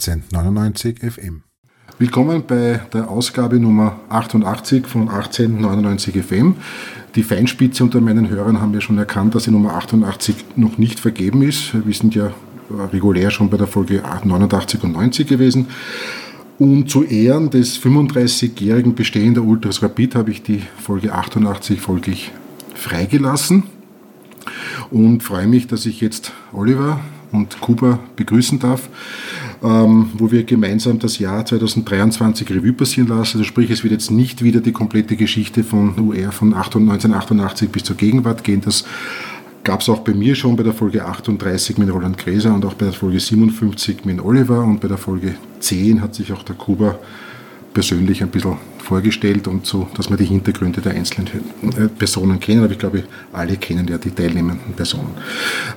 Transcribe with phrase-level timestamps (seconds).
[0.00, 1.42] 1899 FM.
[1.98, 6.54] Willkommen bei der Ausgabe Nummer 88 von 1899 FM.
[7.14, 11.00] Die Feinspitze unter meinen Hörern haben ja schon erkannt, dass die Nummer 88 noch nicht
[11.00, 11.74] vergeben ist.
[11.86, 12.32] Wir sind ja
[12.70, 15.66] regulär schon bei der Folge 89 und 90 gewesen.
[16.58, 22.32] Und zu Ehren des 35-jährigen Bestehen der Ultras Rapid habe ich die Folge 88 folglich
[22.74, 23.64] freigelassen
[24.90, 27.00] und freue mich, dass ich jetzt Oliver
[27.32, 28.88] und Kuba begrüßen darf,
[29.62, 33.38] ähm, wo wir gemeinsam das Jahr 2023 Revue passieren lassen.
[33.38, 37.84] Also sprich, es wird jetzt nicht wieder die komplette Geschichte von UR von 1988 bis
[37.84, 38.60] zur Gegenwart gehen.
[38.60, 38.84] Das
[39.64, 42.74] gab es auch bei mir schon bei der Folge 38 mit Roland Gräser und auch
[42.74, 46.56] bei der Folge 57 mit Oliver und bei der Folge 10 hat sich auch der
[46.56, 46.98] Kuba
[47.72, 51.28] persönlich ein bisschen vorgestellt und so, dass wir die Hintergründe der einzelnen
[51.76, 55.14] äh, Personen kennen, aber ich glaube, alle kennen ja die teilnehmenden Personen.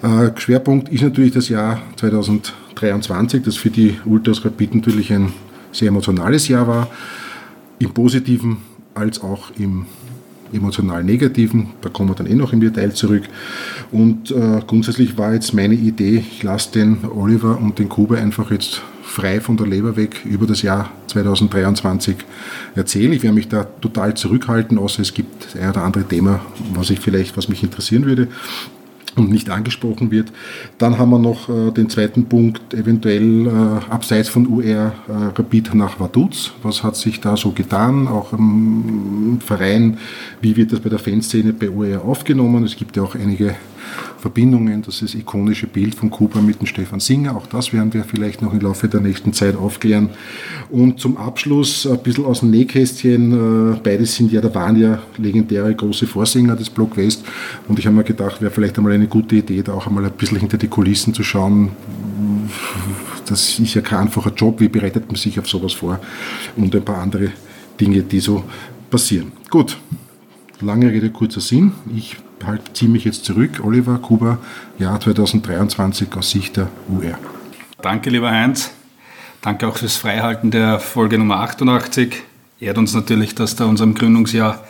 [0.01, 5.31] Äh, Schwerpunkt ist natürlich das Jahr 2023, das für die Ultras Rapid natürlich ein
[5.71, 6.89] sehr emotionales Jahr war,
[7.79, 8.57] im positiven
[8.95, 9.85] als auch im
[10.53, 13.23] emotional negativen, da kommen wir dann eh noch im Detail zurück.
[13.91, 18.51] Und äh, grundsätzlich war jetzt meine Idee, ich lasse den Oliver und den Kuba einfach
[18.51, 18.81] jetzt
[19.13, 22.15] frei von der Leber weg über das Jahr 2023
[22.73, 23.13] erzählen.
[23.13, 26.41] Ich werde mich da total zurückhalten, außer es gibt ein oder andere Thema,
[26.73, 28.27] was ich vielleicht, was mich interessieren würde
[29.15, 30.31] und nicht angesprochen wird.
[30.79, 35.75] Dann haben wir noch äh, den zweiten Punkt, eventuell äh, abseits von UR äh, Rapid
[35.75, 36.51] nach Vaduz.
[36.63, 39.99] Was hat sich da so getan, auch im Verein?
[40.41, 42.63] Wie wird das bei der Fanszene bei UR aufgenommen?
[42.63, 43.53] Es gibt ja auch einige
[44.19, 48.03] Verbindungen, das ist ikonische Bild von Kuba mit dem Stefan Singer, auch das werden wir
[48.03, 50.09] vielleicht noch im Laufe der nächsten Zeit aufklären.
[50.69, 54.99] Und zum Abschluss ein bisschen aus dem Nähkästchen, äh, beides sind ja, da waren ja
[55.17, 57.23] legendäre große Vorsänger des Block West
[57.67, 60.11] und ich habe mir gedacht, wäre vielleicht einmal eine gute Idee, da auch einmal ein
[60.11, 61.71] bisschen hinter die Kulissen zu schauen.
[63.25, 65.99] Das ist ja kein einfacher Job, wie bereitet man sich auf sowas vor
[66.55, 67.31] und ein paar andere
[67.79, 68.43] Dinge, die so
[68.89, 69.31] passieren.
[69.49, 69.77] Gut,
[70.61, 71.73] lange Rede, kurzer Sinn.
[71.95, 73.61] Ich halt, ziehe mich jetzt zurück.
[73.63, 74.39] Oliver Kuba,
[74.79, 77.17] Jahr 2023 aus Sicht der UR.
[77.81, 78.71] Danke, lieber Heinz.
[79.41, 82.23] Danke auch fürs Freihalten der Folge Nummer 88.
[82.61, 84.63] Ehrt uns natürlich, dass da unserem Gründungsjahr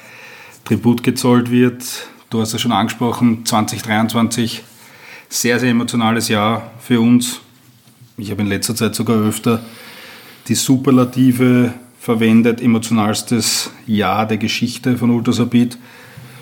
[0.65, 1.83] Tribut gezollt wird.
[2.31, 4.63] Du hast es schon angesprochen, 2023,
[5.29, 7.41] sehr, sehr emotionales Jahr für uns.
[8.17, 9.63] Ich habe in letzter Zeit sogar öfter
[10.47, 15.77] die Superlative verwendet, emotionalstes Jahr der Geschichte von Ultrasabit.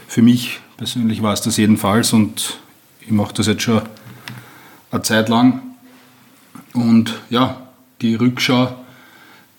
[0.08, 2.58] Für mich persönlich war es das jedenfalls und
[3.02, 3.84] ich mache das jetzt schon
[4.90, 5.62] eine Zeit lang.
[6.74, 7.68] Und ja,
[8.02, 8.76] die Rückschau,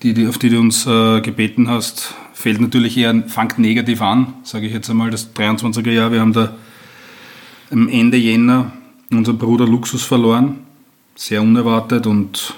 [0.03, 4.35] die, die, auf die du uns äh, gebeten hast, fällt natürlich eher, fängt negativ an,
[4.43, 6.11] sage ich jetzt einmal, das 23er Jahr.
[6.11, 6.57] Wir haben da
[7.71, 8.73] am Ende Jänner
[9.13, 10.59] unseren Bruder Luxus verloren,
[11.15, 12.55] sehr unerwartet und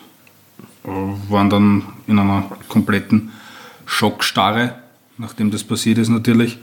[0.84, 3.30] äh, waren dann in einer kompletten
[3.84, 4.76] Schockstarre,
[5.18, 6.58] nachdem das passiert ist natürlich.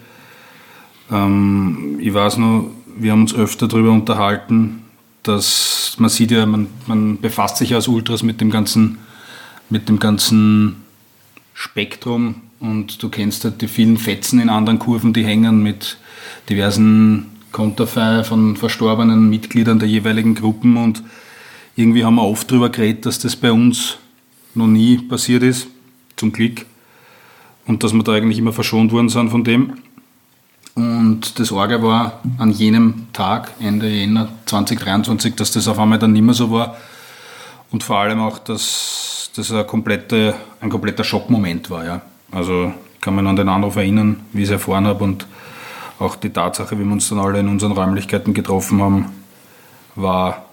[1.11, 4.83] Ähm, ich weiß noch, wir haben uns öfter darüber unterhalten,
[5.23, 8.97] dass man sieht ja, man, man befasst sich als Ultras mit dem ganzen,
[9.69, 10.77] mit dem ganzen
[11.53, 15.97] Spektrum und du kennst halt die vielen Fetzen in anderen Kurven, die hängen mit
[16.49, 21.03] diversen Konterfei von verstorbenen Mitgliedern der jeweiligen Gruppen und
[21.75, 23.97] irgendwie haben wir oft darüber geredet, dass das bei uns
[24.55, 25.67] noch nie passiert ist,
[26.15, 26.65] zum Glück,
[27.65, 29.73] und dass wir da eigentlich immer verschont worden sind von dem.
[30.75, 36.13] Und das Orgel war an jenem Tag, Ende Jänner 2023, dass das auf einmal dann
[36.13, 36.77] nicht mehr so war.
[37.71, 41.85] Und vor allem auch, dass das ein, komplette, ein kompletter Schockmoment war.
[41.85, 42.01] Ja.
[42.31, 45.03] Also kann man an den Anruf erinnern, wie ich es erfahren habe.
[45.03, 45.25] Und
[45.99, 49.05] auch die Tatsache, wie wir uns dann alle in unseren Räumlichkeiten getroffen haben,
[49.95, 50.45] war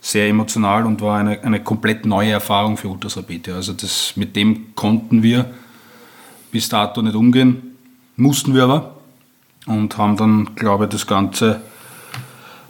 [0.00, 3.48] sehr emotional und war eine, eine komplett neue Erfahrung für Ultrasrapid.
[3.48, 3.54] Ja.
[3.54, 5.46] Also das, mit dem konnten wir
[6.50, 7.76] bis dato nicht umgehen,
[8.16, 8.97] mussten wir aber
[9.68, 11.60] und haben dann, glaube ich, das Ganze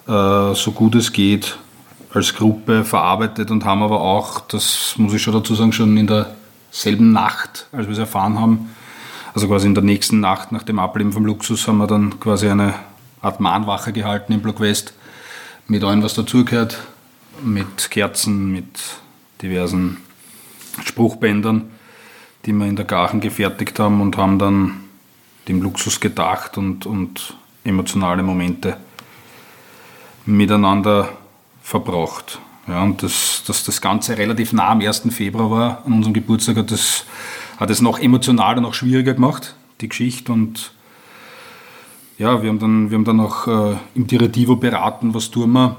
[0.07, 1.59] äh, so gut es geht
[2.13, 6.07] als Gruppe verarbeitet und haben aber auch, das muss ich schon dazu sagen, schon in
[6.07, 8.71] derselben Nacht, als wir es erfahren haben,
[9.35, 12.49] also quasi in der nächsten Nacht nach dem Ableben vom Luxus, haben wir dann quasi
[12.49, 12.75] eine
[13.21, 14.95] Art Mahnwache gehalten im Block West
[15.67, 16.79] mit allem, was dazugehört,
[17.43, 18.81] mit Kerzen, mit
[19.43, 19.99] diversen
[20.83, 21.71] Spruchbändern,
[22.47, 24.88] die wir in der Garchen gefertigt haben und haben dann
[25.49, 27.35] dem Luxus gedacht und, und
[27.65, 28.77] emotionale Momente
[30.27, 31.11] miteinander
[31.63, 32.39] verbracht.
[32.67, 35.05] Ja, und dass das, das Ganze relativ nah am 1.
[35.11, 37.07] Februar war, an unserem Geburtstag, hat es
[37.59, 40.33] hat es noch emotionaler, noch schwieriger gemacht, die Geschichte.
[40.33, 40.73] Und
[42.17, 45.77] ja, wir haben dann, wir haben dann auch äh, im Diretivo beraten, was tun wir.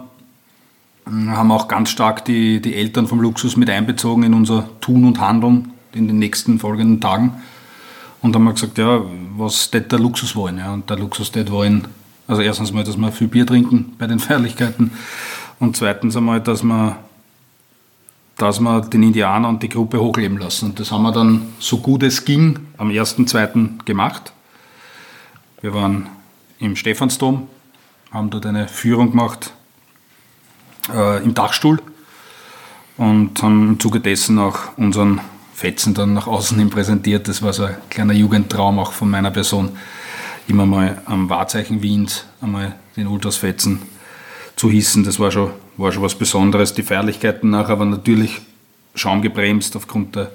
[1.05, 5.19] haben auch ganz stark die, die Eltern vom Luxus mit einbezogen in unser Tun und
[5.19, 7.41] Handeln in den nächsten folgenden Tagen.
[8.21, 9.01] Und haben wir gesagt, ja,
[9.37, 10.57] was tät der Luxus wollen?
[10.57, 10.73] Ja?
[10.73, 11.87] Und der Luxus tät wollen,
[12.27, 14.91] also erstens mal, dass wir viel Bier trinken bei den Feierlichkeiten
[15.59, 16.97] und zweitens einmal, dass wir,
[18.37, 20.69] dass wir den Indianer und die Gruppe hochleben lassen.
[20.69, 23.83] Und das haben wir dann so gut es ging am 1.2.
[23.85, 24.33] gemacht.
[25.61, 26.07] Wir waren
[26.59, 27.47] im Stephansdom,
[28.11, 29.53] haben dort eine Führung gemacht
[30.93, 31.81] äh, im Dachstuhl
[32.97, 35.21] und haben im Zuge dessen auch unseren
[35.59, 37.27] Fetzen dann nach außen hin präsentiert.
[37.27, 39.71] Das war so ein kleiner Jugendtraum auch von meiner Person,
[40.47, 43.81] immer mal am Wahrzeichen Wiens einmal den Ultras-Fetzen
[44.55, 45.03] zu hissen.
[45.03, 46.73] Das war schon, war schon was Besonderes.
[46.75, 48.39] Die Feierlichkeiten nachher waren natürlich
[48.95, 50.31] schaumgebremst aufgrund der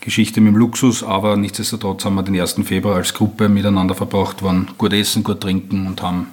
[0.00, 2.60] Geschichte mit dem Luxus, aber nichtsdestotrotz haben wir den 1.
[2.66, 6.28] Februar als Gruppe miteinander verbracht, waren gut essen, gut trinken und haben,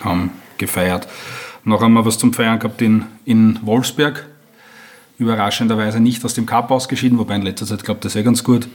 [0.00, 1.08] haben gefeiert.
[1.64, 4.28] Noch wir was zum Feiern gehabt in, in Wolfsberg,
[5.18, 8.68] überraschenderweise nicht aus dem Cup ausgeschieden, wobei in letzter Zeit klappt das eh ganz gut.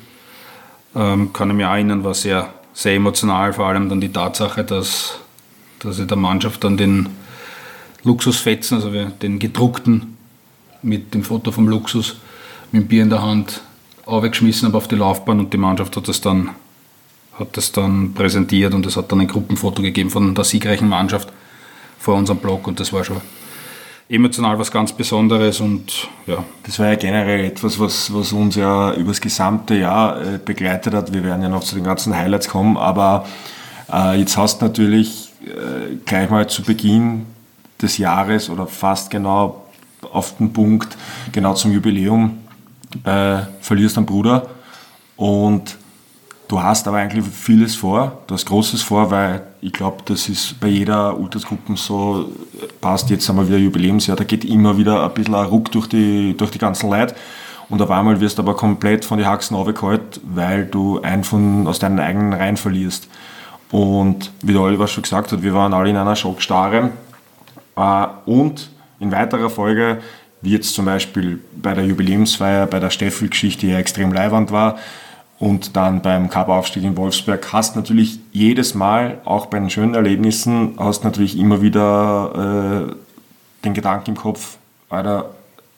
[0.95, 5.19] Ähm, kann ich mich erinnern, war sehr, sehr emotional, vor allem dann die Tatsache, dass,
[5.79, 7.09] dass ich der Mannschaft dann den
[8.03, 10.17] Luxusfetzen, also den gedruckten
[10.81, 12.17] mit dem Foto vom Luxus,
[12.71, 13.61] mit dem Bier in der Hand,
[14.05, 16.51] aufgeschmissen habe auf die Laufbahn und die Mannschaft hat das dann,
[17.33, 21.29] hat das dann präsentiert und es hat dann ein Gruppenfoto gegeben von der siegreichen Mannschaft
[21.99, 23.21] vor unserem Blog und das war schon
[24.09, 26.43] emotional was ganz Besonderes und ja.
[26.63, 30.93] Das war ja generell etwas, was, was uns ja über das gesamte Jahr äh, begleitet
[30.93, 31.13] hat.
[31.13, 33.27] Wir werden ja noch zu den ganzen Highlights kommen, aber
[33.91, 37.27] äh, jetzt hast du natürlich äh, gleich mal zu Beginn
[37.81, 39.65] des Jahres oder fast genau
[40.11, 40.97] auf den Punkt,
[41.31, 42.39] genau zum Jubiläum,
[43.03, 44.49] äh, verlierst einen Bruder
[45.17, 45.77] und
[46.49, 50.59] Du hast aber eigentlich vieles vor, du hast Großes vor, weil ich glaube, das ist
[50.59, 52.31] bei jeder Ultrasgruppe so,
[52.81, 56.35] passt jetzt einmal wieder Jubiläumsjahr, da geht immer wieder ein bisschen ein Ruck durch die,
[56.35, 57.13] durch die ganzen Leute.
[57.69, 61.67] Und auf einmal wirst du aber komplett von den Haxen aufgeholt, weil du einen von,
[61.67, 63.07] aus deinen eigenen Reihen verlierst.
[63.69, 66.89] Und wie der Oliver schon gesagt hat, wir waren alle in einer Schockstarre.
[67.75, 69.99] Äh, und in weiterer Folge,
[70.41, 74.79] wie jetzt zum Beispiel bei der Jubiläumsfeier, bei der Steffel-Geschichte, die ja extrem leiwand war,
[75.39, 80.73] und dann beim Cup-Aufstieg in Wolfsberg hast natürlich jedes Mal, auch bei den schönen Erlebnissen,
[80.77, 82.95] hast natürlich immer wieder äh,
[83.63, 84.57] den Gedanken im Kopf,
[84.89, 85.29] Alter,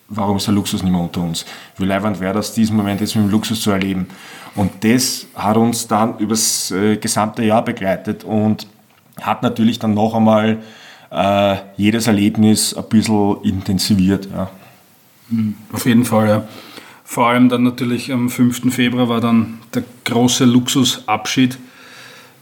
[0.09, 1.45] warum ist der Luxus nicht mehr unter uns?
[1.77, 4.07] Wie leibend wäre das, diesen Moment jetzt mit dem Luxus zu erleben?
[4.55, 8.67] Und das hat uns dann übers äh, gesamte Jahr begleitet und
[9.21, 10.57] hat natürlich dann noch einmal
[11.11, 14.27] äh, jedes Erlebnis ein bisschen intensiviert.
[14.33, 14.49] Ja.
[15.71, 16.43] Auf jeden Fall, ja.
[17.11, 18.73] Vor allem dann natürlich am 5.
[18.73, 21.57] Februar war dann der große Luxusabschied.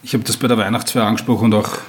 [0.04, 1.80] Ich habe das bei der Weihnachtsfeier angesprochen und auch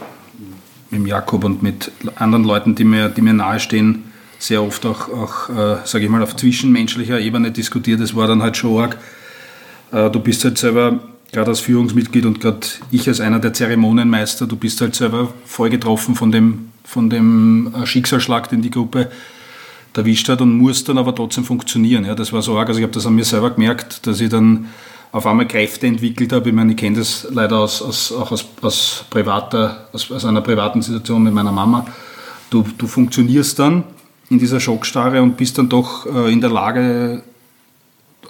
[0.89, 4.05] mit Jakob und mit anderen Leuten, die mir, die mir nahestehen,
[4.39, 8.01] sehr oft auch, auch äh, sage ich mal, auf zwischenmenschlicher Ebene diskutiert.
[8.01, 8.97] Es war dann halt schon arg.
[9.93, 11.01] Äh, du bist halt selber,
[11.33, 15.69] gerade als Führungsmitglied und gerade ich als einer der Zeremonienmeister, du bist halt selber voll
[15.69, 19.11] getroffen von dem, von dem äh, Schicksalsschlag, den die Gruppe
[19.97, 22.05] erwischt hat und muss dann aber trotzdem funktionieren.
[22.05, 22.69] Ja, das war so arg.
[22.69, 24.69] Also ich habe das an mir selber gemerkt, dass ich dann
[25.13, 26.49] auf einmal Kräfte entwickelt habe.
[26.49, 30.41] Ich meine, ich kenne das leider aus, aus, auch aus, aus, privater, aus, aus einer
[30.41, 31.87] privaten Situation mit meiner Mama.
[32.51, 33.85] Du, du funktionierst dann
[34.29, 37.23] in dieser Schockstarre und bist dann doch äh, in der Lage,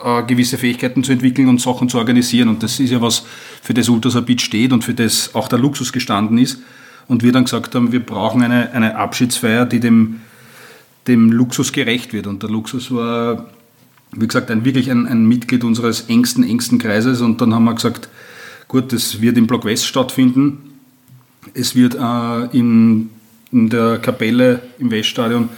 [0.02, 2.49] äh, gewisse Fähigkeiten zu entwickeln und Sachen zu organisieren.
[2.49, 3.25] Und das ist ja was,
[3.62, 6.61] für das Ultrasabit steht und für das auch der Luxus gestanden ist.
[7.06, 10.20] Und wir dann gesagt haben, wir brauchen eine, eine Abschiedsfeier, die dem
[11.07, 12.26] dem Luxus gerecht wird.
[12.26, 13.50] Und der Luxus war,
[14.12, 17.21] wie gesagt, ein, wirklich ein, ein Mitglied unseres engsten, engsten Kreises.
[17.21, 18.09] Und dann haben wir gesagt,
[18.69, 20.59] gut, das wird im Block West stattfinden.
[21.54, 23.11] Es wird äh, in,
[23.50, 25.49] in der Kapelle im Weststadion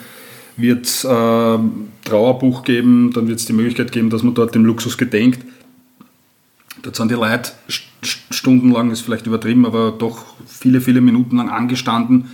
[0.57, 1.59] wird äh,
[2.05, 5.41] Trauerbuch geben, dann wird es die Möglichkeit geben, dass man dort dem Luxus gedenkt.
[6.83, 7.53] Dort sind die Leute
[8.03, 12.29] stundenlang, ist vielleicht übertrieben, aber doch viele, viele Minuten lang angestanden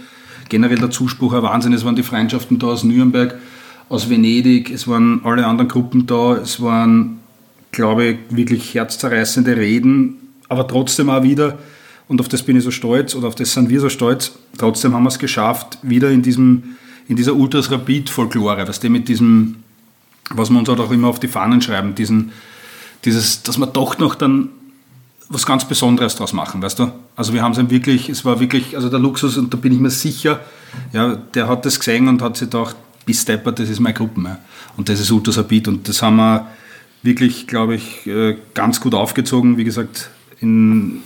[0.49, 1.73] generell der Zuspruch ein Wahnsinn.
[1.73, 3.39] Es waren die Freundschaften da aus Nürnberg,
[3.89, 7.21] aus Venedig, es waren alle anderen Gruppen da, es waren,
[7.73, 10.17] glaube ich, wirklich herzzerreißende Reden,
[10.49, 11.59] aber trotzdem auch wieder,
[12.07, 14.95] und auf das bin ich so stolz, oder auf das sind wir so stolz, trotzdem
[14.95, 16.77] haben wir es geschafft, wieder in, diesem,
[17.09, 19.57] in dieser Ultras Rapid-Folklore, was dem mit diesem,
[20.31, 22.33] was wir uns auch immer auf die Fahnen schreiben, diesen,
[23.05, 24.51] dieses, dass man doch noch dann
[25.29, 26.91] was ganz Besonderes daraus machen, weißt du?
[27.15, 29.79] Also wir haben es wirklich, es war wirklich, also der Luxus, und da bin ich
[29.79, 30.41] mir sicher,
[30.93, 34.21] ja, der hat das gesehen und hat sich gedacht, bis Stepper, das ist meine Gruppe.
[34.23, 34.39] Ja.
[34.77, 36.47] Und das ist Ultrasabit und das haben wir
[37.03, 39.57] wirklich, glaube ich, äh, ganz gut aufgezogen.
[39.57, 41.03] Wie gesagt, in,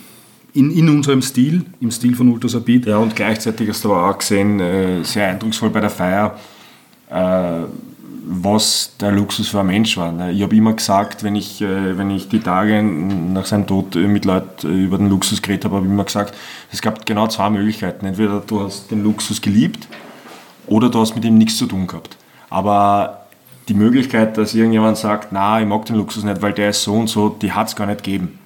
[0.53, 2.87] in, in unserem Stil, im Stil von Ultrasapid.
[2.87, 6.39] Ja, und gleichzeitig hast du aber auch gesehen, äh, sehr eindrucksvoll bei der Feier,
[7.11, 7.63] äh,
[8.25, 10.13] was der Luxus für ein Mensch war.
[10.13, 10.33] Ne?
[10.33, 14.25] Ich habe immer gesagt, wenn ich, äh, wenn ich die Tage nach seinem Tod mit
[14.25, 16.35] Leuten über den Luxus geredet habe, habe ich immer gesagt,
[16.71, 18.07] es gab genau zwei Möglichkeiten.
[18.07, 19.89] Entweder du hast den Luxus geliebt
[20.67, 22.17] oder du hast mit ihm nichts zu tun gehabt.
[22.51, 23.27] Aber
[23.69, 26.95] die Möglichkeit, dass irgendjemand sagt, na, ich mag den Luxus nicht, weil der ist so
[26.95, 28.39] und so, die hat es gar nicht gegeben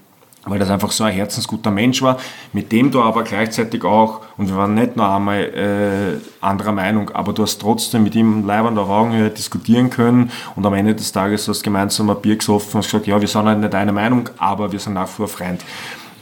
[0.47, 2.19] weil das einfach so ein herzensguter Mensch war,
[2.53, 7.11] mit dem du aber gleichzeitig auch, und wir waren nicht nur einmal äh, anderer Meinung,
[7.11, 11.13] aber du hast trotzdem mit ihm an der Augenhöhe diskutieren können und am Ende des
[11.13, 13.93] Tages hast du gemeinsam ein Bier gesoffen und gesagt, ja, wir sind halt nicht einer
[13.93, 15.63] Meinung, aber wir sind nach wie vor Freund.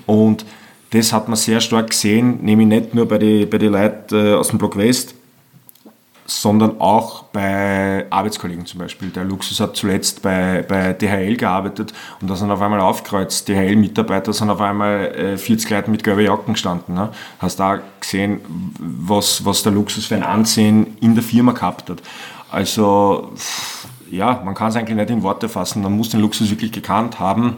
[0.07, 0.45] Und
[0.90, 4.35] das hat man sehr stark gesehen, nämlich nicht nur bei den bei die Leuten äh,
[4.35, 5.14] aus dem Block West,
[6.26, 9.09] sondern auch bei Arbeitskollegen zum Beispiel.
[9.11, 13.49] Der Luxus hat zuletzt bei, bei DHL gearbeitet und da sind auf einmal aufgekreuzt.
[13.49, 16.95] DHL-Mitarbeiter sind auf einmal äh, 40 Leute mit gelben Jacken gestanden.
[16.95, 17.11] Ne?
[17.38, 18.40] Hast da gesehen,
[18.78, 22.02] was, was der Luxus für ein Ansehen in der Firma gehabt hat.
[22.50, 23.33] Also,
[24.11, 25.83] ja, man kann es eigentlich nicht in Worte fassen.
[25.83, 27.57] Man muss den Luxus wirklich gekannt haben,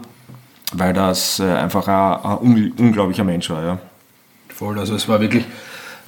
[0.73, 3.63] weil das äh, einfach ein, ein unglaublicher Mensch war.
[3.63, 3.77] Ja.
[4.49, 5.45] Voll, also es war wirklich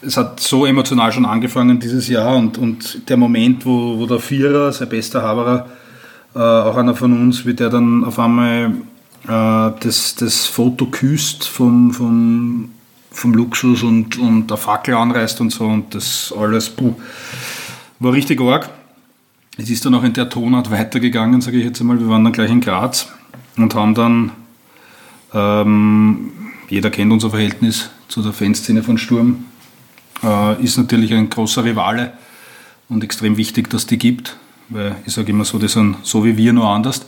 [0.02, 4.20] es hat so emotional schon angefangen dieses Jahr und, und der Moment, wo, wo der
[4.20, 5.68] Vierer, sein bester Haberer,
[6.36, 8.74] äh, auch einer von uns, wie der dann auf einmal
[9.28, 12.72] äh, das, das Foto küsst vom, vom,
[13.12, 16.96] vom Luxus und, und der Fackel anreißt und so und das alles puh,
[18.00, 18.70] war richtig arg.
[19.58, 22.00] Es ist dann auch in der Tonart weitergegangen, sage ich jetzt einmal.
[22.00, 23.10] Wir waren dann gleich in Graz
[23.58, 24.32] und haben dann,
[25.34, 26.32] ähm,
[26.70, 29.44] jeder kennt unser Verhältnis zu der Fanszene von Sturm,
[30.24, 32.14] äh, ist natürlich ein großer Rivale
[32.90, 34.38] und extrem wichtig, dass die gibt,
[34.70, 37.06] weil ich sage immer so, die sind so wie wir, nur anders.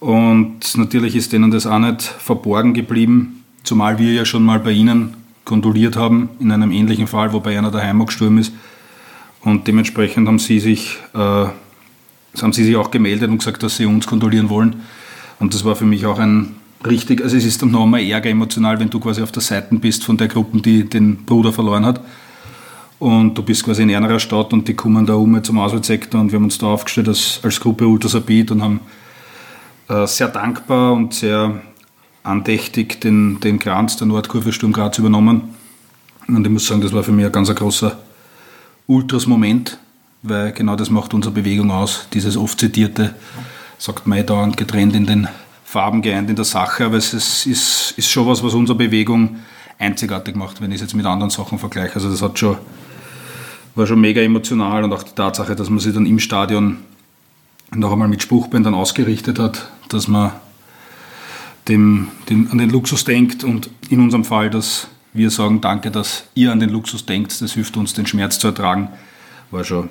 [0.00, 4.72] Und natürlich ist denen das auch nicht verborgen geblieben, zumal wir ja schon mal bei
[4.72, 8.52] ihnen kondoliert haben, in einem ähnlichen Fall, wobei einer daheim gestorben ist.
[9.42, 13.86] Und dementsprechend haben sie sich, äh, haben sie sich auch gemeldet und gesagt, dass sie
[13.86, 14.82] uns kondolieren wollen.
[15.38, 18.30] Und das war für mich auch ein richtig, also es ist dann noch einmal ärger
[18.30, 21.84] emotional, wenn du quasi auf der Seite bist von der Gruppe, die den Bruder verloren
[21.84, 22.00] hat.
[22.98, 26.32] Und du bist quasi in einer Stadt und die kommen da um zum Auswärtssektor und
[26.32, 28.80] wir haben uns da aufgestellt als, als Gruppe Ultrasabit und haben
[29.88, 31.60] äh, sehr dankbar und sehr
[32.22, 35.54] andächtig den, den Kranz der Nordkurve Sturm Graz übernommen.
[36.26, 37.98] Und ich muss sagen, das war für mich ein ganz großer
[38.86, 39.78] Ultras-Moment,
[40.22, 43.14] weil genau das macht unsere Bewegung aus, dieses oft zitierte,
[43.76, 45.28] sagt man dauernd getrennt in den
[45.74, 49.40] Farben geeint in der Sache, aber es ist, ist, ist schon was, was unsere Bewegung
[49.76, 51.96] einzigartig macht, wenn ich es jetzt mit anderen Sachen vergleiche.
[51.96, 52.58] Also das hat schon,
[53.74, 56.78] war schon mega emotional und auch die Tatsache, dass man sich dann im Stadion
[57.74, 60.30] noch einmal mit Spruchbändern ausgerichtet hat, dass man
[61.66, 66.28] dem, dem, an den Luxus denkt und in unserem Fall, dass wir sagen, danke, dass
[66.34, 68.90] ihr an den Luxus denkt, das hilft uns, den Schmerz zu ertragen,
[69.50, 69.88] war schon,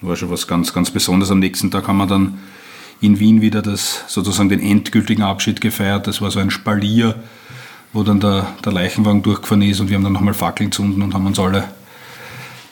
[0.00, 1.32] war schon was ganz, ganz Besonderes.
[1.32, 2.38] Am nächsten Tag haben wir dann
[3.00, 6.06] in Wien wieder das, sozusagen den endgültigen Abschied gefeiert.
[6.06, 7.14] Das war so ein Spalier,
[7.92, 11.14] wo dann der, der Leichenwagen durchgefahren ist und wir haben dann nochmal Fackeln gezogen und
[11.14, 11.64] haben uns alle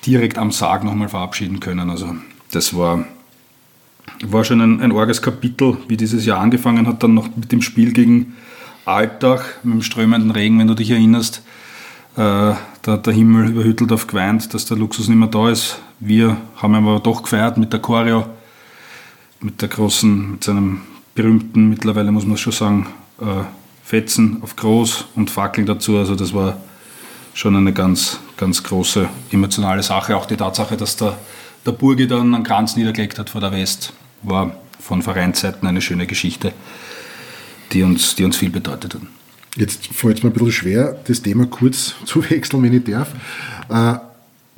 [0.06, 1.90] direkt am Sarg nochmal verabschieden können.
[1.90, 2.14] Also
[2.50, 3.04] das war,
[4.22, 7.62] war schon ein, ein arges Kapitel, wie dieses Jahr angefangen hat, dann noch mit dem
[7.62, 8.34] Spiel gegen
[8.84, 11.42] Alltag, mit dem strömenden Regen, wenn du dich erinnerst.
[12.16, 15.78] Äh, der, der Himmel überhüttelt auf geweint, dass der Luxus nicht mehr da ist.
[16.00, 18.26] Wir haben aber doch gefeiert mit der Choreo
[19.42, 20.82] mit der großen, mit seinem
[21.14, 22.86] berühmten, mittlerweile muss man schon sagen,
[23.20, 23.44] äh,
[23.84, 25.98] Fetzen auf groß und Fackeln dazu.
[25.98, 26.58] Also das war
[27.34, 30.16] schon eine ganz, ganz große emotionale Sache.
[30.16, 31.18] Auch die Tatsache, dass der,
[31.66, 36.06] der Burgi dann einen Kranz niedergelegt hat vor der West, war von Vereinsseiten eine schöne
[36.06, 36.52] Geschichte,
[37.72, 39.02] die uns, die uns viel bedeutet hat.
[39.56, 43.12] Jetzt fällt es mir ein bisschen schwer, das Thema kurz zu wechseln, wenn ich darf.
[43.68, 43.98] Äh,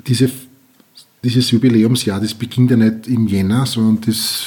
[0.06, 0.30] diese,
[1.22, 4.44] dieses Jubiläumsjahr, das beginnt ja nicht im Jänner, sondern das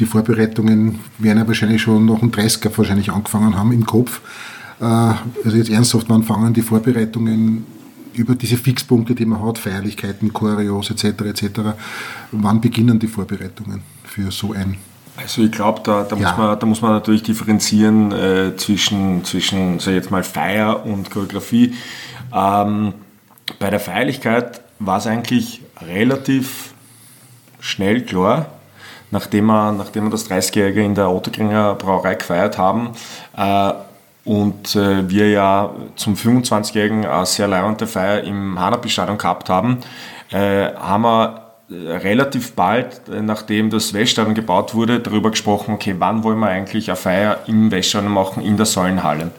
[0.00, 4.20] die Vorbereitungen werden ja wahrscheinlich schon nach dem 30er wahrscheinlich angefangen haben im Kopf.
[4.80, 7.66] Äh, also jetzt ernsthaft, wann fangen die Vorbereitungen
[8.14, 11.04] über diese Fixpunkte, die man hat, Feierlichkeiten, Choreos etc.
[11.04, 11.44] etc.
[12.32, 14.76] Wann beginnen die Vorbereitungen für so ein
[15.16, 16.22] also ich glaube, da, da, ja.
[16.22, 21.10] muss man, da muss man natürlich differenzieren äh, zwischen, zwischen sag jetzt mal Feier und
[21.10, 21.74] Choreografie.
[22.32, 22.94] Ähm,
[23.58, 26.72] bei der Feierlichkeit war es eigentlich relativ
[27.58, 28.59] schnell klar,
[29.10, 32.90] nachdem wir, nachdem wir das 30-Jährige in der Otterkringer Brauerei gefeiert haben
[33.36, 33.72] äh,
[34.24, 39.78] und äh, wir ja zum 25-Jährigen eine sehr leibende Feier im Hanapi-Stadion gehabt haben,
[40.30, 45.94] äh, haben wir äh, relativ bald, äh, nachdem das Weststadion gebaut wurde, darüber gesprochen, okay,
[45.98, 49.30] wann wollen wir eigentlich eine Feier im Weststadion machen, in der Säulenhalle.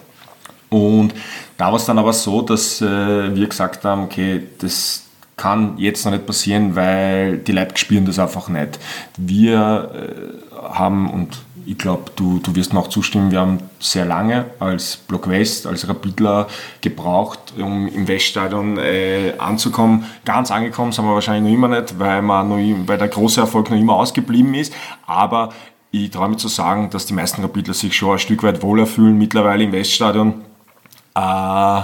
[0.69, 1.13] Und
[1.61, 5.03] Da war es dann aber so, dass äh, wir gesagt haben, okay, das
[5.41, 8.77] kann jetzt noch nicht passieren, weil die Leute spüren das einfach nicht.
[9.17, 14.05] Wir äh, haben, und ich glaube, du, du wirst mir auch zustimmen, wir haben sehr
[14.05, 16.47] lange als Block West, als Rapidler
[16.81, 20.05] gebraucht, um im Weststadion äh, anzukommen.
[20.25, 23.71] Ganz angekommen sind wir wahrscheinlich noch immer nicht, weil, man noch, weil der große Erfolg
[23.71, 24.71] noch immer ausgeblieben ist.
[25.07, 25.49] Aber
[25.89, 28.85] ich traue mich zu sagen, dass die meisten Rapidler sich schon ein Stück weit wohler
[28.85, 30.35] fühlen mittlerweile im Weststadion.
[31.15, 31.81] Äh,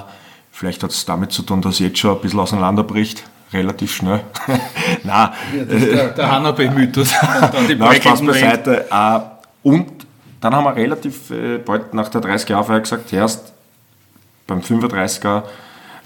[0.51, 3.23] vielleicht hat es damit zu tun, dass jetzt schon ein bisschen auseinanderbricht
[3.53, 4.21] relativ schnell.
[5.03, 5.29] Nein.
[5.55, 7.13] Ja, das ist der, der Hanabe-Mythos.
[7.77, 8.85] Nein, Spaß beiseite.
[8.89, 9.19] Äh,
[9.63, 10.05] und
[10.41, 13.53] dann haben wir relativ äh, bald nach der 30er-Feier gesagt, erst
[14.45, 15.43] beim 35er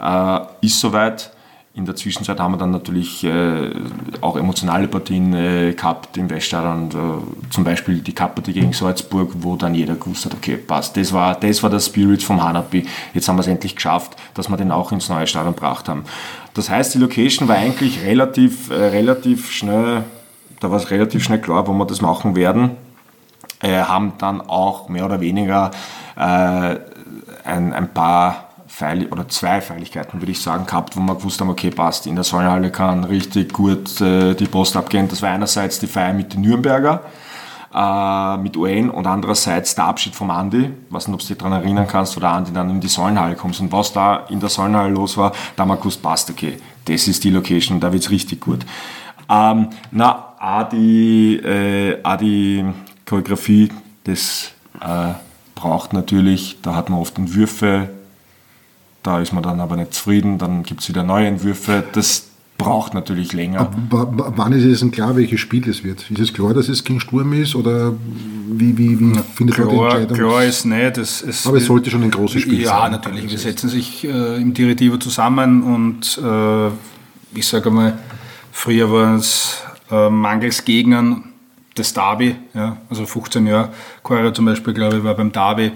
[0.02, 1.32] äh, ist soweit.
[1.74, 3.72] In der Zwischenzeit haben wir dann natürlich äh,
[4.20, 6.90] auch emotionale Partien äh, gehabt im Weststadion.
[6.90, 10.98] Äh, zum Beispiel die Cup-Partie gegen Salzburg, wo dann jeder gewusst hat, okay, passt.
[10.98, 12.86] Das war, das war der Spirit vom Hanapi.
[13.14, 16.04] Jetzt haben wir es endlich geschafft, dass wir den auch ins neue Stadion gebracht haben.
[16.54, 20.04] Das heißt, die Location war eigentlich relativ, äh, relativ schnell,
[20.60, 22.72] da war es relativ schnell klar, wo wir das machen werden.
[23.62, 25.72] Äh, haben dann auch mehr oder weniger
[26.16, 31.40] äh, ein, ein paar Feil oder zwei Feiligkeiten, würde ich sagen, gehabt, wo wir gewusst
[31.42, 35.08] haben, okay, passt, in der Säulenhalle kann richtig gut äh, die Post abgehen.
[35.08, 37.02] Das war einerseits die Feier mit den Nürnberger,
[37.74, 40.30] äh, mit UN und andererseits der Abschied vom.
[40.30, 42.88] Ich weiß nicht, ob du dich daran erinnern kannst, wo der Andi dann in die
[42.88, 43.60] Säulenhalle kommt.
[43.60, 47.08] Und was da in der Säulenhalle los war, da haben wir gewusst, passt, okay, das
[47.08, 48.66] ist die Location, da wird es richtig gut.
[49.30, 52.66] Ähm, na, auch die, äh, auch die
[53.06, 53.70] Choreografie,
[54.04, 54.52] das
[54.82, 55.14] äh,
[55.56, 57.90] braucht natürlich, da hat man oft Entwürfe,
[59.04, 61.84] da ist man dann aber nicht zufrieden, dann gibt es wieder neue Entwürfe.
[61.94, 62.31] Das
[62.64, 63.60] braucht natürlich länger.
[63.90, 66.10] Aber wann ist es denn klar, welches Spiel es wird?
[66.10, 67.94] Ist es klar, dass es gegen Sturm ist oder
[68.50, 70.18] wie, wie, wie findet klar, man die Entscheidung?
[70.18, 70.98] Klar ist nicht.
[70.98, 72.80] Es, es aber es sollte schon ein großes Spiel ja, sein.
[72.80, 73.30] Ja, natürlich.
[73.30, 76.68] Wir setzen sich äh, im Directivo zusammen und äh,
[77.38, 77.98] ich sage mal,
[78.52, 79.58] früher war es
[79.90, 81.26] äh, mangels Gegnern
[81.76, 83.70] das Derby, ja, also 15 Jahre,
[84.04, 85.72] Choreo zum Beispiel, glaube ich, war beim Derby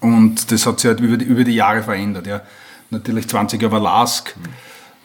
[0.00, 2.26] und das hat sich halt über die, über die Jahre verändert.
[2.26, 2.42] Ja.
[2.90, 4.48] Natürlich 20 Jahre war Lask mhm.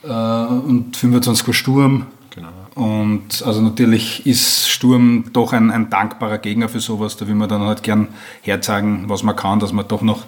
[0.03, 2.05] Äh, und 25 war Sturm.
[2.29, 2.49] Genau.
[2.75, 7.17] Und also natürlich ist Sturm doch ein, ein dankbarer Gegner für sowas.
[7.17, 8.10] Da will man dann halt gern
[8.41, 10.25] herzeigen, was man kann, dass man doch noch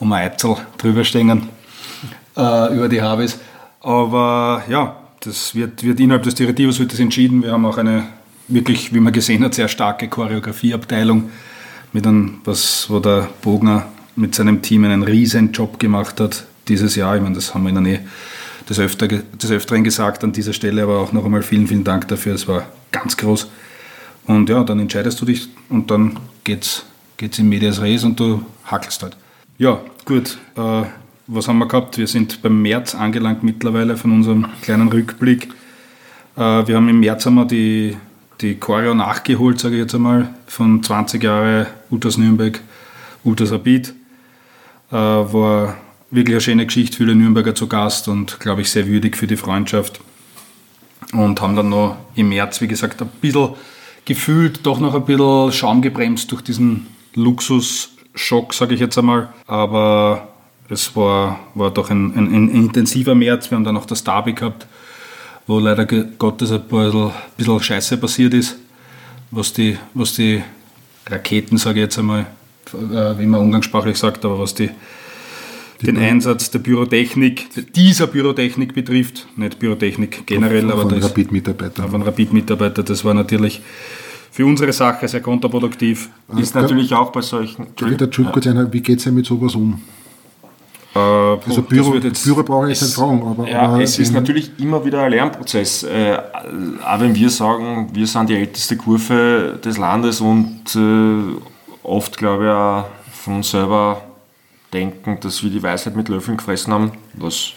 [0.00, 1.48] um ein Eitzel drüber stehen
[2.36, 3.38] äh, über die Habis.
[3.80, 7.42] Aber ja, das wird, wird innerhalb des Direktivos wird das entschieden.
[7.42, 8.04] Wir haben auch eine
[8.48, 11.30] wirklich, wie man gesehen hat, sehr starke Choreografieabteilung,
[11.92, 16.96] mit einem, was, wo der Bogner mit seinem Team einen riesen Job gemacht hat dieses
[16.96, 17.16] Jahr.
[17.16, 18.00] Ich meine, das haben wir Ihnen eh
[18.68, 22.08] des, Öfter, des Öfteren gesagt an dieser Stelle, aber auch noch einmal vielen, vielen Dank
[22.08, 22.34] dafür.
[22.34, 23.48] Es war ganz groß.
[24.26, 26.84] Und ja, dann entscheidest du dich und dann geht's,
[27.16, 29.16] geht's in Medias Res und du hackelst halt.
[29.58, 30.38] Ja, gut.
[30.56, 30.82] Äh,
[31.28, 31.98] was haben wir gehabt?
[31.98, 35.48] Wir sind beim März angelangt mittlerweile von unserem kleinen Rückblick.
[36.36, 37.96] Äh, wir haben im März haben wir die
[38.40, 42.60] die Choreo nachgeholt, sage ich jetzt einmal, von 20 Jahre Ultras Nürnberg,
[43.24, 43.94] Ultras Rapid.
[44.90, 45.76] Äh, war
[46.16, 49.36] wirklich eine schöne Geschichte, viele Nürnberger zu Gast und glaube ich sehr würdig für die
[49.36, 50.00] Freundschaft.
[51.12, 53.50] Und haben dann noch im März, wie gesagt, ein bisschen
[54.04, 59.32] gefühlt, doch noch ein bisschen Schaum gebremst durch diesen Luxusschock, sage ich jetzt einmal.
[59.46, 60.28] Aber
[60.68, 63.50] es war, war doch ein, ein, ein intensiver März.
[63.50, 64.66] Wir haben dann noch das Derby gehabt
[65.46, 68.56] wo leider Gottes ein bisschen, bisschen Scheiße passiert ist,
[69.30, 70.42] was die, was die
[71.06, 72.26] Raketen, sage ich jetzt einmal,
[72.72, 74.70] äh, wie man umgangssprachlich sagt, aber was die,
[75.80, 81.88] die den Einsatz der Pyrotechnik, dieser Pyrotechnik betrifft, nicht Pyrotechnik generell, aber von Rapid-Mitarbeiter.
[81.88, 83.60] Von Rapid-Mitarbeiter, das war natürlich
[84.30, 86.10] für unsere Sache sehr kontraproduktiv.
[86.36, 87.68] Ist natürlich auch bei solchen.
[87.78, 89.80] Wie geht es denn mit sowas um?
[90.94, 93.22] Äh, also Büro, Büro brauche ich nicht fragen.
[93.22, 95.82] Aber, ja, aber es ist natürlich immer wieder ein Lernprozess.
[95.84, 96.18] Äh,
[96.84, 101.40] auch wenn wir sagen, wir sind die älteste Kurve des Landes und äh,
[101.82, 104.02] oft, glaube ich, auch von uns selber
[104.72, 107.52] denken, dass wir die Weisheit mit Löffeln gefressen haben, was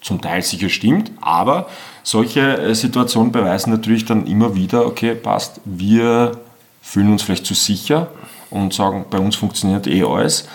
[0.00, 1.68] zum Teil sicher stimmt, aber
[2.02, 6.32] solche äh, Situationen beweisen natürlich dann immer wieder, okay, passt, wir
[6.80, 8.08] fühlen uns vielleicht zu sicher
[8.50, 10.48] und sagen, bei uns funktioniert eh alles.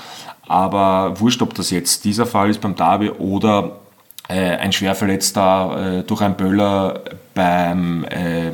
[0.48, 3.80] Aber wurscht, ob das jetzt dieser Fall ist beim Derby oder
[4.28, 7.02] äh, ein Schwerverletzter äh, durch einen Böller
[7.34, 8.52] beim, äh,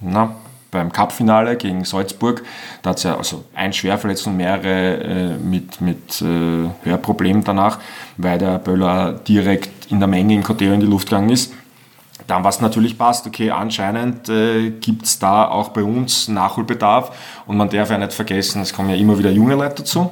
[0.00, 0.34] na,
[0.70, 2.42] beim Cup-Finale gegen Salzburg.
[2.82, 7.78] Da hat es ja also ein Schwerverletzter und mehrere äh, mit, mit äh, Hörproblemen danach,
[8.16, 11.52] weil der Böller direkt in der Menge im Coteo in die Luft gegangen ist.
[12.26, 17.56] Dann, was natürlich passt, okay, anscheinend äh, gibt es da auch bei uns Nachholbedarf und
[17.56, 20.10] man darf ja nicht vergessen, es kommen ja immer wieder junge Leute dazu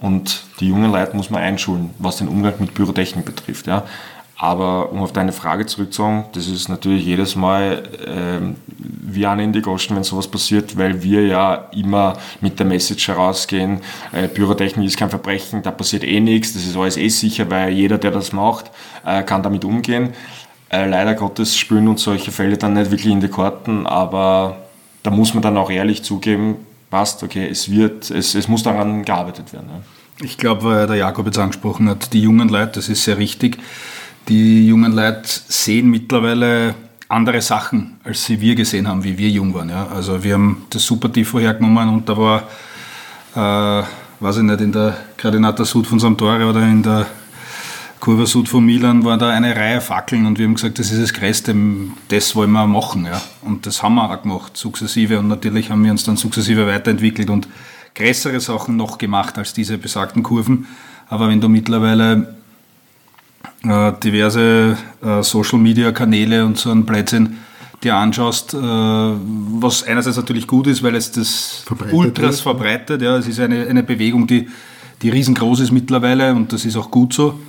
[0.00, 3.68] und die jungen Leute muss man einschulen, was den Umgang mit Pyrotechnik betrifft.
[3.68, 3.84] Ja.
[4.42, 9.52] Aber um auf deine Frage zurückzukommen, das ist natürlich jedes Mal ähm, wie eine in
[9.52, 14.84] die Goschen, wenn sowas passiert, weil wir ja immer mit der Message herausgehen, äh, Pyrotechnik
[14.84, 18.10] ist kein Verbrechen, da passiert eh nichts, das ist alles eh sicher, weil jeder, der
[18.10, 18.72] das macht,
[19.06, 20.12] äh, kann damit umgehen.
[20.70, 24.56] Äh, leider Gottes spüren uns solche Fälle dann nicht wirklich in die Karten, aber
[25.04, 26.56] da muss man dann auch ehrlich zugeben,
[26.90, 29.68] passt, okay, es wird, es, es muss daran gearbeitet werden.
[29.70, 30.24] Ja.
[30.24, 33.58] Ich glaube, weil der Jakob jetzt angesprochen hat, die jungen Leute, das ist sehr richtig.
[34.28, 36.74] Die jungen Leute sehen mittlerweile
[37.08, 39.68] andere Sachen, als sie wir gesehen haben, wie wir jung waren.
[39.68, 39.86] Ja.
[39.88, 42.42] Also wir haben das Super Tifo hergenommen und da war,
[43.34, 43.86] äh,
[44.20, 45.98] weiß ich nicht, in der Gradinata Sud von.
[46.16, 47.06] Tore oder in der
[48.00, 51.02] Kurve Sud von Milan war da eine Reihe Fackeln und wir haben gesagt, das ist
[51.02, 51.54] das Größte,
[52.08, 53.04] das wollen wir machen.
[53.04, 53.20] Ja.
[53.42, 55.18] Und das haben wir auch gemacht, sukzessive.
[55.18, 57.46] Und natürlich haben wir uns dann sukzessive weiterentwickelt und
[57.94, 60.66] größere Sachen noch gemacht als diese besagten Kurven.
[61.08, 62.34] Aber wenn du mittlerweile
[63.64, 67.38] äh, diverse äh, Social-Media-Kanäle und so ein Blödsinn
[67.82, 72.56] dir anschaust, äh, was einerseits natürlich gut ist, weil es das verbreitet Ultras wird.
[72.56, 73.02] verbreitet.
[73.02, 74.48] Ja, es ist eine, eine Bewegung, die,
[75.02, 77.40] die riesengroß ist mittlerweile und das ist auch gut so.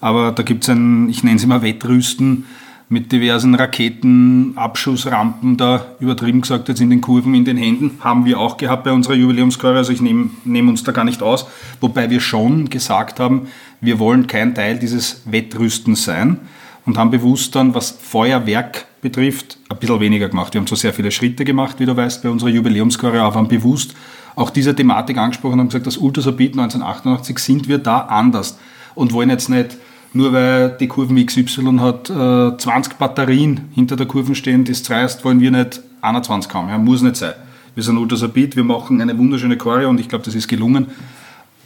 [0.00, 2.46] Aber da gibt es ein, ich nenne es immer Wettrüsten
[2.88, 8.40] mit diversen Raketenabschussrampen da, übertrieben gesagt jetzt in den Kurven, in den Händen, haben wir
[8.40, 9.78] auch gehabt bei unserer Jubiläumskeure.
[9.78, 11.46] Also ich nehme nehm uns da gar nicht aus,
[11.80, 13.46] wobei wir schon gesagt haben,
[13.80, 16.38] wir wollen kein Teil dieses Wettrüstens sein
[16.86, 20.52] und haben bewusst dann, was Feuerwerk betrifft, ein bisschen weniger gemacht.
[20.54, 23.48] Wir haben zwar sehr viele Schritte gemacht, wie du weißt, bei unserer Jubiläumskeure, aber haben
[23.48, 23.94] bewusst
[24.36, 28.58] auch diese Thematik angesprochen und haben gesagt, das Ultrasabit 1988 sind wir da anders
[28.94, 29.76] und wollen jetzt nicht
[30.12, 35.24] nur weil die Kurven XY hat äh, 20 Batterien hinter der Kurven stehen, das dreist,
[35.24, 36.68] wollen wir nicht 21 haben.
[36.68, 37.34] Ja, muss nicht sein.
[37.74, 40.88] Wir sind Ultrasabit, wir machen eine wunderschöne Choreo und ich glaube, das ist gelungen.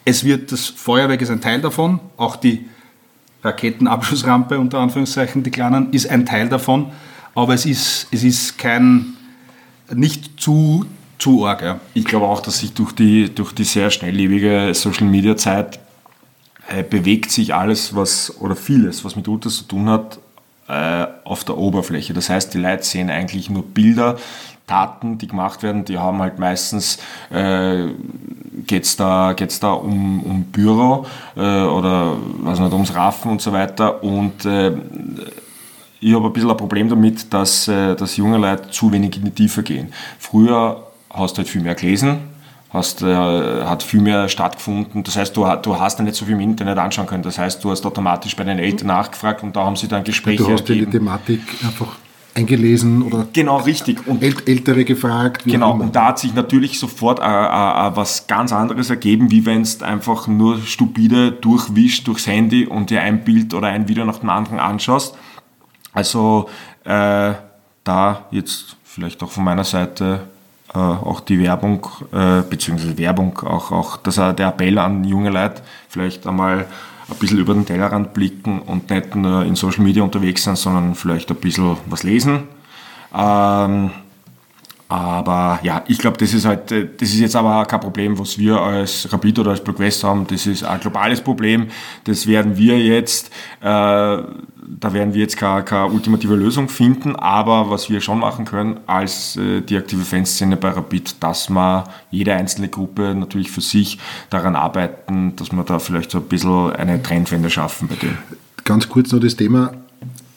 [0.04, 2.66] Es wird, das Feuerwerk ist ein Teil davon, auch die
[3.42, 6.92] Raketenabschussrampe unter Anführungszeichen, die kleinen, ist ein Teil davon,
[7.34, 9.14] aber es ist, es ist kein,
[9.92, 10.86] nicht zu,
[11.18, 11.62] zu arg.
[11.62, 11.80] Ja.
[11.94, 15.78] Ich glaube auch, dass sich durch die, durch die sehr schnelllebige Social Media Zeit
[16.68, 20.18] äh, bewegt sich alles, was, oder vieles, was mit Ultras zu tun hat,
[20.68, 22.14] äh, auf der Oberfläche.
[22.14, 24.16] Das heißt, die Leute sehen eigentlich nur Bilder,
[24.66, 26.98] Taten, die gemacht werden, die haben halt meistens,
[27.30, 27.88] äh,
[28.66, 33.42] geht es da, geht's da um, um Büro äh, oder was nicht, ums Raffen und
[33.42, 34.02] so weiter.
[34.02, 34.72] Und äh,
[36.00, 39.24] ich habe ein bisschen ein Problem damit, dass, äh, dass junge Leute zu wenig in
[39.24, 39.92] die Tiefe gehen.
[40.18, 42.18] Früher hast du halt viel mehr gelesen,
[42.72, 43.14] hast, äh,
[43.64, 45.02] hat viel mehr stattgefunden.
[45.04, 47.22] Das heißt, du, du hast dann nicht so viel im Internet anschauen können.
[47.22, 50.42] Das heißt, du hast automatisch bei den Eltern nachgefragt und da haben sie dann Gespräche
[50.42, 50.90] Du hast ergeben.
[50.90, 51.96] die Thematik einfach
[52.34, 54.06] eingelesen oder genau richtig.
[54.06, 58.52] Und ältere gefragt genau und da hat sich natürlich sofort äh, äh, äh was ganz
[58.52, 63.54] anderes ergeben wie wenn es einfach nur stupide durchwischt durchs Handy und dir ein Bild
[63.54, 65.16] oder ein Video nach dem anderen anschaust.
[65.92, 66.48] Also
[66.84, 67.34] äh,
[67.84, 70.28] da jetzt vielleicht auch von meiner Seite
[70.74, 75.62] äh, auch die Werbung, äh, beziehungsweise Werbung, auch, auch dass der Appell an junge Leute
[75.88, 76.66] vielleicht einmal
[77.08, 80.94] ein bisschen über den Tellerrand blicken und nicht nur in Social Media unterwegs sein, sondern
[80.94, 82.44] vielleicht ein bisschen was lesen.
[83.14, 83.90] Ähm,
[84.88, 88.38] aber ja, ich glaube, das ist halt, äh, das ist jetzt aber kein Problem, was
[88.38, 90.26] wir als Rapid oder als Block haben.
[90.26, 91.68] Das ist ein globales Problem.
[92.04, 94.18] Das werden wir jetzt äh,
[94.66, 98.80] da werden wir jetzt keine, keine, ultimative Lösung finden, aber was wir schon machen können
[98.86, 103.98] als äh, die aktive Fanszene bei Rapid, dass wir jede einzelne Gruppe natürlich für sich
[104.30, 108.16] daran arbeiten, dass wir da vielleicht so ein bisschen eine Trendwende schaffen bei dem.
[108.64, 109.72] Ganz kurz noch das Thema,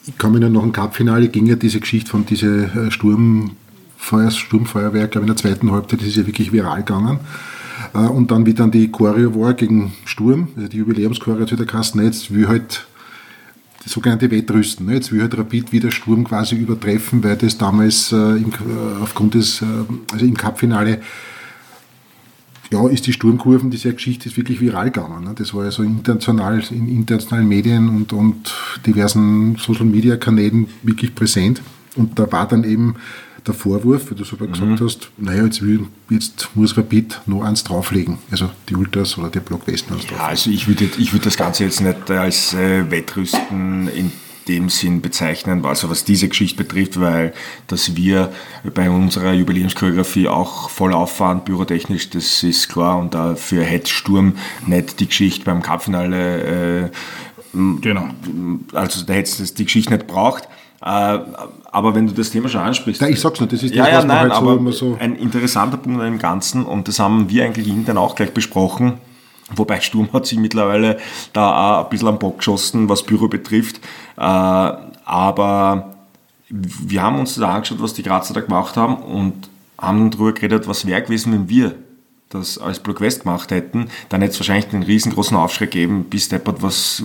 [0.06, 5.16] ich kann mich noch dem Cup-Finale ging ja diese Geschichte von diesem äh, Sturmfeuer, Sturmfeuerwerk,
[5.16, 7.20] in der zweiten Halbzeit, das ist ja wirklich viral gegangen.
[7.94, 11.66] Äh, und dann, wie dann die Choreo war gegen Sturm, also die Jubiläumschoreo zu der
[11.66, 12.86] Kasten, jetzt will halt
[13.82, 14.86] das sogenannte Wettrüsten.
[14.86, 14.94] Ne?
[14.94, 19.34] Jetzt will halt Rapid wieder Sturm quasi übertreffen, weil das damals äh, im, äh, aufgrund
[19.34, 19.66] des, äh,
[20.12, 21.00] also im Cup-Finale,
[22.70, 25.24] ja, ist die Sturmkurven, diese Geschichte ist wirklich viral gegangen.
[25.24, 25.34] Ne?
[25.34, 31.62] Das war ja so international, in internationalen Medien und, und diversen Social-Media-Kanälen wirklich präsent.
[31.96, 32.96] Und da war dann eben
[33.48, 34.52] der Vorwurf, wie du sogar mhm.
[34.52, 39.30] gesagt hast, naja, jetzt, will, jetzt muss Rapid noch eins drauflegen, also die Ultras oder
[39.30, 42.54] der Block Westen eins ja, Also ich würde ich würd das Ganze jetzt nicht als
[42.54, 44.12] äh, Wettrüsten in
[44.46, 47.34] dem Sinn bezeichnen, also was diese Geschichte betrifft, weil
[47.66, 48.32] dass wir
[48.74, 55.00] bei unserer Jubiläumschoreografie auch voll auffahren, pyrotechnisch, das ist klar und dafür hätte Sturm nicht
[55.00, 56.90] die Geschichte beim Cupfinale äh,
[57.80, 58.08] Genau.
[58.72, 60.48] Also da hätte es die Geschichte nicht braucht.
[60.80, 61.18] Äh,
[61.70, 63.02] aber wenn du das Thema schon ansprichst.
[63.02, 64.96] Ja, ich sag's nur, das ist das, ja, ja, was nein, halt so aber so
[64.98, 68.94] ein interessanter Punkt an dem Ganzen und das haben wir eigentlich intern auch gleich besprochen.
[69.54, 70.98] Wobei Sturm hat sich mittlerweile
[71.32, 73.78] da auch ein bisschen am Bock geschossen, was Büro betrifft.
[74.16, 75.94] Äh, aber
[76.50, 80.68] wir haben uns da angeschaut, was die Grazer da gemacht haben und haben darüber geredet,
[80.68, 81.74] was wäre gewesen, wenn wir
[82.30, 86.28] das als Block West gemacht hätten, dann hätte es wahrscheinlich einen riesengroßen Aufschrei gegeben, bis
[86.28, 87.02] deppert, was,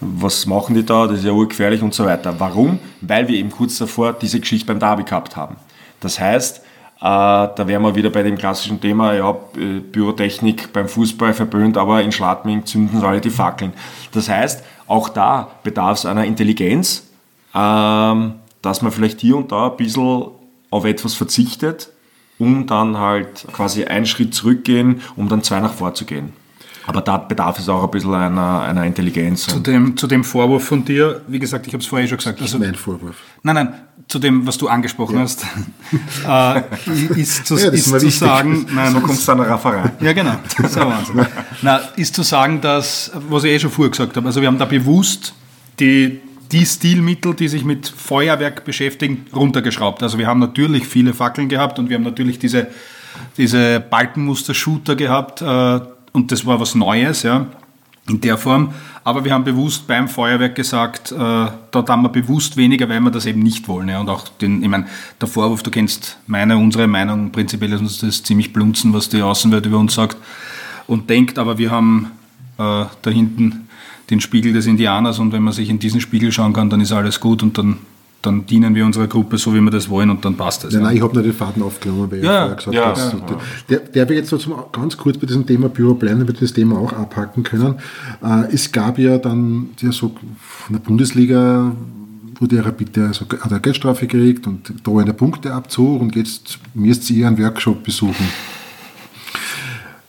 [0.00, 2.34] was machen die da, das ist ja urgefährlich und so weiter.
[2.38, 2.78] Warum?
[3.00, 5.56] Weil wir eben kurz davor diese Geschichte beim Derby gehabt haben.
[6.00, 11.32] Das heißt, äh, da wären wir wieder bei dem klassischen Thema, ja, Bürotechnik beim Fußball
[11.32, 13.72] verböhnt, aber in Schladming zünden alle die Fackeln.
[14.12, 17.04] Das heißt, auch da bedarf es einer Intelligenz,
[17.54, 20.28] ähm, dass man vielleicht hier und da ein bisschen
[20.70, 21.90] auf etwas verzichtet,
[22.38, 26.32] um dann halt quasi einen Schritt zurückgehen, um dann zwei nach vor zu gehen.
[26.88, 29.46] Aber da bedarf es auch ein bisschen einer, einer Intelligenz.
[29.46, 32.40] Zu dem, zu dem Vorwurf von dir, wie gesagt, ich habe es vorher schon gesagt.
[32.40, 33.16] Also, mein Vorwurf.
[33.42, 33.74] Nein, nein,
[34.08, 35.20] zu dem, was du angesprochen ja.
[35.20, 35.44] hast,
[36.26, 39.92] äh, ist zu, ja, ist zu sagen, nein, so kommt es dann Rafferei.
[40.00, 41.26] Ja, genau, das ist ein Wahnsinn.
[41.62, 44.58] Na, ist zu sagen, dass, was ich eh schon vorher gesagt habe, also wir haben
[44.58, 45.34] da bewusst
[45.78, 50.02] die, die Stilmittel, die sich mit Feuerwerk beschäftigen, runtergeschraubt.
[50.02, 52.68] Also wir haben natürlich viele Fackeln gehabt und wir haben natürlich diese,
[53.36, 55.80] diese Balkenmuster-Shooter gehabt äh,
[56.12, 57.46] und das war was Neues, ja,
[58.08, 58.72] in der Form.
[59.04, 61.16] Aber wir haben bewusst beim Feuerwerk gesagt, äh,
[61.70, 63.88] dort haben wir bewusst weniger, weil wir das eben nicht wollen.
[63.88, 64.00] Ja.
[64.00, 64.86] Und auch den, ich meine,
[65.20, 69.22] der Vorwurf, du kennst meine, unsere Meinung, prinzipiell ist uns das ziemlich blunzen, was die
[69.22, 70.16] Außenwelt über uns sagt
[70.86, 72.10] und denkt, aber wir haben
[72.58, 73.67] äh, da hinten
[74.10, 76.92] den Spiegel des Indianers und wenn man sich in diesen Spiegel schauen kann, dann ist
[76.92, 77.78] alles gut und dann,
[78.22, 80.74] dann dienen wir unserer Gruppe so, wie wir das wollen und dann passt es.
[80.74, 83.32] Ja, nein, ich habe nur den Faden aufgenommen, weil ja, ich vorher gesagt ja, habe.
[83.32, 83.40] Ja.
[83.68, 86.46] Der, der wir jetzt so zum, ganz kurz bei diesem Thema Büro bleiben, damit wir
[86.46, 87.76] das Thema auch abhacken können.
[88.22, 91.72] Äh, es gab ja dann ja so von der Bundesliga
[92.40, 97.10] wurde er bitte also hat er Geldstrafe gekriegt und da eine Punkteabzug und jetzt müsst
[97.10, 98.26] ihr einen Workshop besuchen.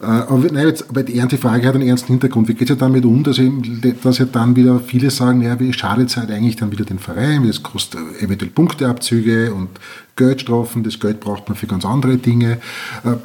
[0.02, 2.48] Äh, aber, nein, jetzt, aber die ernste Frage hat einen ernsten Hintergrund.
[2.48, 5.60] Wie geht es ja damit um, dass, eben, dass ja dann wieder viele sagen, ja,
[5.60, 9.70] wie schadet es halt eigentlich dann wieder den Verein, das kostet eventuell Punkteabzüge und
[10.16, 12.60] Geldstrafen, das Geld braucht man für ganz andere Dinge.
[13.04, 13.16] Äh,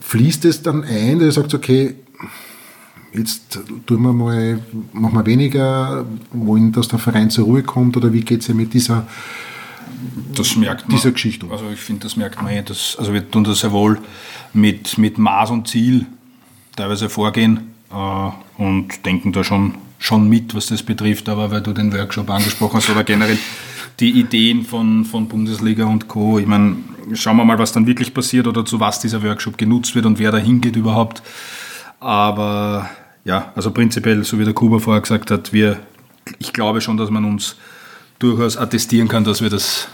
[0.00, 1.94] fließt es dann ein, dass ihr sagt, okay,
[3.14, 4.60] jetzt tun wir mal,
[4.92, 8.54] machen wir weniger, wollen, dass der Verein zur Ruhe kommt oder wie geht es ja
[8.54, 9.06] mit dieser
[10.34, 10.96] das merkt man.
[10.96, 11.46] Dieser Geschichte.
[11.50, 12.62] Also ich finde, das merkt man eh.
[12.62, 13.98] Das, also wir tun das sehr wohl
[14.52, 16.06] mit, mit Maß und Ziel
[16.78, 21.72] teilweise vorgehen äh, und denken da schon, schon mit, was das betrifft, aber weil du
[21.72, 23.38] den Workshop angesprochen hast oder generell
[24.00, 26.38] die Ideen von, von Bundesliga und Co.
[26.38, 26.76] Ich meine,
[27.14, 30.18] schauen wir mal, was dann wirklich passiert oder zu was dieser Workshop genutzt wird und
[30.18, 31.22] wer da hingeht überhaupt.
[31.98, 32.88] Aber
[33.24, 35.80] ja, also prinzipiell, so wie der Kuba vorher gesagt hat, wir,
[36.38, 37.56] ich glaube schon, dass man uns
[38.20, 39.88] durchaus attestieren kann, dass wir das,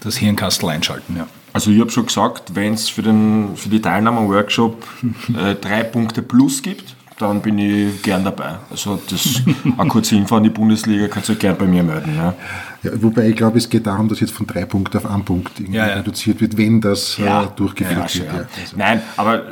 [0.00, 1.16] das Hirnkastel einschalten.
[1.16, 1.26] Ja.
[1.52, 4.86] Also ich habe schon gesagt, wenn es für, für die Teilnahme am Workshop
[5.28, 8.56] äh, drei Punkte plus gibt, dann bin ich gern dabei.
[8.70, 9.42] Also das
[9.78, 12.14] eine kurze Info an die Bundesliga kannst du gern bei mir melden.
[12.16, 12.34] Ja.
[12.82, 15.60] Ja, wobei ich glaube, es geht darum, dass jetzt von drei Punkten auf einen Punkt
[15.70, 18.48] ja, reduziert wird, wenn das äh, durchgeführt wird.
[18.58, 18.76] Also.
[18.76, 19.42] Nein, aber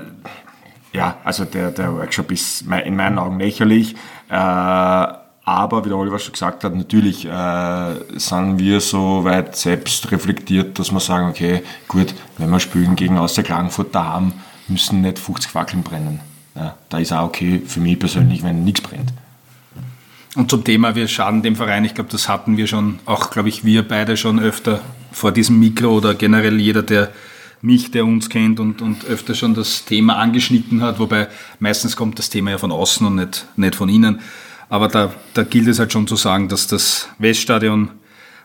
[0.95, 3.95] ja, also der, der Workshop ist in meinen Augen lächerlich.
[4.31, 5.07] Äh,
[5.49, 10.79] aber wie der Oliver schon gesagt hat, natürlich äh, sind wir so weit selbst reflektiert,
[10.79, 14.33] dass wir sagen, okay, gut, wenn wir spielen gegen aus der Klagenfurt daheim,
[14.69, 16.21] müssen nicht 50 Fackeln brennen.
[16.55, 19.13] Ja, da ist auch okay für mich persönlich, wenn nichts brennt.
[20.37, 23.49] Und zum Thema, wir schaden dem Verein, ich glaube, das hatten wir schon, auch glaube
[23.49, 27.11] ich, wir beide schon öfter vor diesem Mikro oder generell jeder, der
[27.63, 32.19] mich, der uns kennt und, und öfter schon das Thema angeschnitten hat, wobei meistens kommt
[32.19, 34.21] das Thema ja von außen und nicht, nicht von innen.
[34.69, 37.91] Aber da, da gilt es halt schon zu sagen, dass das Weststadion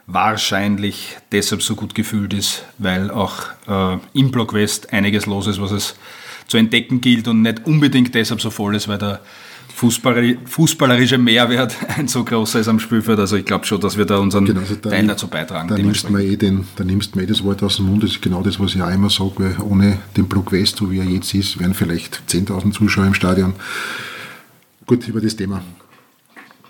[0.08, 5.62] wahrscheinlich deshalb so gut gefühlt ist, weil auch äh, im Block West einiges los ist,
[5.62, 5.96] was es
[6.48, 9.22] zu entdecken gilt und nicht unbedingt deshalb so voll ist, weil der
[9.76, 13.18] Fußballer, fußballerische Mehrwert ein so großer ist am Spielfeld.
[13.20, 15.70] Also ich glaube schon, dass wir da unseren genau, also da, Teil dazu beitragen.
[15.70, 18.04] Da nimmst, man eh den, da nimmst du eh das Wort aus dem Mund.
[18.04, 20.92] Das ist genau das, was ich auch immer sage, weil ohne den Block West, so
[20.92, 23.54] wie er jetzt ist, wären vielleicht 10.000 Zuschauer im Stadion.
[24.86, 25.64] Gut, über das Thema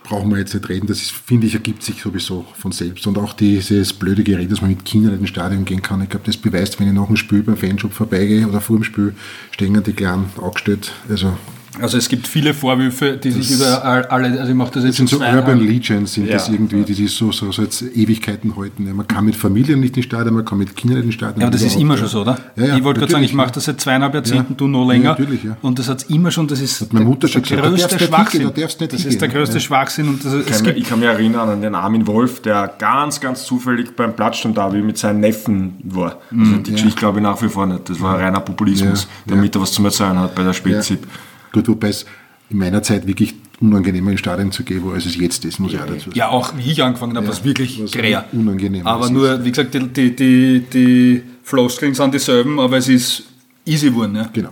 [0.03, 0.87] brauchen wir jetzt nicht reden.
[0.87, 3.07] Das ist, finde ich, ergibt sich sowieso von selbst.
[3.07, 6.09] Und auch dieses blöde Gerät, dass man mit Kindern in den Stadion gehen kann, ich
[6.09, 9.15] glaube, das beweist, wenn ich nach dem Spiel beim Fanshop vorbeigehe oder vor dem Spiel,
[9.51, 10.91] stehen die Kleinen angestellt.
[11.09, 11.37] Also
[11.81, 14.99] also es gibt viele Vorwürfe, die das sich über alle, also ich mache das jetzt
[14.99, 16.33] das sind so Urban Legends, sind ja.
[16.33, 18.91] das irgendwie, die sich so, so, so jetzt Ewigkeiten halten.
[18.95, 21.41] Man kann mit Familien nicht ins Stadion, man kann mit Kindern in den Stadion.
[21.41, 22.37] Ja, aber das ist immer schon so, oder?
[22.55, 25.11] Ja, ja, ich wollte gerade sagen, ich mache das seit zweieinhalb Jahrzehnten, du noch länger.
[25.11, 25.57] natürlich, ja.
[25.61, 28.43] Und das hat immer schon, das ist hat meine Mutter schon der gesagt, größte Schwachsinn.
[28.45, 30.07] Nicht, nicht das ist der größte Schwachsinn.
[30.09, 33.19] Und das, ich, kann mir, ich kann mich erinnern an den Armin Wolf, der ganz,
[33.19, 36.21] ganz zufällig beim Platzsturm-Derby mit seinen Neffen war.
[36.31, 36.63] Also mhm.
[36.63, 37.89] die Geschichte glaube ich nach wie vor nicht.
[37.89, 41.07] Das war reiner Populismus, damit er was zum Erzählen hat bei der Spezip.
[41.53, 42.05] Gut, wobei es
[42.49, 45.79] in meiner Zeit wirklich unangenehmer ins Stadion zu gehen, als es jetzt ist, muss ich
[45.79, 46.17] auch dazu sagen.
[46.17, 48.25] Ja, auch wie ich angefangen habe, Ja, war es wirklich grär.
[48.33, 53.23] unangenehm Aber nur, wie gesagt, die, die, die, die Floskeln sind dieselben, aber es ist
[53.65, 54.15] easy geworden.
[54.15, 54.29] Ja.
[54.33, 54.49] Genau.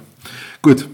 [0.62, 0.88] Gut.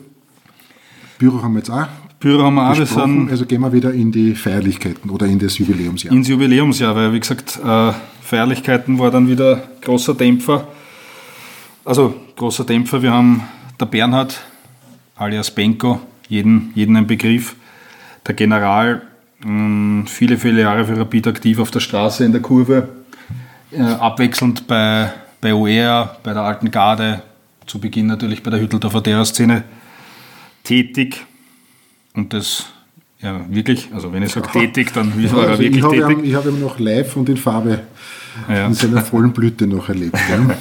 [1.19, 1.87] Büro haben wir jetzt auch
[2.19, 5.37] Büro haben wir auch, wir sind also gehen wir wieder in die Feierlichkeiten oder in
[5.37, 6.13] das Jubiläumsjahr.
[6.13, 7.91] ins Jubiläumsjahr, weil wie gesagt, äh,
[8.21, 10.67] Feierlichkeiten war dann wieder großer Dämpfer.
[11.85, 13.43] Also großer Dämpfer, wir haben
[13.79, 14.39] der Bernhard,
[15.17, 17.55] alias Benko, jeden, jeden ein Begriff,
[18.25, 19.01] der General,
[19.43, 22.89] mh, viele, viele Jahre für Rapid aktiv auf der Straße in der Kurve,
[23.71, 27.21] äh, abwechselnd bei, bei OER, bei der Alten Garde,
[27.65, 29.63] zu Beginn natürlich bei der Hütteldorfer Terra-Szene
[30.63, 31.25] tätig.
[32.13, 32.65] Und das
[33.21, 36.17] ja wirklich, also wenn ich sage tätig, dann war er Also ich wirklich habe tätig.
[36.19, 37.79] ihn, ich habe ihn noch live und in Farbe
[38.47, 38.67] Ja.
[38.67, 40.15] in seiner vollen Blüte noch erlebt.
[40.29, 40.55] Ja.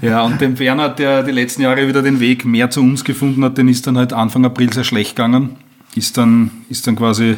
[0.08, 3.42] Ja, und den Bernhard, der die letzten Jahre wieder den Weg mehr zu uns gefunden
[3.44, 5.56] hat, den ist dann halt Anfang April sehr schlecht gegangen.
[5.96, 7.36] Ist dann, ist dann quasi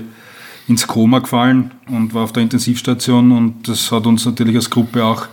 [0.69, 5.05] ins Koma gefallen und war auf der Intensivstation und das hat uns natürlich als Gruppe
[5.05, 5.27] auch,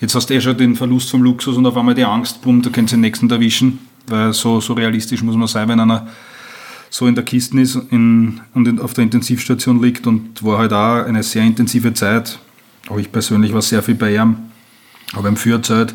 [0.00, 2.60] jetzt hast du eh schon den Verlust vom Luxus und auf einmal die Angst, bumm,
[2.62, 6.08] da könnt ihr den nächsten erwischen, weil so, so realistisch muss man sein, wenn einer
[6.92, 10.74] so in der Kiste ist in, und in, auf der Intensivstation liegt und war halt
[10.74, 12.38] auch eine sehr intensive Zeit.
[12.90, 14.36] Auch ich persönlich war sehr viel bei ihm,
[15.14, 15.94] habe ihm viel erzählt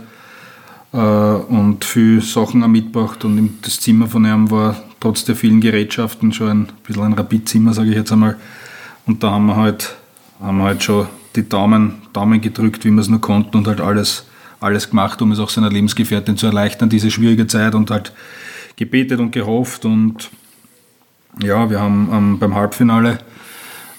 [0.94, 5.62] äh, und viel Sachen auch mitgebracht und das Zimmer von ihm war trotz der vielen
[5.62, 8.36] Gerätschaften schon ein bisschen ein Rapid-Zimmer, sage ich jetzt einmal.
[9.06, 9.96] Und da haben wir halt,
[10.42, 11.06] haben halt schon
[11.36, 14.26] die Daumen, Daumen gedrückt, wie wir es nur konnten und halt alles,
[14.60, 18.14] alles gemacht, um es auch seiner Lebensgefährtin zu erleichtern, diese schwierige Zeit und halt
[18.78, 20.32] gebetet und gehofft und
[21.42, 23.20] ja, wir haben ähm, beim Halbfinale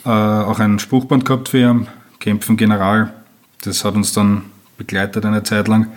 [0.04, 1.86] äh, auch ein Spruchband gehabt für ihn,
[2.20, 3.12] Kämpfen General.
[3.62, 4.42] Das hat uns dann
[4.76, 5.88] begleitet eine Zeit lang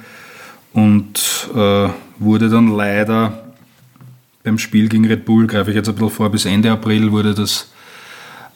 [0.73, 3.53] und äh, wurde dann leider
[4.43, 7.33] beim Spiel gegen Red Bull, greife ich jetzt ein bisschen vor, bis Ende April wurde
[7.33, 7.71] das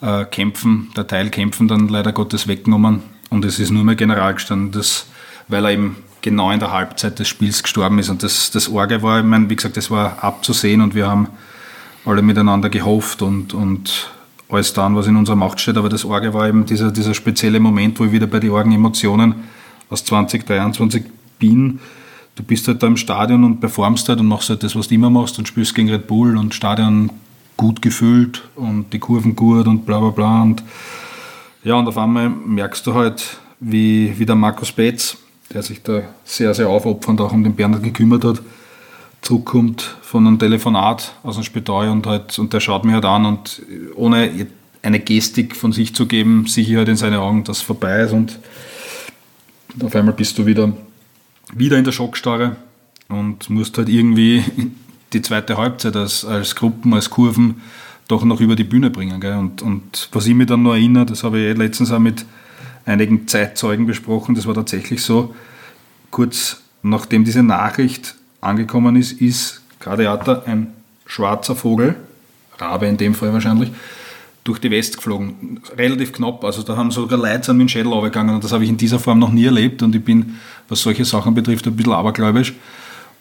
[0.00, 4.34] äh, Kämpfen, der Teil Kämpfen dann leider Gottes weggenommen und es ist nur mehr General
[4.34, 5.06] gestanden, das,
[5.48, 9.02] weil er eben genau in der Halbzeit des Spiels gestorben ist und das, das Orge
[9.02, 11.28] war, ich meine, wie gesagt, das war abzusehen und wir haben
[12.06, 14.10] alle miteinander gehofft und, und
[14.48, 15.76] alles dann, was in unserer Macht steht.
[15.76, 18.72] Aber das Orge war eben dieser, dieser spezielle Moment, wo ich wieder bei den argen
[18.72, 19.34] Emotionen
[19.90, 21.04] aus 2023
[21.38, 21.80] bin.
[22.36, 24.94] Du bist halt da im Stadion und performst halt und machst halt das, was du
[24.94, 27.10] immer machst und spielst gegen Red Bull und Stadion
[27.56, 30.42] gut gefüllt und die Kurven gut und bla bla bla.
[30.42, 30.62] Und
[31.64, 35.16] ja, und auf einmal merkst du halt, wie, wie der Markus Betz,
[35.52, 38.42] der sich da sehr, sehr aufopfernd auch um den Bernhard gekümmert hat,
[39.26, 43.26] zurückkommt von einem Telefonat aus dem Spital und, halt, und der schaut mich halt an
[43.26, 43.60] und
[43.96, 44.46] ohne
[44.82, 48.02] eine Gestik von sich zu geben, sehe ich halt in seine Augen, dass es vorbei
[48.02, 48.38] ist und
[49.82, 50.72] auf einmal bist du wieder,
[51.52, 52.54] wieder in der Schockstarre
[53.08, 54.44] und musst halt irgendwie
[55.12, 57.62] die zweite Halbzeit als, als Gruppen, als Kurven
[58.06, 59.20] doch noch über die Bühne bringen.
[59.20, 59.36] Gell?
[59.36, 62.24] Und, und was ich mich dann noch erinnere, das habe ich eh letztens auch mit
[62.84, 65.34] einigen Zeitzeugen besprochen, das war tatsächlich so,
[66.12, 70.68] kurz nachdem diese Nachricht angekommen ist, ist Gradeata ein
[71.06, 71.96] schwarzer Vogel,
[72.58, 73.70] Rabe in dem Fall wahrscheinlich,
[74.44, 75.60] durch die West geflogen.
[75.76, 78.70] Relativ knapp, also da haben sogar Leute an den Schädel runtergegangen und das habe ich
[78.70, 80.36] in dieser Form noch nie erlebt und ich bin,
[80.68, 82.54] was solche Sachen betrifft, ein bisschen abergläubisch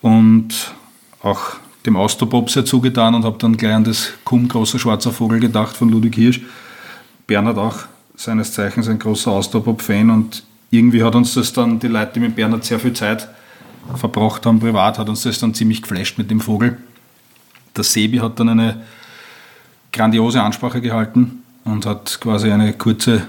[0.01, 0.73] und
[1.21, 5.39] auch dem Austropop sehr zugetan und habe dann gleich an das Kumm großer schwarzer Vogel
[5.39, 6.41] gedacht von Ludwig Hirsch.
[7.27, 7.79] Bernhard auch
[8.15, 12.65] seines Zeichens ein großer Austropop-Fan und irgendwie hat uns das dann, die Leute, mit Bernhard
[12.65, 13.27] sehr viel Zeit
[13.95, 16.77] verbracht haben, privat, hat uns das dann ziemlich geflasht mit dem Vogel.
[17.75, 18.81] Der Sebi hat dann eine
[19.91, 23.27] grandiose Ansprache gehalten und hat quasi eine kurze,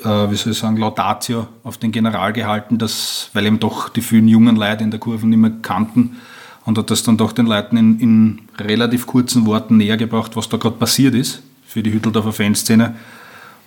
[0.00, 4.02] äh, wie soll ich sagen, Laudatio auf den General gehalten, dass, weil eben doch die
[4.02, 6.16] vielen jungen Leute in der Kurve nicht mehr kannten
[6.64, 10.48] und hat das dann doch den Leuten in, in relativ kurzen Worten näher gebracht, was
[10.48, 12.94] da gerade passiert ist für die Hütteldorfer Fanszene.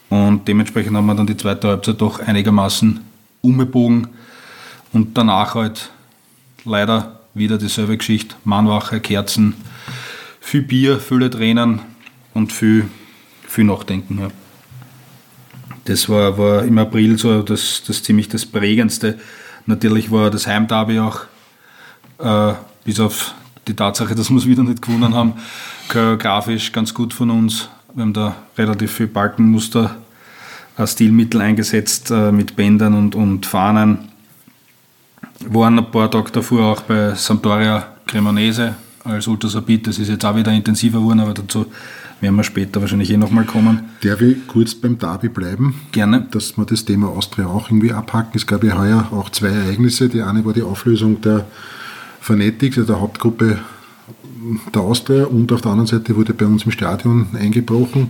[0.10, 3.02] Und dementsprechend haben wir dann die zweite Halbzeit doch einigermaßen
[3.42, 4.08] umgebogen
[4.96, 5.92] und danach halt
[6.64, 8.36] leider wieder dieselbe Geschichte.
[8.46, 9.54] Mannwache, Kerzen,
[10.40, 11.82] viel Bier, viele Tränen
[12.34, 12.88] und viel,
[13.46, 14.20] viel Nachdenken.
[14.20, 14.30] Ja.
[15.84, 19.20] Das war, war im April so das, das ziemlich das Prägendste.
[19.66, 21.26] Natürlich war das Heimderby auch,
[22.20, 22.54] äh,
[22.86, 23.36] bis auf
[23.68, 25.34] die Tatsache, dass wir es wieder nicht gewonnen haben,
[25.90, 27.68] choreografisch ganz gut von uns.
[27.94, 29.98] Wir haben da relativ viel Balkenmuster,
[30.78, 34.15] äh, Stilmittel eingesetzt äh, mit Bändern und, und Fahnen.
[35.50, 39.88] Waren ein paar Tage davor auch bei Sampdoria Cremonese als Ultrasapid.
[39.88, 41.66] Das ist jetzt auch wieder intensiver geworden, aber dazu
[42.22, 43.82] werden wir später wahrscheinlich eh nochmal kommen.
[44.02, 45.82] Darf ich kurz beim Derby bleiben?
[45.92, 46.28] Gerne.
[46.32, 48.32] Dass wir das Thema Austria auch irgendwie abhaken.
[48.36, 50.10] Es gab ja heuer auch zwei Ereignisse.
[50.10, 51.46] Die eine war die Auflösung der
[52.22, 53.60] Fanatics, also der Hauptgruppe
[54.74, 58.10] der Austria und auf der anderen Seite wurde bei uns im Stadion eingebrochen.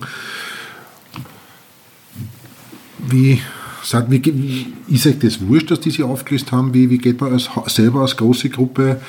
[3.07, 3.41] Wie,
[3.85, 6.73] sagt, wie ist euch das wurscht, dass die sich aufgelöst haben?
[6.73, 8.99] Wie, wie geht man als, selber als große Gruppe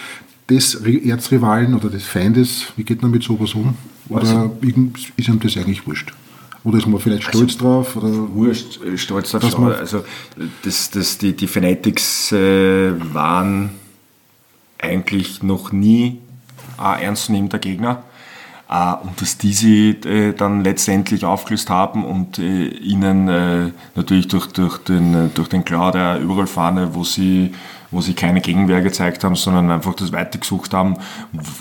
[0.48, 3.74] des Erzrivalen oder des Feindes, wie geht man mit sowas um?
[4.08, 4.56] Oder also,
[5.16, 6.12] ist einem das eigentlich wurscht?
[6.62, 7.96] Oder ist man vielleicht also, stolz drauf?
[7.96, 9.50] Oder wurscht, äh, stolz drauf.
[9.50, 9.72] Schon.
[9.72, 10.04] Also
[10.62, 13.70] das, das, die, die Fanatics äh, waren
[14.78, 16.18] eigentlich noch nie
[16.76, 18.02] ein ernstzunehmender Gegner.
[18.68, 24.78] Äh, und dass diese äh, dann letztendlich aufgelöst haben und äh, ihnen natürlich durch, durch
[24.78, 27.52] den, durch den Klar der Überrollfahne, wo sie
[27.92, 30.96] wo sie keine Gegenwehr gezeigt haben, sondern einfach das weitergesucht haben.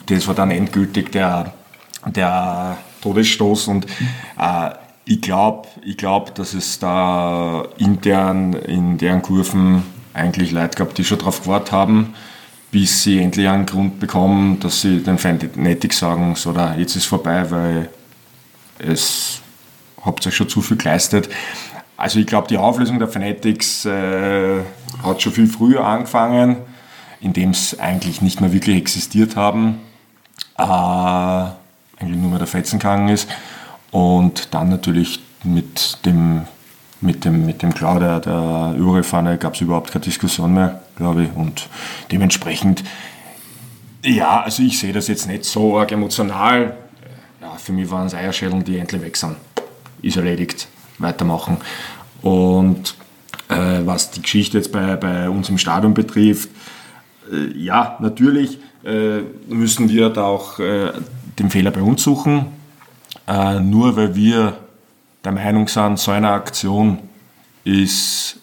[0.08, 1.54] Das war dann endgültig der,
[2.06, 3.86] der Todesstoß und
[4.40, 4.72] äh,
[5.06, 9.84] ich glaube, ich glaub, dass es da intern in deren Kurven
[10.14, 12.16] eigentlich Leute gab, die schon darauf gewartet haben,
[12.72, 15.18] bis sie endlich einen Grund bekommen, dass sie den
[15.56, 17.90] nettig sagen, so, da, jetzt ist vorbei, weil
[18.80, 19.42] es
[20.04, 21.30] habt euch schon zu viel geleistet.
[21.98, 24.60] Also ich glaube, die Auflösung der Fanatics äh,
[25.04, 26.58] hat schon viel früher angefangen,
[27.22, 29.80] indem es eigentlich nicht mehr wirklich existiert haben,
[30.58, 33.30] äh, eigentlich nur mehr der Fetzen gegangen ist.
[33.92, 36.46] Und dann natürlich mit dem,
[37.00, 41.24] mit dem, mit dem Klau der, der Überfahne gab es überhaupt keine Diskussion mehr, glaube
[41.24, 41.36] ich.
[41.36, 41.70] Und
[42.12, 42.84] dementsprechend,
[44.04, 46.78] ja, also ich sehe das jetzt nicht so arg emotional.
[47.42, 49.36] Ja, für mich waren es Eierschellen, die endlich weg sind.
[50.02, 50.68] Ist erledigt,
[51.00, 51.58] weitermachen.
[52.22, 52.96] Und
[53.50, 56.50] äh, was die Geschichte jetzt bei, bei uns im Stadion betrifft,
[57.32, 60.92] äh, ja, natürlich äh, müssen wir da auch äh,
[61.40, 62.48] den Fehler bei uns suchen.
[63.28, 64.58] Äh, nur weil wir
[65.24, 67.00] der Meinung sind, so eine Aktion
[67.64, 68.40] ist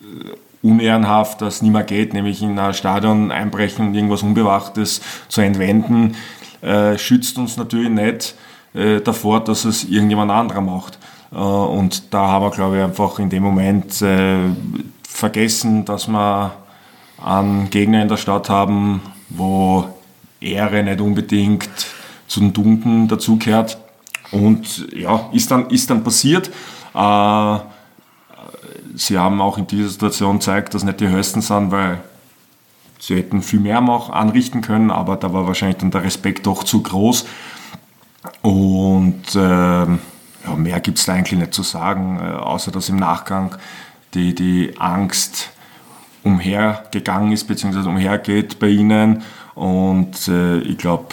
[0.00, 0.34] äh,
[0.64, 6.16] unehrenhaft, dass nicht mehr geht, nämlich in ein Stadion einbrechen und irgendwas Unbewachtes zu entwenden,
[6.62, 8.34] äh, schützt uns natürlich nicht
[8.72, 10.98] äh, davor, dass es irgendjemand anderer macht.
[11.30, 14.38] Äh, und da haben wir, glaube ich, einfach in dem Moment äh,
[15.06, 16.54] vergessen, dass wir
[17.22, 19.84] einen Gegner in der Stadt haben, wo
[20.40, 21.68] Ehre nicht unbedingt
[22.26, 23.78] zu den Tugenden dazugehört.
[24.32, 26.50] Und ja, ist dann, ist dann passiert.
[26.94, 27.58] Äh,
[28.94, 32.00] sie haben auch in dieser Situation gezeigt, dass nicht die Höchsten sind, weil
[32.98, 36.64] sie hätten viel mehr noch anrichten können, aber da war wahrscheinlich dann der Respekt doch
[36.64, 37.26] zu groß.
[38.42, 42.96] Und äh, ja, mehr gibt es da eigentlich nicht zu sagen, äh, außer dass im
[42.96, 43.56] Nachgang
[44.14, 45.50] die, die Angst
[46.22, 49.22] umhergegangen ist, beziehungsweise umhergeht bei ihnen.
[49.54, 51.08] Und äh, ich glaube,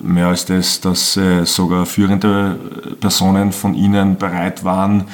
[0.00, 2.58] mehr als das, dass äh, sogar führende
[3.00, 5.04] Personen von ihnen bereit waren, äh,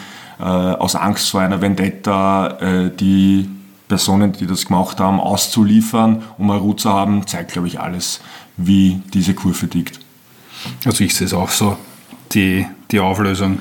[0.44, 3.48] aus Angst vor einer Vendetta äh, die
[3.88, 8.20] Personen, die das gemacht haben, auszuliefern, um eine Ruhe zu haben, zeigt, glaube ich, alles,
[8.56, 10.00] wie diese Kurve tickt.
[10.84, 11.76] Also ich sehe es auch so.
[12.32, 13.60] Die, die Auflösung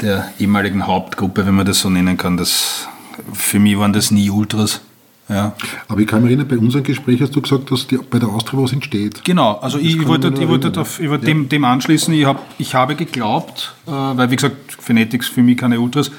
[0.00, 2.88] der ehemaligen Hauptgruppe, wenn man das so nennen kann, das,
[3.32, 4.82] für mich waren das nie Ultras.
[5.30, 5.54] Ja.
[5.86, 8.28] Aber ich kann mich erinnern, bei unserem Gespräch hast du gesagt, dass die, bei der
[8.28, 9.22] Austria was entsteht.
[9.24, 11.32] Genau, also ich, ich, wollte, ich wollte auf, ich wollte ja.
[11.32, 15.56] dem, dem anschließen, ich, hab, ich habe geglaubt, äh, weil wie gesagt, Phonetics für mich
[15.56, 16.10] keine Ultras,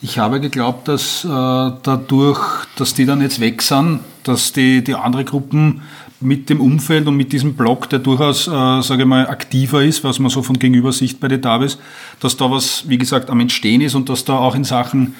[0.00, 2.40] ich habe geglaubt, dass äh, dadurch,
[2.76, 5.82] dass die dann jetzt weg sind, dass die, die andere Gruppen
[6.20, 10.04] mit dem Umfeld und mit diesem Block, der durchaus, äh, sage ich mal, aktiver ist,
[10.04, 11.78] was man so von gegenüber sieht bei den Davis,
[12.20, 15.14] dass da was, wie gesagt, am Entstehen ist und dass da auch in Sachen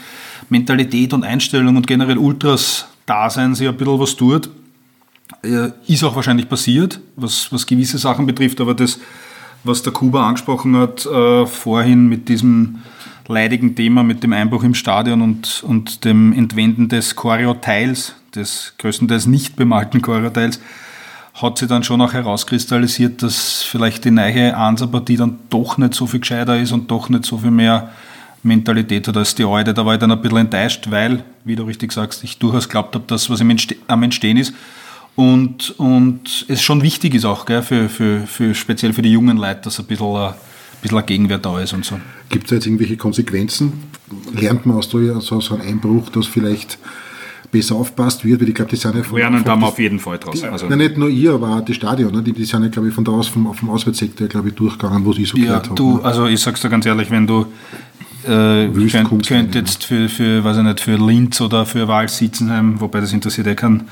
[0.48, 4.50] Mentalität und Einstellung und generell Ultras Dasein sich ein bisschen was tut.
[5.42, 8.98] Äh, ist auch wahrscheinlich passiert, was, was gewisse Sachen betrifft, aber das,
[9.64, 12.78] was der Kuba angesprochen hat, äh, vorhin mit diesem
[13.28, 19.26] leidigen Thema, mit dem Einbruch im Stadion und, und dem Entwenden des Choreo-Teils, des größtenteils
[19.26, 20.60] nicht bemalten Choreo-Teils,
[21.34, 26.06] hat sich dann schon auch herauskristallisiert, dass vielleicht die neue Ansa-Partie dann doch nicht so
[26.06, 27.90] viel gescheiter ist und doch nicht so viel mehr
[28.42, 29.74] Mentalität hat als die alte.
[29.74, 32.94] Da war ich dann ein bisschen enttäuscht, weil, wie du richtig sagst, ich durchaus glaubt
[32.94, 34.54] habe, dass was am Entstehen ist.
[35.16, 39.36] Und, und es schon wichtig ist auch, gell, für, für, für, speziell für die jungen
[39.36, 40.34] Leute, dass ein bisschen, ein
[40.80, 41.98] bisschen ein Gegenwert da ist und so.
[42.28, 43.72] Gibt es jetzt irgendwelche Konsequenzen?
[44.32, 46.78] Lernt man aus so, so einem Einbruch, dass vielleicht
[47.50, 50.18] besser aufpasst wird, weil ich glaube, die sind ja von, Lernen da auf jeden Fall
[50.18, 50.40] draus.
[50.40, 52.22] Die, also, na, nicht nur ihr, aber auch das Stadion, ne?
[52.22, 55.04] die, die sind ja, glaube ich, von da aus vom, vom Auswärtssektor, glaube ich, durchgegangen,
[55.04, 55.96] wo sie so ja, gehört haben.
[55.96, 56.04] Ne?
[56.04, 57.46] Also ich sag's dir ganz ehrlich, wenn du
[58.24, 63.00] äh, könnt, könnt jetzt für, für, weiß ich nicht, für Linz oder für Wahl-Sitzenheim, wobei
[63.00, 63.88] das interessiert eh kann,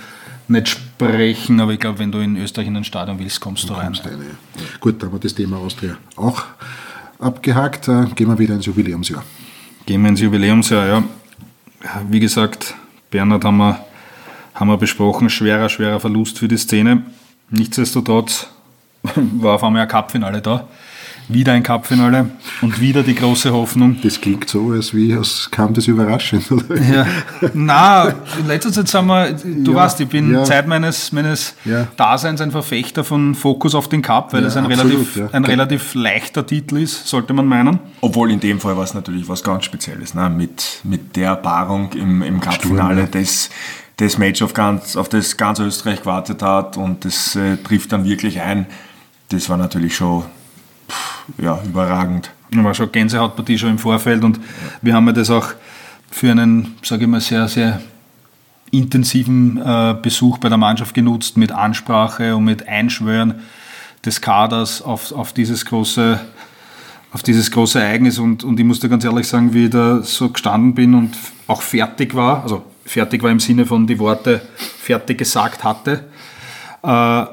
[0.48, 3.74] nicht sprechen, aber ich glaube, wenn du in Österreich in ein Stadion willst, kommst du,
[3.74, 3.86] rein.
[3.86, 4.62] Kommst rein ja.
[4.80, 6.44] Gut, dann haben wir das Thema Austria auch
[7.18, 7.88] abgehakt.
[7.88, 9.24] Äh, gehen wir wieder ins Jubiläumsjahr.
[9.86, 11.02] Gehen wir ins Jubiläumsjahr, ja.
[12.08, 12.74] Wie gesagt,
[13.10, 13.84] Bernhard haben wir,
[14.54, 17.02] haben wir besprochen, schwerer, schwerer Verlust für die Szene.
[17.50, 18.48] Nichtsdestotrotz
[19.14, 20.66] war auf einmal ein Cupfinale da
[21.28, 22.30] wieder ein Cupfinale
[22.62, 23.98] und wieder die große Hoffnung.
[24.02, 26.50] Das klingt so, als wie es kam das überraschend.
[26.50, 26.80] Oder?
[26.80, 27.06] Ja.
[27.54, 30.44] Na, in letzter Zeit sind wir, du ja, weißt, ich bin ja.
[30.44, 31.88] Zeit meines, meines ja.
[31.96, 35.94] Daseins ein Verfechter von Fokus auf den Cup, weil es ein, absolut, relativ, ein relativ
[35.94, 37.78] leichter Titel ist, sollte man meinen.
[38.00, 40.30] Obwohl in dem Fall war es natürlich was ganz Spezielles, ne?
[40.30, 43.50] mit, mit der Paarung im, im Cup-Finale, das
[43.98, 48.04] das Match auf, ganz, auf das ganz Österreich gewartet hat und das äh, trifft dann
[48.04, 48.66] wirklich ein.
[49.30, 50.24] Das war natürlich schon
[51.38, 52.30] ja, überragend.
[52.50, 54.42] War schon Gänsehautpartie schon im Vorfeld und ja.
[54.82, 55.48] wir haben das auch
[56.10, 57.80] für einen, sage ich mal, sehr, sehr
[58.70, 63.40] intensiven äh, Besuch bei der Mannschaft genutzt mit Ansprache und mit Einschwören
[64.04, 66.20] des Kaders auf, auf dieses große
[67.12, 70.28] auf dieses große Ereignis und, und ich musste ganz ehrlich sagen, wie ich da so
[70.28, 71.16] gestanden bin und
[71.46, 76.04] auch fertig war, also fertig war im Sinne von die Worte fertig gesagt hatte,
[76.82, 77.24] äh,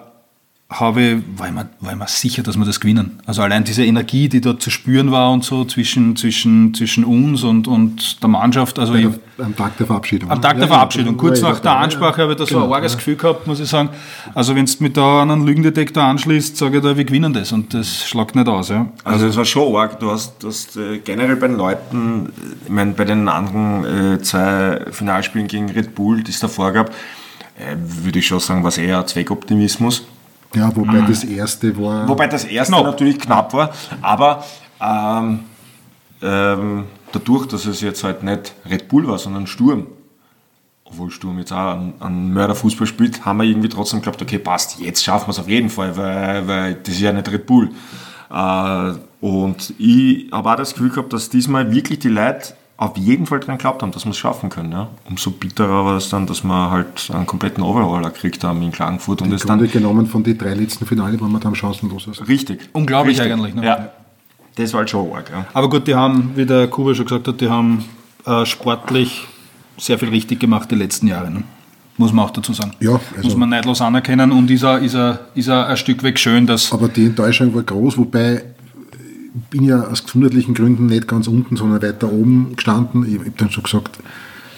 [0.80, 3.19] habe, war, ich mir, war ich mir sicher, dass wir das gewinnen.
[3.26, 7.43] Also allein diese Energie, die dort zu spüren war und so zwischen, zwischen, zwischen uns
[7.43, 8.80] und, und der Mannschaft.
[8.80, 9.07] Also ich,
[9.38, 10.30] am Tag der Verabschiedung.
[10.30, 11.17] Am Tag der Verabschiedung.
[11.17, 13.69] Kurz nach der Ansprache habe ich da so genau, ein arges Gefühl gehabt, muss ich
[13.69, 13.89] sagen.
[14.34, 17.74] Also wenn du mit da einen Lügendetektor anschließt, sage ich da, wir gewinnen das und
[17.74, 18.69] das schlagt nicht aus.
[18.69, 18.88] Ja.
[19.03, 19.99] Also es war schon arg.
[19.99, 22.32] Du hast, du hast äh, generell bei den Leuten,
[22.65, 26.89] ich meine bei den anderen äh, zwei Finalspielen gegen Red Bull, die es davor gab,
[26.89, 30.05] äh, würde ich schon sagen, war es eher Zweckoptimismus.
[30.55, 31.07] Ja, wobei mhm.
[31.07, 32.07] das erste war.
[32.07, 32.85] Wobei das erste knapp.
[32.85, 34.43] natürlich knapp war, aber
[34.79, 35.39] ähm,
[36.21, 39.87] ähm, dadurch, dass es jetzt halt nicht Red Bull war, sondern Sturm,
[40.85, 44.79] obwohl Sturm jetzt auch einen, einen Mörderfußball spielt, haben wir irgendwie trotzdem geglaubt, okay, passt,
[44.79, 47.71] jetzt schaffen wir es auf jeden Fall, weil, weil das ist ja nicht Red Bull.
[48.31, 53.25] Äh, und ich habe auch das Gefühl gehabt, dass diesmal wirklich die Leute auf jeden
[53.25, 54.71] Fall dran geglaubt haben, dass wir es schaffen können.
[54.71, 54.89] Ja.
[55.05, 59.21] Umso bitterer war es dann, dass wir halt einen kompletten Overhaller gekriegt haben in Klagenfurt.
[59.21, 62.07] Und es dann genommen von den drei letzten Finale waren wir dann chancenlos.
[62.07, 62.25] Also.
[62.25, 62.69] Richtig.
[62.73, 63.34] Unglaublich Richtig.
[63.34, 63.55] eigentlich.
[63.55, 63.65] Ne?
[63.65, 63.89] Ja.
[64.55, 65.29] Das war halt schon arg.
[65.31, 65.45] Ja.
[65.53, 67.86] Aber gut, die haben, wie der Kuba schon gesagt hat, die haben
[68.25, 69.27] äh, sportlich
[69.77, 71.31] sehr viel richtig gemacht die letzten Jahre.
[71.31, 71.43] Ne?
[71.97, 72.73] Muss man auch dazu sagen.
[72.79, 74.97] Ja, also Muss man neidlos anerkennen und ist ist,
[75.36, 76.73] ist er ein Stück weg schön, dass.
[76.73, 78.43] Aber die Enttäuschung war groß, wobei
[79.49, 83.05] bin ja aus gesundheitlichen Gründen nicht ganz unten, sondern weiter oben gestanden.
[83.07, 83.99] Ich habe dann schon gesagt,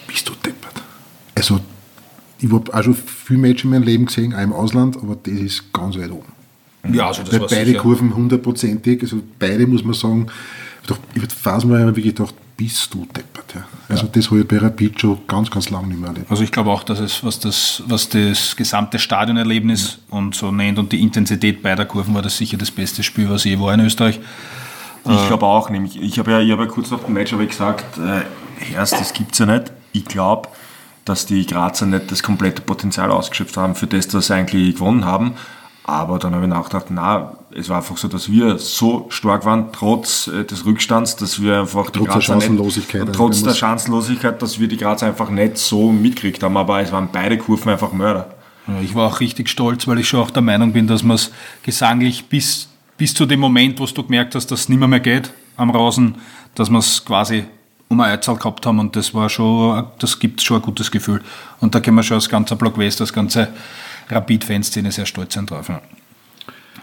[0.07, 0.83] bist du deppert.
[1.35, 1.59] Also,
[2.39, 5.33] ich habe auch schon viele Matches in meinem Leben gesehen, auch im Ausland, aber das
[5.33, 6.35] ist ganz weit oben.
[6.93, 7.79] Ja, also das Weil beide sicher.
[7.79, 10.27] Kurven hundertprozentig, also beide muss man sagen,
[10.83, 13.53] ich habe phasenweise wirklich gedacht, bist du deppert.
[13.55, 13.65] Ja.
[13.89, 14.09] Also ja.
[14.13, 16.29] das habe ich bei Rapid schon ganz, ganz lange nicht mehr erlebt.
[16.29, 20.17] Also ich glaube auch, dass es, was das, was das gesamte Stadionerlebnis ja.
[20.17, 23.43] und so nennt und die Intensität beider Kurven war das sicher das beste Spiel, was
[23.43, 24.19] je war in Österreich.
[25.05, 27.49] Ich äh, glaube auch, nämlich, ich habe ja, hab ja kurz nach dem Match ich
[27.49, 29.71] gesagt, äh, erst, das gibt es ja nicht.
[29.91, 30.49] Ich glaube,
[31.05, 35.05] dass die Grazer nicht das komplette Potenzial ausgeschöpft haben für das, was sie eigentlich gewonnen
[35.05, 35.33] haben.
[35.87, 39.71] Aber dann habe ich nachgedacht, na, es war einfach so, dass wir so stark waren,
[39.71, 43.53] trotz äh, des Rückstands, dass wir einfach die trotz Grazer der Chancenlosigkeit, nicht, trotz der
[43.53, 46.57] Chancenlosigkeit, dass wir die Grazer einfach nicht so mitgekriegt haben.
[46.57, 48.33] Aber es waren beide Kurven einfach Mörder.
[48.67, 51.15] Ja, ich war auch richtig stolz, weil ich schon auch der Meinung bin, dass man
[51.15, 51.31] es
[51.61, 54.99] gesanglich bis bis zu dem Moment, wo du gemerkt hast, dass es nicht mehr, mehr
[54.99, 56.15] geht am Rasen,
[56.53, 57.45] dass wir es quasi
[57.87, 61.21] um eine Einzahl gehabt haben und das war schon, das gibt schon ein gutes Gefühl.
[61.59, 63.49] Und da können wir schon als ganzer Block West, als ganze
[64.09, 65.69] Rapid-Fanszene sehr stolz sein drauf.
[65.69, 65.81] Ja.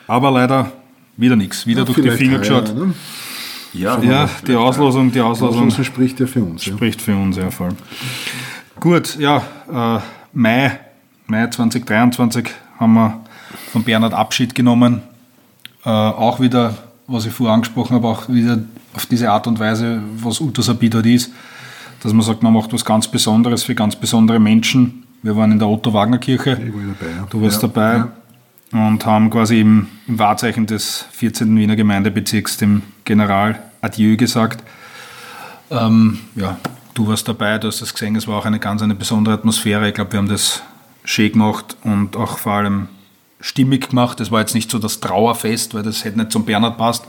[0.06, 0.70] Aber leider
[1.16, 2.74] wieder nichts, wieder ja, durch die Finger geschaut.
[2.74, 2.94] Ne?
[3.72, 6.64] Ja, ja die Auslosung, die Auslosung, Auslosung spricht ja für uns.
[6.64, 7.04] Spricht ja.
[7.04, 7.74] für uns, ja, voll.
[8.78, 10.00] Gut, ja, äh,
[10.32, 10.78] Mai,
[11.26, 12.48] Mai 2023
[12.78, 13.20] haben wir
[13.72, 15.02] von Bernhard Abschied genommen
[15.84, 16.74] äh, auch wieder,
[17.06, 18.58] was ich vorher angesprochen habe, auch wieder
[18.94, 21.32] auf diese Art und Weise, was Utus Abid ist,
[22.02, 25.04] dass man sagt, man macht was ganz Besonderes für ganz besondere Menschen.
[25.22, 26.72] Wir waren in der Otto-Wagner-Kirche,
[27.30, 27.68] du warst ja.
[27.68, 28.04] dabei
[28.72, 28.88] ja.
[28.88, 31.56] und haben quasi im, im Wahrzeichen des 14.
[31.56, 34.64] Wiener Gemeindebezirks dem General Adieu gesagt.
[35.70, 36.58] Ähm, ja,
[36.94, 39.88] du warst dabei, du hast das gesehen, es war auch eine ganz eine besondere Atmosphäre.
[39.88, 40.62] Ich glaube, wir haben das
[41.04, 42.88] schön gemacht und auch vor allem
[43.42, 44.20] stimmig gemacht.
[44.20, 47.04] Das war jetzt nicht so das Trauerfest, weil das hätte nicht zum Bernhard passt,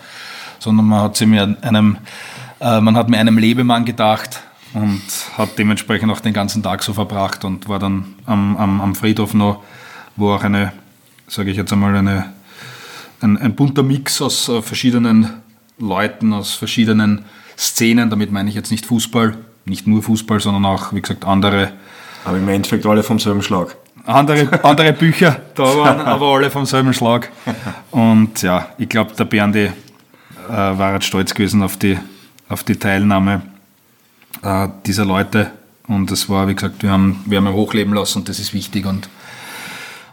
[0.60, 1.98] sondern man hat, mir einem,
[2.60, 4.42] äh, man hat mir einem Lebemann gedacht
[4.74, 5.02] und
[5.38, 9.34] hat dementsprechend auch den ganzen Tag so verbracht und war dann am, am, am Friedhof
[9.34, 9.64] noch,
[10.16, 10.74] wo auch eine,
[11.28, 12.34] sage ich jetzt einmal, eine,
[13.22, 15.30] ein, ein bunter Mix aus äh, verschiedenen
[15.78, 17.26] Leuten, aus verschiedenen
[17.58, 21.72] Szenen, damit meine ich jetzt nicht Fußball, nicht nur Fußball, sondern auch, wie gesagt, andere.
[22.26, 23.76] Aber im Endeffekt alle vom selben Schlag
[24.06, 27.32] andere, andere Bücher da waren, aber alle vom selben Schlag.
[27.92, 29.72] Und ja, ich glaube, der Berndi äh,
[30.50, 31.98] war jetzt stolz gewesen auf die,
[32.50, 33.42] auf die Teilnahme
[34.42, 35.52] äh, dieser Leute.
[35.88, 38.54] Und es war, wie gesagt, wir haben, wir haben ihn hochleben lassen und das ist
[38.54, 38.86] wichtig.
[38.86, 39.10] Und,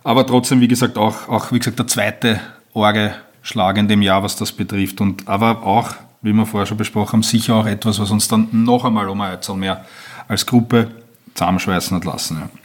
[0.05, 2.41] aber trotzdem, wie gesagt, auch, auch wie gesagt, der zweite
[2.74, 5.01] arge Schlag in dem Jahr, was das betrifft.
[5.01, 8.49] Und aber auch, wie wir vorher schon besprochen haben, sicher auch etwas, was uns dann
[8.53, 9.84] noch einmal um ein mehr
[10.28, 10.91] als Gruppe
[11.34, 12.38] zusammenschweißen hat lassen.
[12.41, 12.60] Ja.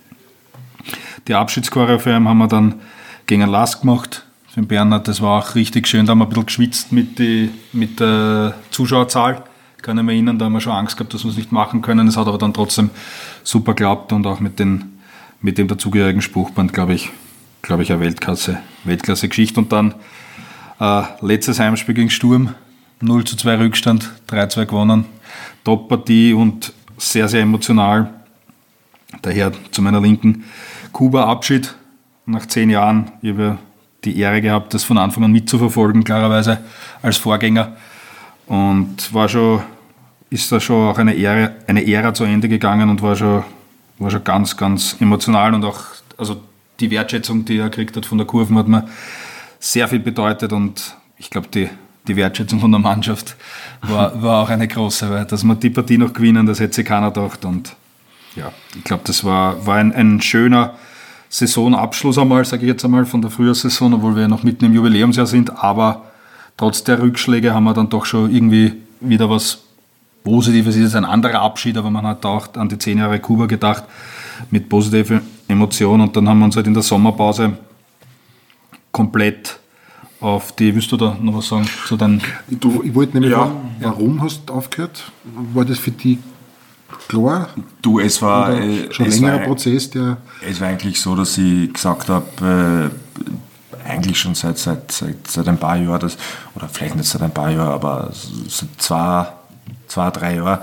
[1.28, 2.76] Die Abschiedschoreografie haben wir dann
[3.26, 5.07] gegen Last gemacht für den Bernhard.
[5.07, 6.05] Das war auch richtig schön.
[6.05, 9.43] Da haben wir ein bisschen geschwitzt mit, die, mit der Zuschauerzahl.
[9.78, 11.82] Ich kann mich erinnern, da haben wir schon Angst gehabt, dass wir es nicht machen
[11.82, 12.07] können.
[12.07, 12.91] Es hat aber dann trotzdem
[13.43, 14.99] super geklappt und auch mit, den,
[15.41, 17.09] mit dem dazugehörigen Spruchband, glaube ich,
[17.63, 19.59] glaube ich, eine Weltklasse, Weltklasse-Geschichte.
[19.59, 19.95] Und dann
[20.80, 22.53] äh, letztes Heimspiel gegen Sturm,
[23.01, 25.05] 0 zu 2 Rückstand, 3-2 gewonnen.
[25.63, 28.13] Top-Partie und sehr, sehr emotional.
[29.22, 30.43] Daher zu meiner Linken
[30.91, 31.76] Kuba-Abschied
[32.26, 33.11] nach zehn Jahren.
[33.22, 33.57] Ich habe
[34.03, 36.59] die Ehre gehabt, das von Anfang an mitzuverfolgen, klarerweise
[37.01, 37.76] als Vorgänger.
[38.47, 39.61] Und war schon,
[40.30, 43.43] ist da schon auch eine, Ehre, eine Ära zu Ende gegangen und war schon,
[43.97, 45.80] war schon ganz, ganz emotional und auch,
[46.18, 46.41] also
[46.80, 48.88] die Wertschätzung, die er gekriegt hat von der Kurve, hat mir
[49.59, 51.70] sehr viel bedeutet und ich glaube, die,
[52.07, 53.36] die Wertschätzung von der Mannschaft
[53.82, 56.86] war, war auch eine große, weil dass wir die Partie noch gewinnen, das hätte sich
[56.86, 57.76] keiner gedacht und
[58.36, 60.76] ja, ich glaube, das war, war ein, ein schöner
[61.30, 65.26] Saisonabschluss einmal, sage ich jetzt einmal, von der Frühjahrssaison, obwohl wir noch mitten im Jubiläumsjahr
[65.26, 66.06] sind, aber
[66.58, 69.60] trotz der Rückschläge haben wir dann doch schon irgendwie wieder was
[70.24, 70.76] Positives.
[70.76, 73.84] Es ist ein anderer Abschied, aber man hat auch an die zehn Jahre Kuba gedacht,
[74.50, 77.58] mit positiven Emotionen und dann haben wir uns halt in der Sommerpause
[78.92, 79.60] komplett
[80.20, 82.22] auf die, willst du da noch was sagen zu deinen...
[82.48, 83.40] Du, ich wollte nämlich ja.
[83.40, 85.12] fragen, warum hast du aufgehört?
[85.54, 86.18] War das für die
[87.08, 87.50] klar?
[87.82, 90.18] Du, es war äh, schon ein längerer war, Prozess, der.
[90.48, 92.92] Es war eigentlich so, dass ich gesagt habe,
[93.84, 96.18] äh, eigentlich schon seit, seit, seit, seit ein paar Jahren, das,
[96.56, 98.12] oder vielleicht nicht seit ein paar Jahren, aber
[98.48, 99.28] seit zwei,
[99.88, 100.60] zwei drei Jahren,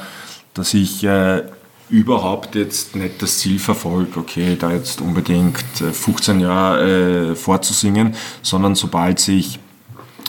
[0.55, 1.43] dass ich äh,
[1.89, 8.14] überhaupt jetzt nicht das Ziel verfolge, okay, da jetzt unbedingt 15 äh, Jahre äh, vorzusingen,
[8.43, 9.59] sondern sobald sich,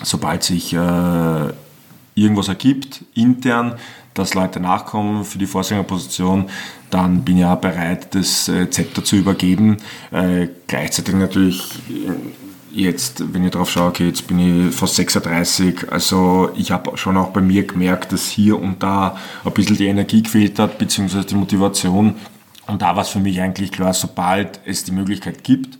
[0.03, 1.53] sobald sich äh,
[2.15, 3.75] irgendwas ergibt, intern,
[4.13, 6.49] dass Leute nachkommen für die Vorsängerposition,
[6.89, 9.77] dann bin ich auch bereit, das äh, Zepter zu übergeben.
[10.11, 12.11] Äh, gleichzeitig natürlich äh,
[12.73, 17.17] jetzt, wenn ich darauf schaue, okay, jetzt bin ich fast 36, also ich habe schon
[17.17, 21.25] auch bei mir gemerkt, dass hier und da ein bisschen die Energie gefehlt hat, beziehungsweise
[21.25, 22.15] die Motivation.
[22.67, 25.77] Und da war es für mich eigentlich klar, sobald es die Möglichkeit gibt,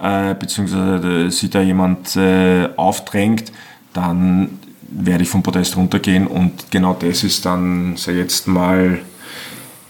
[0.00, 3.52] äh, beziehungsweise sich da jemand äh, aufdrängt,
[3.92, 4.58] dann
[4.94, 9.00] werde ich vom Podest runtergehen und genau das ist dann, sei jetzt mal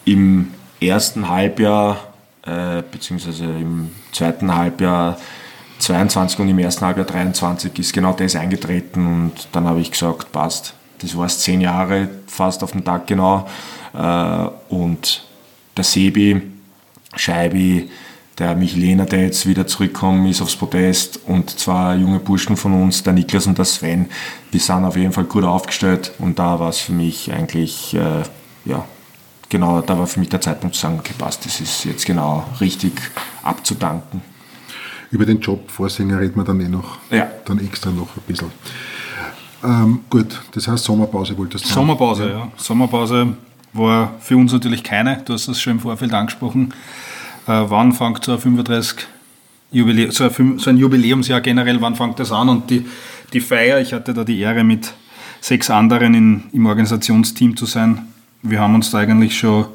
[0.04, 1.98] im ersten Halbjahr,
[2.44, 5.18] äh, beziehungsweise im zweiten Halbjahr
[5.78, 10.32] 22 und im ersten Halbjahr 23 ist genau das eingetreten und dann habe ich gesagt,
[10.32, 10.74] passt.
[11.00, 13.48] Das war es zehn Jahre, fast auf den Tag genau.
[13.92, 15.24] Äh, und
[15.76, 16.40] der Sebi,
[17.16, 17.90] Scheibi,
[18.42, 23.04] der Michelena, der jetzt wieder zurückkommt, ist aufs Podest und zwei junge Burschen von uns,
[23.04, 24.06] der Niklas und der Sven,
[24.52, 28.24] die sind auf jeden Fall gut aufgestellt und da war es für mich eigentlich, äh,
[28.64, 28.84] ja,
[29.48, 32.44] genau, da war für mich der Zeitpunkt zu sagen, okay, passt, das ist jetzt genau
[32.60, 32.94] richtig
[33.44, 34.22] abzudanken.
[35.12, 37.30] Über den Job Vorsänger reden wir dann eh noch, ja.
[37.44, 38.50] dann extra noch ein bisschen.
[39.62, 42.38] Ähm, gut, das heißt Sommerpause wolltest du Sommerpause, ja.
[42.38, 42.52] ja.
[42.56, 43.36] Sommerpause
[43.72, 46.74] war für uns natürlich keine, du hast das schon im Vorfeld angesprochen
[47.46, 49.06] wann fängt so ein 35
[49.70, 52.48] Jubiläum, so ein, so ein Jubiläumsjahr generell, wann fängt das an?
[52.48, 52.86] Und die,
[53.32, 54.92] die Feier, ich hatte da die Ehre, mit
[55.40, 58.06] sechs anderen in, im Organisationsteam zu sein.
[58.42, 59.66] Wir haben uns da eigentlich schon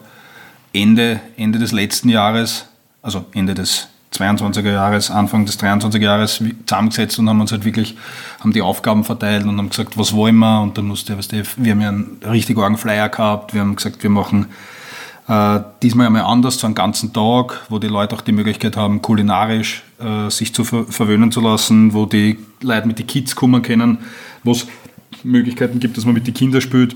[0.73, 2.67] Ende, Ende des letzten Jahres,
[3.01, 7.97] also Ende des 22er Jahres, Anfang des 23er Jahres zusammengesetzt und haben uns halt wirklich,
[8.39, 10.61] haben die Aufgaben verteilt und haben gesagt, was wollen wir?
[10.61, 13.75] Und dann musste, weißt du, wir haben ja einen richtig argen Flyer gehabt, wir haben
[13.75, 14.47] gesagt, wir machen
[15.27, 19.01] äh, diesmal einmal anders, so einen ganzen Tag, wo die Leute auch die Möglichkeit haben,
[19.01, 23.61] kulinarisch äh, sich zu ver verwöhnen zu lassen, wo die Leute mit den Kids kommen
[23.61, 23.99] können,
[24.43, 24.67] wo es
[25.23, 26.95] Möglichkeiten gibt, dass man mit den Kindern spielt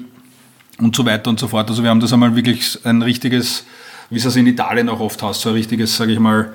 [0.77, 1.69] und so weiter und so fort.
[1.69, 3.65] Also wir haben das einmal wirklich ein richtiges,
[4.09, 6.53] wie es in Italien auch oft hast, so ein richtiges, sage ich mal,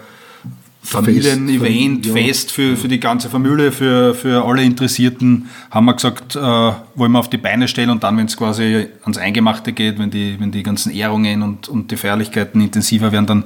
[0.86, 6.36] Familienevent, Fest, Fest für, für die ganze Familie, für, für alle Interessierten, haben wir gesagt,
[6.36, 9.98] äh, wollen wir auf die Beine stellen und dann, wenn es quasi ans Eingemachte geht,
[9.98, 13.44] wenn die, wenn die ganzen Ehrungen und, und die Feierlichkeiten intensiver werden, dann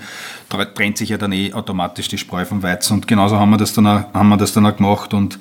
[0.75, 2.95] trennt sich ja dann eh automatisch die Spreu vom Weizen.
[2.95, 5.39] Und genauso haben wir das dann auch, haben wir das dann auch gemacht und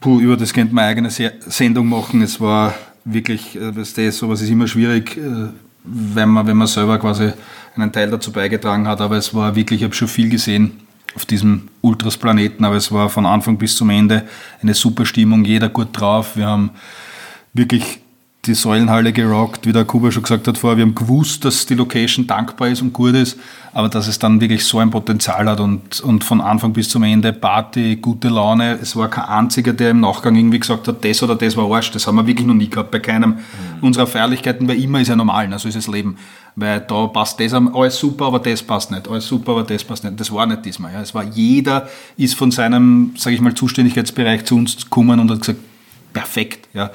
[0.00, 2.20] puh, über das könnte man eine eigene Sendung machen.
[2.20, 2.74] Es war
[3.06, 5.48] wirklich, äh, das ist, sowas ist immer schwierig, äh,
[5.82, 7.32] wenn man, wenn man selber quasi
[7.74, 10.72] einen Teil dazu beigetragen hat, aber es war wirklich, ich habe schon viel gesehen,
[11.14, 14.26] auf diesem Ultras-Planeten, aber es war von Anfang bis zum Ende
[14.62, 16.36] eine super Stimmung, jeder gut drauf.
[16.36, 16.70] Wir haben
[17.52, 18.00] wirklich
[18.46, 20.78] die Säulenhalle gerockt, wie der Kuba schon gesagt hat vorher.
[20.78, 23.38] Wir haben gewusst, dass die Location dankbar ist und gut ist,
[23.74, 27.02] aber dass es dann wirklich so ein Potenzial hat und, und von Anfang bis zum
[27.02, 28.78] Ende Party, gute Laune.
[28.80, 31.90] Es war kein einziger, der im Nachgang irgendwie gesagt hat, das oder das war Arsch.
[31.90, 33.38] Das haben wir wirklich noch nie gehabt bei keinem mhm.
[33.82, 36.16] unserer Feierlichkeiten, weil immer ist ja normal, also ist das Leben.
[36.56, 39.08] Weil da passt das alles super, aber das passt nicht.
[39.08, 40.18] Alles super, aber das passt nicht.
[40.18, 40.92] Das war nicht diesmal.
[40.92, 41.00] Ja.
[41.00, 45.40] Es war jeder ist von seinem, sage ich mal, Zuständigkeitsbereich zu uns gekommen und hat
[45.40, 45.60] gesagt,
[46.12, 46.68] perfekt.
[46.74, 46.90] Ja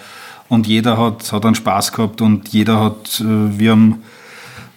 [0.49, 3.23] und jeder hat, hat einen Spaß gehabt und jeder hat, äh,
[3.59, 4.03] wir haben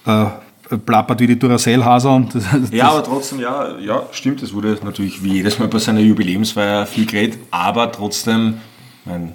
[0.06, 2.28] äh, plappert wie die Duracell-Haser.
[2.70, 6.86] Ja, aber trotzdem, ja, ja, stimmt, es wurde natürlich wie jedes Mal bei seiner Jubiläumsfeier
[6.86, 8.58] viel geredet, aber trotzdem,
[9.04, 9.34] mein,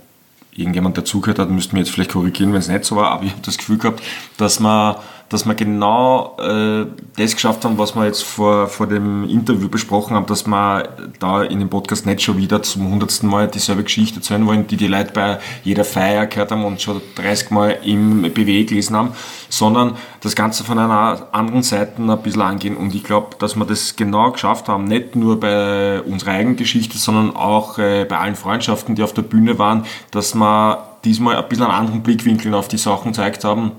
[0.51, 3.31] irgendjemand dazugehört hat, müssten wir jetzt vielleicht korrigieren, wenn es nicht so war, aber ich
[3.31, 4.03] habe das Gefühl gehabt,
[4.37, 4.95] dass man
[5.30, 6.86] dass wir genau äh,
[7.17, 11.43] das geschafft haben, was wir jetzt vor, vor dem Interview besprochen haben, dass wir da
[11.43, 14.88] in dem Podcast nicht schon wieder zum hundertsten Mal dieselbe Geschichte erzählen wollen, die die
[14.88, 19.13] Leute bei jeder Feier gehört haben und schon 30 Mal im BW gelesen haben,
[19.49, 22.78] sondern das Ganze von einer anderen Seite ein bisschen angehen.
[22.78, 26.97] Und ich glaube, dass wir das genau geschafft haben, nicht nur bei unserer eigenen Geschichte,
[26.97, 31.47] sondern auch äh, bei allen Freundschaften, die auf der Bühne waren, dass wir diesmal ein
[31.49, 33.71] bisschen einen anderen Blickwinkel auf die Sachen gezeigt haben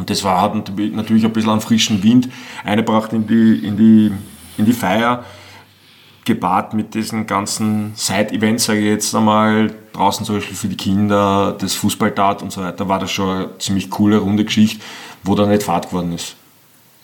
[0.00, 2.28] und das war, hat natürlich ein bisschen einen frischen Wind
[2.64, 4.10] eingebracht in die, in die,
[4.56, 5.24] in die Feier,
[6.24, 11.54] gepaart mit diesen ganzen Side-Events, sage ich jetzt einmal, draußen zum Beispiel für die Kinder,
[11.58, 14.82] das Fußballtat und so weiter, war das schon eine ziemlich coole, runde Geschichte,
[15.22, 16.36] wo da nicht Fahrt geworden ist.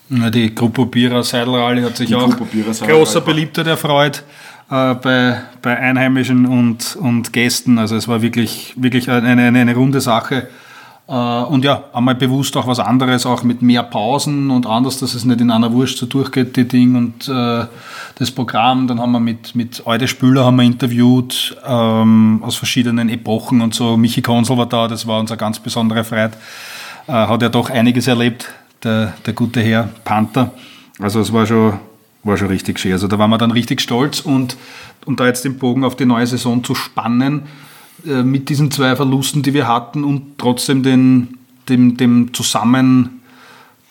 [0.09, 2.35] Ja, die Gruppe Bira Seidelrally hat sich die auch
[2.87, 4.23] großer Beliebtheit erfreut
[4.71, 7.77] äh, bei, bei Einheimischen und, und Gästen.
[7.77, 10.47] Also es war wirklich, wirklich eine, eine, eine runde Sache.
[11.07, 15.13] Äh, und ja, einmal bewusst auch was anderes, auch mit mehr Pausen und anders, dass
[15.13, 17.65] es nicht in einer Wurst so durchgeht, die Ding und äh,
[18.15, 18.87] das Programm.
[18.87, 23.73] Dann haben wir mit, mit Eude Spüler haben wir interviewt ähm, aus verschiedenen Epochen und
[23.73, 23.95] so.
[23.95, 26.37] Michi Konsel war da, das war unser ganz besonderer Freit.
[27.07, 28.49] Äh, hat ja doch einiges erlebt,
[28.83, 30.51] der, der gute Herr Panther.
[30.99, 31.79] Also es war schon,
[32.23, 32.91] war schon richtig schön.
[32.91, 34.57] Also da waren wir dann richtig stolz und
[35.05, 37.43] um da jetzt den Bogen auf die neue Saison zu spannen,
[38.05, 41.37] äh, mit diesen zwei Verlusten, die wir hatten und trotzdem den,
[41.69, 43.21] dem, dem Zusammen,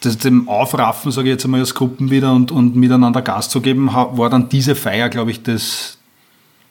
[0.05, 3.89] dem Aufraffen, sage ich jetzt einmal, als Gruppen wieder und, und miteinander Gas zu geben,
[3.93, 5.99] war dann diese Feier, glaube ich, das,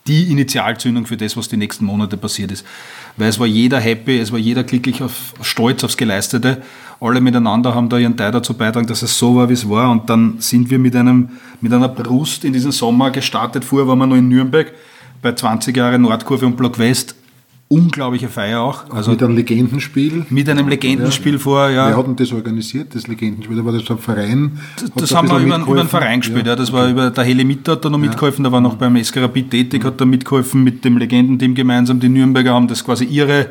[0.08, 2.66] die Initialzündung für das, was die nächsten Monate passiert ist.
[3.18, 6.62] Weil es war jeder happy, es war jeder glücklich, auf, stolz aufs Geleistete.
[7.02, 9.92] Alle miteinander haben da ihren Teil dazu beitragen, dass es so war, wie es war.
[9.92, 11.30] Und dann sind wir mit, einem,
[11.60, 13.66] mit einer Brust in diesen Sommer gestartet.
[13.66, 14.72] Vorher waren wir noch in Nürnberg
[15.22, 17.16] bei 20 Jahren Nordkurve und Block West
[17.68, 18.90] unglaubliche Feier auch.
[18.92, 20.26] Also mit einem Legendenspiel?
[20.30, 21.40] Mit einem Legendenspiel ja.
[21.40, 21.88] vor, ja.
[21.88, 23.58] Wer hat denn das organisiert, das Legendenspiel?
[23.58, 24.60] Da war das ein Verein?
[24.96, 26.54] Das, haben wir über, über, einen Verein gespielt, ja.
[26.54, 26.78] ja das okay.
[26.78, 29.50] war über, der Heli Mitter hat da noch mitgeholfen, der war noch beim SK Rapid
[29.50, 32.00] tätig, hat da mitgeholfen mit dem Legendenteam gemeinsam.
[32.00, 33.48] Die Nürnberger haben das quasi ihre,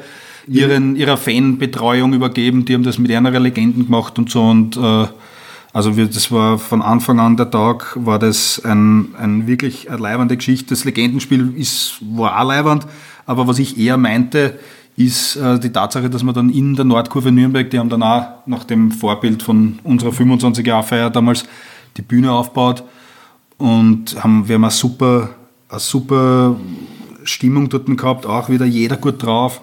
[0.46, 5.06] ihren, ihrer Fanbetreuung übergeben, die haben das mit einer Legenden gemacht und so und äh,
[5.74, 10.00] also wir, das war von Anfang an der Tag, war das ein, ein wirklich eine
[10.00, 10.68] leibende Geschichte.
[10.68, 12.86] Das Legendenspiel ist, war auch leibend,
[13.26, 14.58] aber was ich eher meinte,
[14.96, 18.46] ist äh, die Tatsache, dass wir dann in der Nordkurve Nürnberg, die haben dann auch
[18.46, 21.44] nach dem Vorbild von unserer 25-Jahr-Feier damals
[21.96, 22.84] die Bühne aufgebaut
[23.58, 25.30] und haben, wir haben eine super,
[25.68, 26.56] eine super
[27.24, 29.62] Stimmung dort gehabt, auch wieder jeder gut drauf.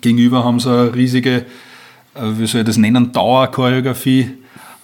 [0.00, 1.44] Gegenüber haben sie eine riesige,
[2.14, 4.30] äh, wie soll ich das nennen, Dauerchoreografie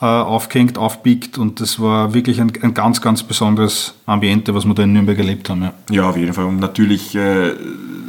[0.00, 4.74] äh, aufgehängt, aufbiegt und das war wirklich ein, ein, ganz, ganz besonderes Ambiente, was wir
[4.74, 5.62] da in Nürnberg erlebt haben.
[5.62, 6.44] Ja, ja auf jeden Fall.
[6.44, 7.52] Und natürlich äh,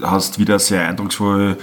[0.01, 1.57] hast wieder sehr eindrucksvoll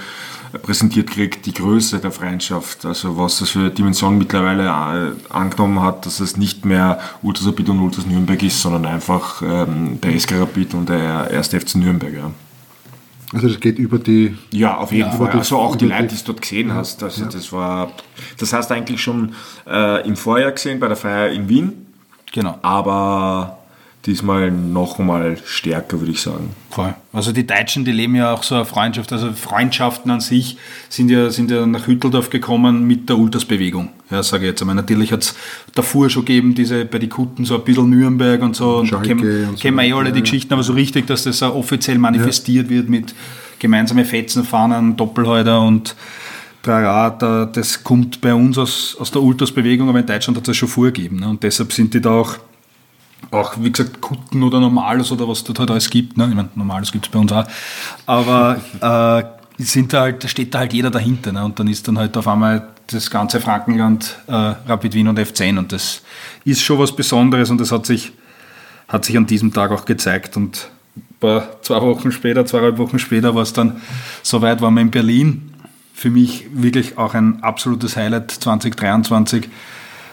[0.61, 6.05] präsentiert gekriegt, die Größe der Freundschaft, also was das für Dimension mittlerweile äh, angenommen hat,
[6.05, 10.41] dass es nicht mehr Ultras Rapid und Ultras Nürnberg ist, sondern einfach ähm, der SK
[10.41, 11.49] Rapid und der 1.
[11.49, 12.12] FC Nürnberg.
[12.12, 12.31] Ja.
[13.33, 14.37] Also das geht über die...
[14.51, 15.30] Ja, auf jeden ja, Fall.
[15.30, 17.03] Also auch die Leute, die du dort gesehen hast.
[17.03, 17.28] Also ja.
[17.28, 17.93] das war...
[18.39, 19.35] Das hast du eigentlich schon
[19.66, 21.87] äh, im Vorjahr gesehen, bei der Feier in Wien.
[22.33, 22.59] Genau.
[22.62, 23.62] Aber
[24.07, 26.50] diesmal noch mal stärker, würde ich sagen.
[26.70, 26.94] Voll.
[27.12, 30.57] Also die Deutschen, die leben ja auch so eine Freundschaft, also Freundschaften an sich
[30.88, 33.90] sind ja, sind ja nach Hütteldorf gekommen mit der Ultras-Bewegung.
[34.11, 34.74] Ja, sage ich jetzt einmal.
[34.74, 35.34] Natürlich hat es
[35.74, 38.78] davor schon gegeben, diese bei den Kutten so ein bisschen Nürnberg und so.
[38.78, 41.22] Und kennen, und so kennen wir eh alle ja, die Geschichten, aber so richtig, dass
[41.22, 42.76] das auch offiziell manifestiert ja.
[42.76, 43.14] wird mit
[43.61, 45.94] gemeinsame Fetzenfahnen, Doppelhäuter und
[46.62, 47.11] Trara,
[47.53, 51.20] das kommt bei uns aus, aus der Ultras-Bewegung, aber in Deutschland hat es schon vorgegeben.
[51.20, 51.28] Ne?
[51.28, 52.38] Und deshalb sind die da auch
[53.31, 56.16] auch, wie gesagt, Kutten oder Normales oder was dort halt alles gibt.
[56.16, 56.29] Ne?
[56.29, 57.47] Ich meine, Normales gibt es bei uns auch.
[58.07, 58.61] Aber
[59.59, 61.33] äh, sind da halt, steht da halt jeder dahinter.
[61.33, 61.45] Ne?
[61.45, 65.59] Und dann ist dann halt auf einmal das ganze Frankenland äh, Rapid Wien und F10.
[65.59, 66.03] Und das
[66.45, 68.12] ist schon was Besonderes und das hat sich,
[68.89, 70.37] hat sich an diesem Tag auch gezeigt.
[70.37, 73.81] Und ein paar, zwei Wochen später, zweieinhalb Wochen später war es dann
[74.23, 75.55] soweit, waren wir in Berlin
[75.95, 79.49] für mich wirklich auch ein absolutes Highlight 2023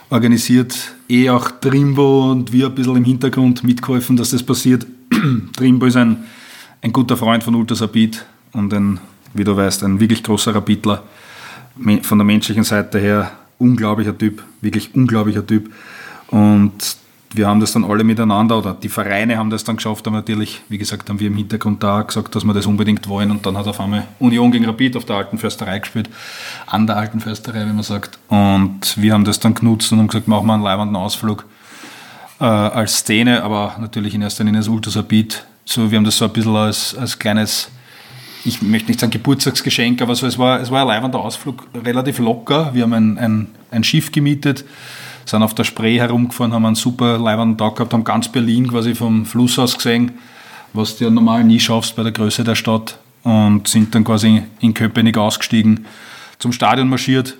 [0.09, 0.93] organisiert.
[1.09, 4.85] Eh auch Trimbo und wir ein bisschen im Hintergrund mitgeholfen, dass das passiert.
[5.55, 6.17] Trimbo ist ein,
[6.81, 8.99] ein guter Freund von Ultrasapid und ein,
[9.33, 11.03] wie du weißt, ein wirklich großer Rapidler.
[12.03, 15.71] Von der menschlichen Seite her unglaublicher Typ, wirklich unglaublicher Typ.
[16.27, 16.73] Und
[17.33, 20.61] wir haben das dann alle miteinander oder die Vereine haben das dann geschafft, aber natürlich,
[20.69, 23.55] wie gesagt, haben wir im Hintergrund da gesagt, dass wir das unbedingt wollen und dann
[23.55, 26.09] hat auf einmal Union gegen Rapid auf der alten Försterei gespielt,
[26.65, 28.17] an der alten Försterei, wie man sagt.
[28.29, 31.45] Und wir haben das dann genutzt und haben gesagt, machen wir einen leibenden Ausflug
[32.39, 35.45] äh, als Szene, aber natürlich in erster Linie als Ultrasapid.
[35.65, 37.69] So, wir haben das so ein bisschen als, als kleines
[38.45, 42.19] ich möchte nicht sagen Geburtstagsgeschenk, aber so, es, war, es war ein leibender Ausflug, relativ
[42.19, 42.73] locker.
[42.73, 44.63] Wir haben ein, ein, ein Schiff gemietet,
[45.29, 48.95] sind auf der Spree herumgefahren, haben einen super leibenden Tag gehabt, haben ganz Berlin quasi
[48.95, 50.13] vom Fluss aus gesehen,
[50.73, 54.43] was du ja normal nie schaffst bei der Größe der Stadt und sind dann quasi
[54.59, 55.85] in Köpenick ausgestiegen,
[56.39, 57.35] zum Stadion marschiert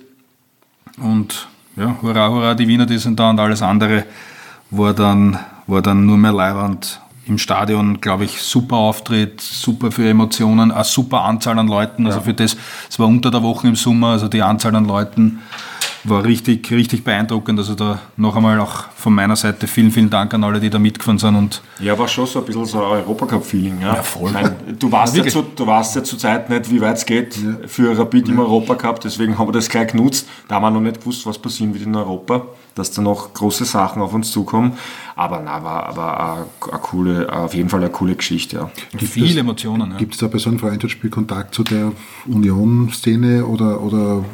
[0.98, 4.04] und ja, hurra, hurra, die Wiener, die sind da und alles andere
[4.70, 7.00] war dann, war dann nur mehr leibend.
[7.26, 12.06] Im Stadion, glaube ich, super Auftritt, super für Emotionen, eine super Anzahl an Leuten.
[12.06, 12.56] Also für das,
[12.88, 15.38] es war unter der Woche im Sommer, also die Anzahl an Leuten
[16.04, 17.58] war richtig, richtig beeindruckend.
[17.58, 20.78] Also da noch einmal auch von meiner Seite vielen, vielen Dank an alle, die da
[20.78, 21.36] mitgefahren sind.
[21.36, 23.80] Und ja, war schon so ein bisschen so ein Europacup-Feeling.
[23.80, 23.96] Ja?
[23.96, 24.30] ja, voll.
[24.30, 27.36] Meine, du, warst ja, zu, du warst ja zur Zeit nicht, wie weit es geht
[27.36, 27.66] ja.
[27.66, 30.28] für Rapid im Europacup, deswegen haben wir das gleich genutzt.
[30.48, 33.64] Da haben wir noch nicht gewusst, was passieren wird in Europa, dass da noch große
[33.64, 34.72] Sachen auf uns zukommen.
[35.16, 38.56] Aber na, war aber eine, eine coole, auf jeden Fall eine coole Geschichte.
[38.56, 38.70] Ja.
[38.96, 39.96] Gibt viele Emotionen.
[39.98, 41.92] Gibt es da bei so einem Freundschaftsspiel Kontakt zu der
[42.26, 44.24] Union-Szene oder, oder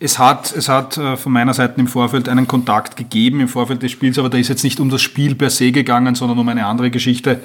[0.00, 3.82] es hat, es hat äh, von meiner Seite im Vorfeld einen Kontakt gegeben, im Vorfeld
[3.82, 6.48] des Spiels, aber da ist jetzt nicht um das Spiel per se gegangen, sondern um
[6.48, 7.40] eine andere Geschichte.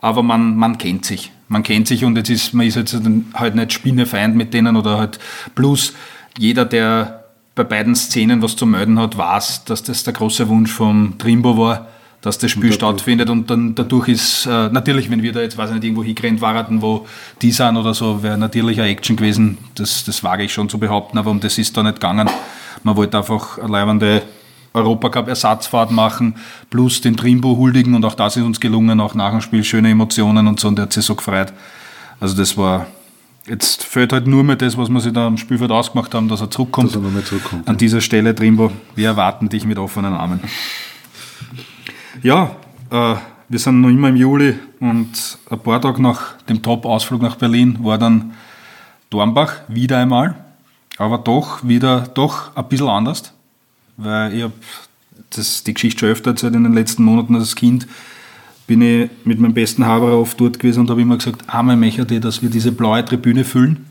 [0.00, 1.32] Aber man, man kennt sich.
[1.48, 2.98] Man kennt sich und jetzt ist, man ist jetzt
[3.34, 5.18] halt nicht Spinnefeind mit denen oder halt
[5.54, 5.94] plus
[6.36, 7.24] jeder, der
[7.54, 11.56] bei beiden Szenen was zu melden hat, weiß, dass das der große Wunsch vom Trimbo
[11.56, 11.86] war
[12.24, 15.58] dass das Spiel und stattfindet und dann dadurch ist, äh, natürlich, wenn wir da jetzt,
[15.58, 17.06] weiß ich nicht, irgendwo hingerannt waren, wo
[17.42, 20.78] die sind oder so, wäre natürlich eine Action gewesen, das, das wage ich schon zu
[20.78, 22.30] behaupten, aber um das ist da nicht gegangen.
[22.82, 24.22] Man wollte einfach eine leibende
[24.72, 26.36] Europacup-Ersatzfahrt machen,
[26.70, 29.90] plus den Trimbo huldigen und auch das ist uns gelungen, auch nach dem Spiel schöne
[29.90, 31.52] Emotionen und so und der hat sich so gefreut.
[32.20, 32.86] Also das war,
[33.46, 36.40] Jetzt fehlt halt nur mehr das, was wir sich da am Spielfeld ausgemacht haben, dass
[36.40, 36.96] er zurückkommt.
[36.96, 40.40] Dass er zurückkommt An dieser Stelle, Trimbo, wir erwarten dich mit offenen Armen.
[42.22, 42.56] Ja,
[42.90, 43.14] äh,
[43.48, 47.78] wir sind noch immer im Juli und ein paar Tage nach dem Top-Ausflug nach Berlin
[47.82, 48.34] war dann
[49.10, 50.36] Dornbach wieder einmal,
[50.96, 53.32] aber doch wieder doch ein bisschen anders,
[53.96, 54.52] weil ich habe
[55.36, 57.86] die Geschichte schon öfter erzählt in den letzten Monaten als Kind
[58.66, 62.14] bin ich mit meinem besten Haberer oft dort gewesen und habe immer gesagt, einmal möchte
[62.14, 63.84] ich, dass wir diese blaue Tribüne füllen.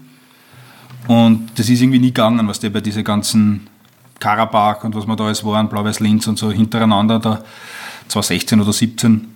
[1.08, 3.68] Und das ist irgendwie nie gegangen, was der bei diesen ganzen
[4.20, 7.44] Karabach und was wir da alles waren, Blau-Weiß-Linz und so hintereinander, da
[8.08, 9.28] 2016 oder 17,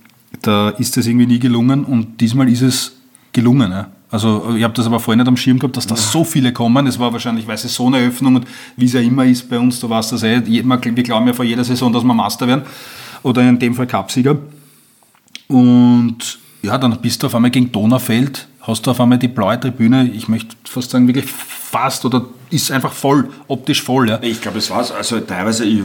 [0.42, 2.96] da ist das irgendwie nie gelungen und diesmal ist es
[3.32, 3.70] gelungen.
[3.70, 3.88] Ja.
[4.10, 6.86] Also ich habe das aber vorher nicht am Schirm gehabt, dass da so viele kommen.
[6.86, 8.46] Es war wahrscheinlich, weil es so eine Öffnung und
[8.76, 11.44] wie es ja immer ist bei uns, du weißt das eh, wir glauben ja vor
[11.44, 12.62] jeder Saison, dass wir Master werden
[13.22, 14.38] oder in dem Fall Cupsieger.
[15.48, 19.60] Und ja, dann bist du auf einmal gegen Donaufeld, hast du auf einmal die blaue
[19.60, 24.08] Tribüne, ich möchte fast sagen, wirklich fast oder ist einfach voll, optisch voll.
[24.08, 24.18] Ja.
[24.22, 25.82] Ich glaube, es war also teilweise, ich,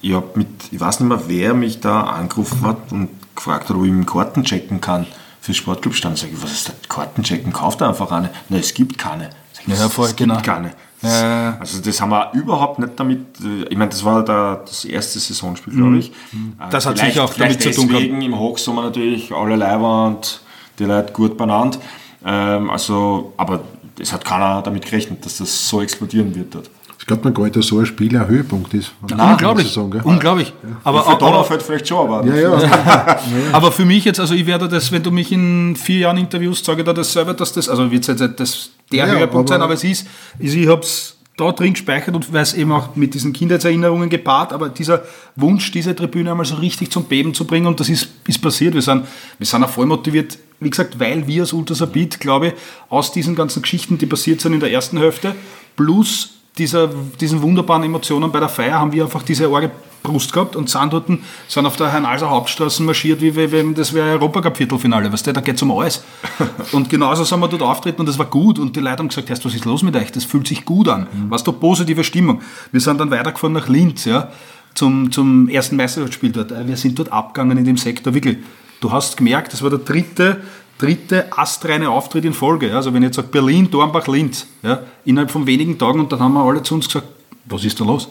[0.00, 3.76] ich, hab mit, ich weiß nicht mehr, wer mich da angerufen hat und gefragt hat,
[3.76, 5.06] ob ich mit Karten checken kann
[5.40, 6.18] für Sportclubstand.
[6.18, 6.74] Sag ich, was ist das?
[6.88, 7.52] Karten checken?
[7.52, 8.30] Kauft einfach eine.
[8.48, 9.30] Nein, es gibt keine.
[9.52, 10.34] Sag ich, ja, voll, es genau.
[10.34, 10.72] gibt keine.
[11.02, 11.56] Ja.
[11.58, 13.26] Also das haben wir überhaupt nicht damit,
[13.68, 15.98] ich meine, das war da das erste Saisonspiel, glaube mhm.
[15.98, 16.12] ich.
[16.32, 16.52] Mhm.
[16.70, 18.04] Das hat sicher auch damit zu tun gehabt.
[18.04, 20.40] Im Hochsommer natürlich alle Leiber und
[20.78, 21.78] die Leute gut benannt.
[22.24, 23.64] Ähm, also, aber
[23.98, 26.70] es hat keiner damit gerechnet, dass das so explodieren wird dort.
[27.02, 28.92] Ich glaube mir gar nicht, dass so ein Spiel ein Höhepunkt ist.
[29.08, 29.66] Nein, unglaublich.
[29.66, 30.54] Saison, unglaublich.
[30.62, 30.76] Ja.
[30.84, 32.24] Aber für Donnerfeld vielleicht schon, aber.
[32.24, 33.20] Ja, ja.
[33.52, 36.64] aber für mich jetzt, also ich werde das, wenn du mich in vier Jahren interviewst,
[36.64, 39.60] sage ich da das selber, dass das, also wird es jetzt das, der Höhepunkt sein,
[39.62, 40.06] aber es ist,
[40.38, 44.68] ich habe es da drin gespeichert und weiß eben auch mit diesen Kindheitserinnerungen gepaart, aber
[44.68, 45.02] dieser
[45.34, 48.74] Wunsch, diese Tribüne einmal so richtig zum Beben zu bringen und das ist, ist passiert.
[48.74, 49.06] Wir sind,
[49.38, 52.54] wir sind auch voll motiviert, wie gesagt, weil wir als Ultrasabit, glaube ich,
[52.88, 55.34] aus diesen ganzen Geschichten, die passiert sind in der ersten Hälfte,
[55.76, 56.90] plus dieser,
[57.20, 59.70] diesen wunderbaren Emotionen bei der Feier haben wir einfach diese arge
[60.02, 61.06] Brust gehabt und sind dort,
[61.48, 65.56] sind auf der Herrn-Alser Hauptstraße marschiert, wie wenn das wäre Europacup-Viertelfinale, weißt du, da geht
[65.56, 66.02] es um alles.
[66.72, 69.30] Und genauso sind wir dort auftreten und das war gut und die Leute haben gesagt,
[69.30, 71.30] was ist los mit euch, das fühlt sich gut an, mhm.
[71.30, 72.40] was da positive Stimmung.
[72.72, 74.30] Wir sind dann weitergefahren nach Linz, ja,
[74.74, 76.52] zum, zum ersten Meisterschaftsspiel dort.
[76.66, 78.38] Wir sind dort abgegangen in dem Sektor, wirklich.
[78.82, 80.42] Du hast gemerkt, das war der dritte
[80.82, 82.74] dritte astreine Auftritt in Folge.
[82.74, 86.18] Also wenn ich jetzt sage Berlin, Dornbach, Linz, ja, innerhalb von wenigen Tagen und dann
[86.18, 87.06] haben wir alle zu uns gesagt,
[87.44, 88.08] was ist da los?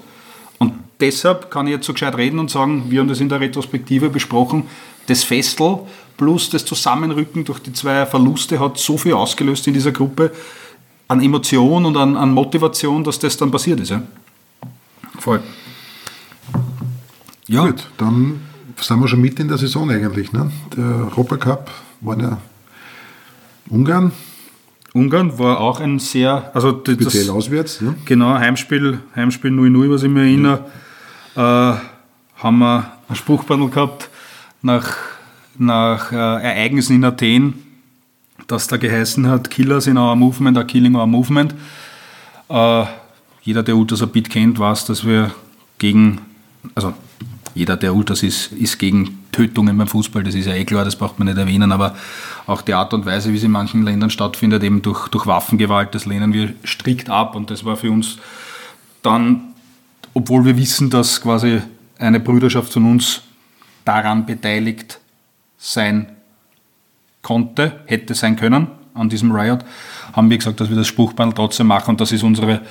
[0.58, 3.42] Und deshalb kann ich jetzt so gescheit reden und sagen, wir haben das in der
[3.42, 4.64] Retrospektive besprochen,
[5.08, 5.80] das Festel
[6.16, 10.32] plus das Zusammenrücken durch die zwei Verluste hat so viel ausgelöst in dieser Gruppe
[11.10, 13.90] an Emotion und an, an Motivation, dass das dann passiert ist.
[13.90, 14.04] Ja?
[15.20, 15.42] Voll.
[17.48, 17.66] Ja.
[17.66, 18.40] Gut, dann
[18.82, 20.34] sind wir schon mit in der Saison eigentlich.
[20.34, 20.52] Ne?
[20.76, 21.70] Der Europacup
[22.02, 22.38] war ja
[23.70, 24.12] Ungarn.
[24.94, 27.82] Ungarn war auch ein sehr, also speziell das, auswärts.
[27.82, 27.96] Ne?
[28.06, 30.66] Genau, Heimspiel, Heimspiel 0-0, was ich mir erinnere,
[31.36, 31.76] ja.
[31.76, 31.78] äh,
[32.36, 34.10] haben wir ein Spruchbandel gehabt
[34.62, 34.98] nach,
[35.58, 37.54] nach äh, Ereignissen in Athen,
[38.48, 41.56] das da geheißen hat, Killers in our movement are killing our movement.
[42.50, 42.86] Äh,
[43.44, 45.32] jeder, der Ultras Beat kennt, weiß, dass wir
[45.78, 46.20] gegen,
[46.76, 46.94] also
[47.54, 50.96] jeder, der Ultras ist, ist gegen Tötungen beim Fußball, das ist ja eh klar, das
[50.96, 51.96] braucht man nicht erwähnen, aber
[52.48, 55.94] auch die Art und Weise, wie es in manchen Ländern stattfindet, eben durch, durch Waffengewalt,
[55.96, 58.18] das lehnen wir strikt ab und das war für uns
[59.02, 59.54] dann,
[60.14, 61.62] obwohl wir wissen, dass quasi
[61.98, 63.22] eine Brüderschaft von uns
[63.86, 65.00] daran beteiligt
[65.58, 66.08] sein
[67.22, 69.64] konnte, hätte sein können an diesem Riot,
[70.14, 72.62] haben wir gesagt, dass wir das Spruchband trotzdem machen und das ist unsere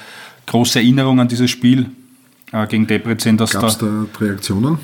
[0.47, 1.91] große Erinnerung an dieses Spiel
[2.53, 3.37] äh, gegen Debrecen.
[3.37, 4.79] Gab es da, da Reaktionen?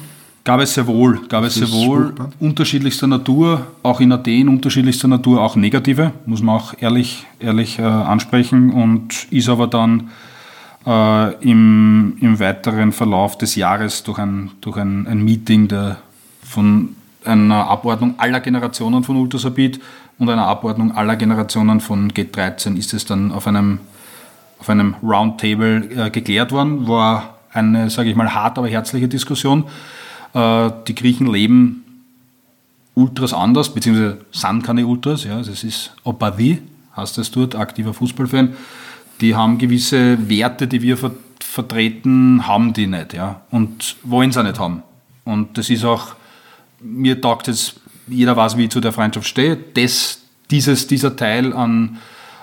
[0.46, 5.42] Gab es sehr wohl, gab es sehr wohl unterschiedlichster Natur, auch in Athen unterschiedlichster Natur,
[5.42, 10.10] auch negative, muss man auch ehrlich, ehrlich äh, ansprechen und ist aber dann
[10.86, 15.96] äh, im, im weiteren Verlauf des Jahres durch ein, durch ein, ein Meeting der,
[16.44, 16.94] von
[17.24, 19.80] einer Abordnung aller Generationen von Ultrasabit
[20.20, 23.80] und einer Abordnung aller Generationen von G13 ist es dann auf einem,
[24.60, 29.64] auf einem Roundtable äh, geklärt worden, war eine, sage ich mal, hart, aber herzliche Diskussion.
[30.34, 31.84] Äh, die Griechen leben
[32.94, 36.62] Ultras anders, beziehungsweise sind keine Ultras, ja, das ist Opadi,
[36.96, 38.54] heißt es dort, aktiver Fußballfan.
[39.20, 44.40] Die haben gewisse Werte, die wir ver vertreten, haben die nicht, ja, und wollen sie
[44.40, 44.82] auch nicht haben.
[45.24, 46.14] Und das ist auch,
[46.80, 51.54] mir taugt es, jeder weiß, wie ich zu der Freundschaft stehe, das, dieses, dieser Teil
[51.54, 51.96] an,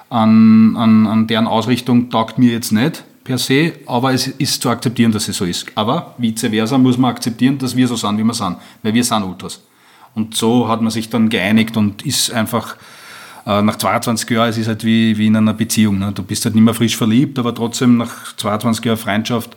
[0.09, 5.11] an, an deren Ausrichtung taugt mir jetzt nicht per se, aber es ist zu akzeptieren,
[5.11, 5.65] dass es so ist.
[5.75, 9.03] Aber vice versa muss man akzeptieren, dass wir so sind, wie wir sind, weil wir
[9.03, 9.61] sind Ultras.
[10.15, 12.75] Und so hat man sich dann geeinigt und ist einfach
[13.45, 15.99] äh, nach 22 Jahren, es ist halt wie, wie in einer Beziehung.
[15.99, 16.11] Ne?
[16.13, 19.55] Du bist halt nicht mehr frisch verliebt, aber trotzdem nach 22 Jahren Freundschaft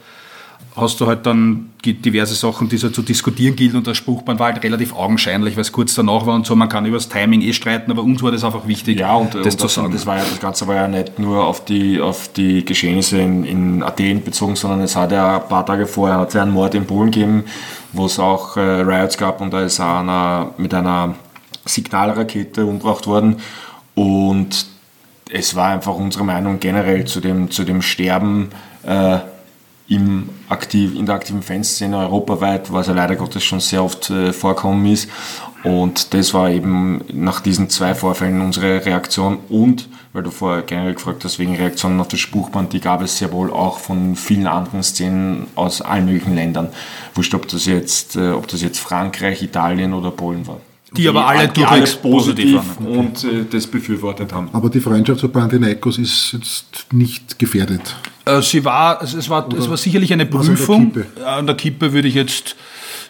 [0.77, 4.53] hast du halt dann diverse Sachen, die so zu diskutieren gilt und das Spruchband war
[4.53, 7.41] halt relativ augenscheinlich, weil es kurz danach war und so, man kann über das Timing
[7.41, 9.93] eh streiten, aber uns war das einfach wichtig, ja, und, das und zu sagen.
[9.93, 13.45] Das, war ja, das Ganze war ja nicht nur auf die, auf die Geschehnisse in,
[13.45, 16.75] in Athen bezogen, sondern es hat ja ein paar Tage vorher hat es einen Mord
[16.75, 17.45] in Polen gegeben,
[17.93, 21.15] wo es auch äh, Riots gab und da ist einer mit einer
[21.65, 23.37] Signalrakete umgebracht worden
[23.95, 24.67] und
[25.31, 28.51] es war einfach unsere Meinung generell zu dem, zu dem Sterben
[28.85, 29.19] äh,
[29.89, 34.33] im aktiv, in der aktiven Fanszene europaweit, was ja leider Gottes schon sehr oft äh,
[34.33, 35.09] vorkommen ist.
[35.63, 39.39] Und das war eben nach diesen zwei Vorfällen unsere Reaktion.
[39.49, 43.19] Und, weil du vorher generell gefragt hast, wegen Reaktionen auf das Spruchband, die gab es
[43.19, 46.69] sehr wohl auch von vielen anderen Szenen aus allen möglichen Ländern.
[47.15, 50.61] Wurscht, ob das jetzt, äh, ob das jetzt Frankreich, Italien oder Polen war.
[50.97, 52.87] Die, die aber alle durchwegs positiv waren.
[52.87, 54.49] und äh, das befürwortet haben.
[54.53, 57.97] Aber die Freundschaft zu Panathinaikos ist jetzt nicht gefährdet.
[58.25, 60.93] Äh, sie war, es war, es war sicherlich eine Prüfung.
[61.25, 62.57] An der Kippe würde ich jetzt,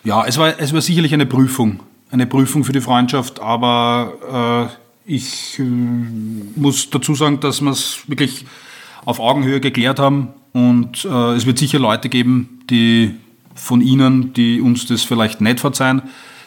[0.05, 1.81] ja, es war, es war sicherlich eine Prüfung.
[2.11, 4.71] Eine Prüfung für die Freundschaft, aber
[5.07, 8.45] äh, ich äh, muss dazu sagen, dass wir es wirklich
[9.05, 13.15] auf Augenhöhe geklärt haben und äh, es wird sicher Leute geben, die
[13.55, 16.03] von Ihnen, die uns das vielleicht nicht verzeihen.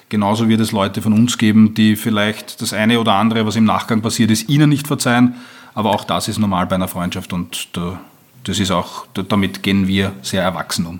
[0.10, 3.66] Genauso wird es Leute von uns geben, die vielleicht das eine oder andere, was im
[3.66, 5.36] Nachgang passiert ist, Ihnen nicht verzeihen.
[5.76, 7.99] Aber auch das ist normal bei einer Freundschaft und da
[8.43, 10.99] das ist auch, damit gehen wir sehr erwachsen um.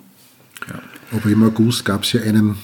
[0.68, 0.76] Ja.
[1.18, 2.58] Aber im August gab es ja einen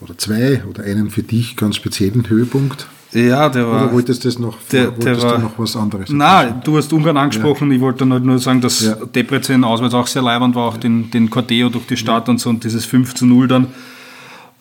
[0.00, 2.86] oder zwei oder einen für dich ganz speziellen Höhepunkt.
[3.12, 3.84] Ja, der war.
[3.84, 6.10] Oder wolltest du noch, der, der war, noch was anderes?
[6.10, 7.70] Nein, du hast Ungarn angesprochen.
[7.70, 7.76] Ja.
[7.76, 8.94] Ich wollte dann halt nur sagen, dass ja.
[8.94, 10.80] Debrecen auswärts auch sehr leibend war, auch ja.
[10.80, 12.32] den, den Corteo durch die Stadt ja.
[12.32, 12.50] und so.
[12.50, 13.68] Und dieses 5 zu 0 dann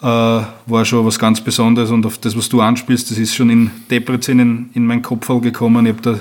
[0.05, 1.89] war schon was ganz Besonderes.
[1.91, 5.27] Und auf das, was du anspielst, das ist schon in Debrecen in, in meinen Kopf
[5.41, 5.85] gekommen.
[5.85, 6.19] Ich habe da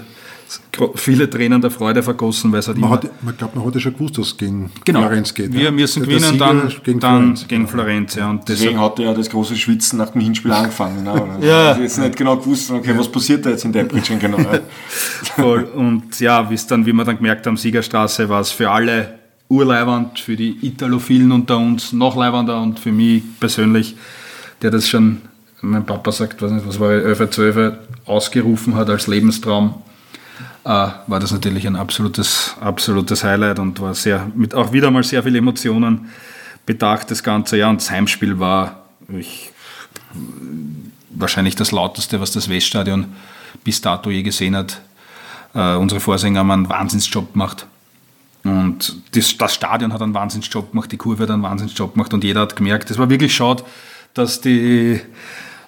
[0.95, 2.97] viele Tränen der Freude vergossen, weil es hat man immer...
[2.97, 5.01] Hat, man glaubt, man hat ja schon gewusst, dass es gegen genau.
[5.01, 5.53] Florenz geht.
[5.53, 5.71] Wir ja.
[5.71, 7.49] müssen der, gewinnen, der dann gegen dann Florenz.
[7.49, 8.31] Gegen Florenz ja.
[8.31, 11.03] Und Deswegen hat ja das große Schwitzen nach dem Hinspiel angefangen.
[11.03, 11.39] Ne?
[11.41, 11.69] ja.
[11.71, 14.39] Also jetzt nicht genau gewusst, okay, was passiert da jetzt in Bridge genau.
[15.37, 15.65] Voll.
[15.65, 19.24] Und ja, wie dann, wie wir dann gemerkt haben, Siegerstraße war es für alle
[19.55, 23.97] urleiwand, für die Italophilen unter uns noch leibender und für mich persönlich,
[24.63, 25.23] der das schon
[25.61, 27.73] mein Papa sagt, was, nicht, was war 11, 12
[28.05, 29.75] ausgerufen hat als Lebenstraum,
[30.65, 35.03] äh, war das natürlich ein absolutes, absolutes Highlight und war sehr, mit auch wieder mal
[35.03, 36.11] sehr viele Emotionen
[36.67, 37.71] bedacht das ganze Jahr.
[37.71, 39.53] Und das Heimspiel war ich,
[41.11, 43.07] wahrscheinlich das lauteste, was das Weststadion
[43.63, 44.81] bis dato je gesehen hat.
[45.55, 47.67] Äh, unsere Vorsänger haben einen Wahnsinnsjob gemacht.
[48.45, 52.25] Und das, das, Stadion hat einen Wahnsinnsjob gemacht, die Kurve hat einen Wahnsinnsjob gemacht und
[52.25, 53.65] jeder hat gemerkt, es war wirklich schade,
[54.13, 55.01] dass die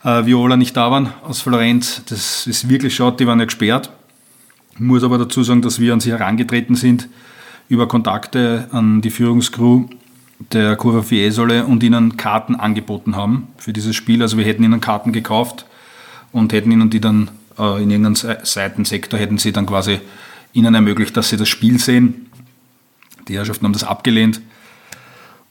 [0.04, 2.02] äh, Viola nicht da waren aus Florenz.
[2.08, 3.90] Das ist wirklich schade, die waren ja gesperrt.
[4.74, 7.08] Ich muss aber dazu sagen, dass wir an sie herangetreten sind
[7.68, 9.86] über Kontakte an die Führungscrew
[10.52, 14.22] der Curva Fiesole und ihnen Karten angeboten haben für dieses Spiel.
[14.22, 15.64] Also wir hätten ihnen Karten gekauft
[16.30, 20.00] und hätten ihnen die dann äh, in irgendeinem Seitensektor hätten sie dann quasi
[20.52, 22.25] ihnen ermöglicht, dass sie das Spiel sehen.
[23.28, 24.40] Die Herrschaften haben das abgelehnt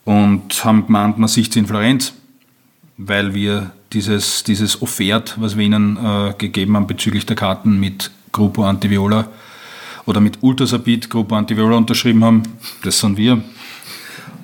[0.05, 2.13] und haben gemeint, man sieht sie in Florenz,
[2.97, 8.11] weil wir dieses, dieses Offert, was wir ihnen äh, gegeben haben bezüglich der Karten mit
[8.31, 9.27] Gruppo Antiviola
[10.05, 12.43] oder mit Ultrasabit Gruppo Antiviola unterschrieben haben,
[12.83, 13.41] das sind wir.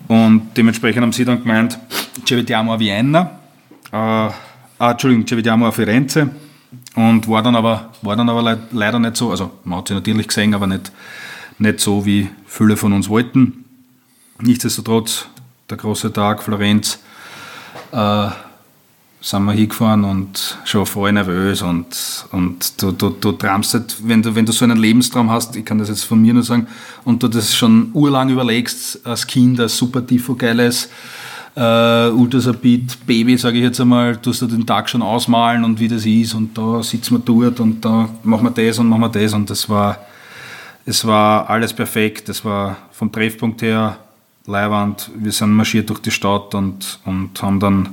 [0.08, 1.80] Und dementsprechend haben sie dann gemeint,
[2.26, 3.40] ci vediamo a Vienna,
[3.92, 4.34] äh, ah,
[4.80, 6.30] Entschuldigung, ci vediamo a Firenze.
[6.96, 10.28] Und war dann aber, war dann aber leider nicht so, also man hat sie natürlich
[10.28, 10.92] gesehen, aber nicht,
[11.62, 13.66] nicht so, wie viele von uns wollten.
[14.42, 15.28] Nichtsdestotrotz,
[15.70, 17.00] der große Tag, Florenz,
[17.92, 18.30] äh,
[19.24, 24.24] sind wir hingefahren und schon voll nervös und, und du, du, du traumst halt, wenn
[24.24, 26.66] du, wenn du so einen Lebenstraum hast, ich kann das jetzt von mir nur sagen,
[27.06, 30.90] und du das schon urlang überlegst, als Kind, als super tifo geiles
[31.56, 35.88] äh, Ultrasabit Baby, sage ich jetzt einmal, tust du den Tag schon ausmalen und wie
[35.88, 39.10] das ist und da sitzen wir dort und da machen wir das und machen wir
[39.10, 40.00] das und das war,
[40.86, 43.98] es war alles perfekt, das war vom Treffpunkt her
[44.48, 47.90] Leihwand, wir sind marschiert durch die Stadt und, und haben dann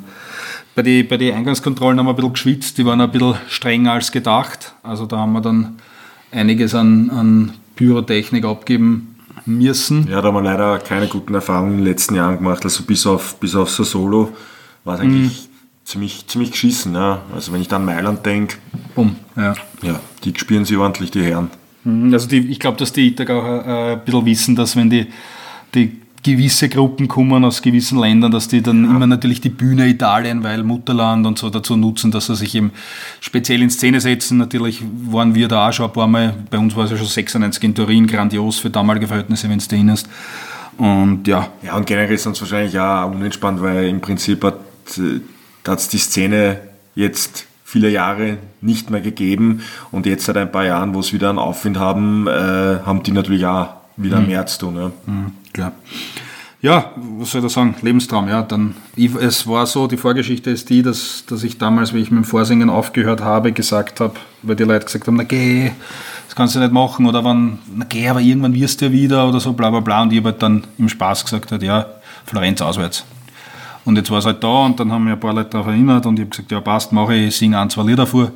[0.74, 3.92] bei den bei die Eingangskontrollen haben wir ein bisschen geschwitzt, die waren ein bisschen strenger
[3.92, 4.74] als gedacht.
[4.82, 5.76] Also da haben wir dann
[6.30, 10.06] einiges an, an Pyrotechnik abgeben müssen.
[10.08, 12.64] Ja, da haben wir leider keine guten Erfahrungen in den letzten Jahren gemacht.
[12.64, 14.32] Also bis auf, bis auf so Solo
[14.84, 15.84] war es eigentlich mhm.
[15.84, 16.94] ziemlich, ziemlich geschissen.
[16.94, 17.22] Ja.
[17.34, 18.58] Also wenn ich dann Mailand denke,
[19.36, 19.54] ja.
[19.82, 21.50] ja, die spüren sie ordentlich, die Herren.
[21.84, 24.90] Mhm, also die, ich glaube, dass die Itag auch äh, ein bisschen wissen, dass wenn
[24.90, 25.06] die,
[25.74, 28.90] die gewisse Gruppen kommen aus gewissen Ländern, dass die dann ja.
[28.90, 32.72] immer natürlich die Bühne Italien, weil Mutterland und so dazu nutzen, dass sie sich eben
[33.20, 34.38] speziell in Szene setzen.
[34.38, 37.06] Natürlich waren wir da auch schon ein paar Mal, bei uns war es ja schon
[37.06, 40.08] 96 in Turin, grandios für damalige Verhältnisse, wenn du dich erinnerst.
[40.76, 41.48] Und ja.
[41.62, 44.58] Ja, und generell ist es wahrscheinlich auch unentspannt, weil im Prinzip hat
[45.64, 46.60] es die Szene
[46.94, 49.60] jetzt viele Jahre nicht mehr gegeben
[49.90, 53.12] und jetzt seit ein paar Jahren, wo es wieder einen Aufwind haben, äh, haben die
[53.12, 54.28] natürlich auch wieder mhm.
[54.28, 54.76] mehr zu tun.
[54.76, 54.90] Ja.
[55.04, 55.72] Mhm, klar.
[56.62, 57.74] Ja, was soll ich da sagen?
[57.82, 58.40] Lebenstraum, ja.
[58.40, 62.10] Dann, ich, es war so, die Vorgeschichte ist die, dass, dass ich damals, wie ich
[62.10, 65.70] mit dem Vorsingen aufgehört habe, gesagt habe, weil die Leute gesagt haben, na geh,
[66.26, 69.28] das kannst du nicht machen, oder wann, na geh, aber irgendwann wirst du ja wieder,
[69.28, 70.02] oder so, bla bla bla.
[70.02, 71.84] Und ich habe halt dann im Spaß gesagt, halt, ja,
[72.24, 73.04] Florenz auswärts.
[73.88, 76.04] Und jetzt war es halt da und dann haben mir ein paar Leute darauf erinnert
[76.04, 78.30] und ich habe gesagt, ja passt, mache ich, singe ein, zwei Lieder vor.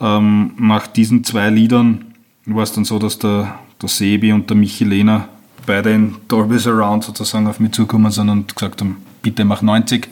[0.00, 2.04] Ähm, nach diesen zwei Liedern
[2.44, 5.28] war es dann so, dass der der Sebi und der Michelena
[5.66, 10.08] beide in Dolby's Around sozusagen auf mich zugekommen sind und gesagt haben, bitte mach 90.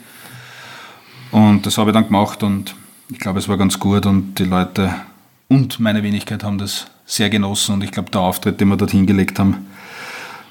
[1.31, 2.75] Und das habe ich dann gemacht und
[3.09, 4.93] ich glaube, es war ganz gut und die Leute
[5.47, 8.91] und meine Wenigkeit haben das sehr genossen und ich glaube, der Auftritt, den wir dort
[8.91, 9.67] hingelegt haben,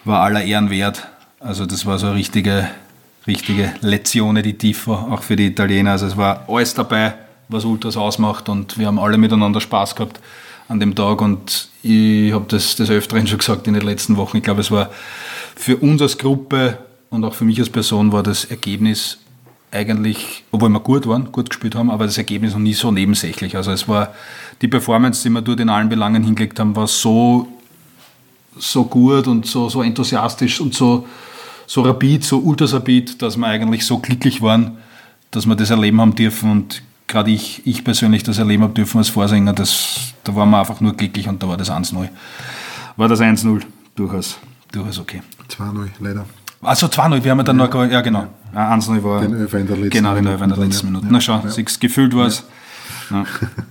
[0.05, 1.09] war aller Ehren wert.
[1.41, 2.69] Also das war so eine richtige,
[3.27, 5.93] richtige Lezione di Tifo, auch für die Italiener.
[5.93, 7.15] Also es war alles dabei,
[7.49, 10.21] was Ultras ausmacht und wir haben alle miteinander Spaß gehabt
[10.69, 14.39] an dem Tag und ich habe das des Öfteren schon gesagt in den letzten Wochen.
[14.39, 14.91] Ich glaube, es war
[15.55, 16.79] für uns als Gruppe
[17.11, 19.19] und auch für mich als Person war das Ergebnis
[19.71, 23.57] eigentlich, obwohl wir gut waren, gut gespielt haben, aber das Ergebnis noch nie so nebensächlich.
[23.57, 24.15] Also es war
[24.61, 27.49] die Performance, die wir dort in allen Belangen hingelegt haben, war so,
[28.59, 31.07] so gut und so, so enthusiastisch und so,
[31.73, 34.77] so rapid, so ultrasapid, dass wir eigentlich so glücklich waren,
[35.31, 38.99] dass wir das erleben haben dürfen und gerade ich, ich persönlich das erleben habe dürfen
[38.99, 42.11] als Vorsänger, das, da waren wir einfach nur glücklich und da war das 1-0.
[42.97, 43.63] War das 1-0
[43.95, 44.37] durchaus,
[44.71, 45.23] durchaus okay.
[45.49, 46.27] 2-0, leider.
[46.61, 47.67] Also 2-0, wir haben ja dann ja.
[47.67, 50.59] noch, ja genau, 1-0 war, den Öfer in der letzten genau, den Öfer in der
[50.59, 51.07] letzten Minute.
[51.07, 51.13] Ja.
[51.13, 51.65] Na schau, ja.
[51.81, 52.45] gefühlt war es.
[53.09, 53.25] Ja.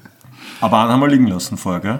[0.61, 1.99] Aber einen haben wir liegen lassen vorher, gell?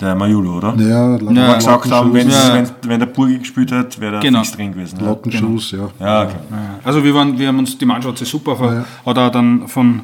[0.00, 0.74] Der Majulo, oder?
[0.76, 2.54] Ja, ja, ja gesagt haben, wenn, ja.
[2.54, 4.40] wenn, wenn, der Burgi gespielt hat, wäre der genau.
[4.40, 4.98] fix drin gewesen.
[5.00, 5.92] Lautenschuss, genau.
[6.00, 6.06] ja.
[6.06, 6.36] ja, okay.
[6.82, 10.02] Also wir, waren, wir haben uns, die Mannschaft hat super, ja, hat auch dann von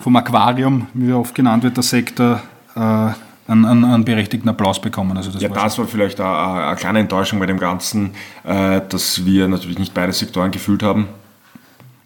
[0.00, 2.40] vom Aquarium, wie oft genannt wird, der Sektor,
[2.74, 5.16] äh, einen, einen, einen, berechtigten Applaus bekommen.
[5.16, 8.10] Also das ja, war das war vielleicht eine, eine, kleine Enttäuschung bei dem Ganzen,
[8.44, 11.08] äh, dass wir natürlich nicht beide Sektoren gefühlt haben.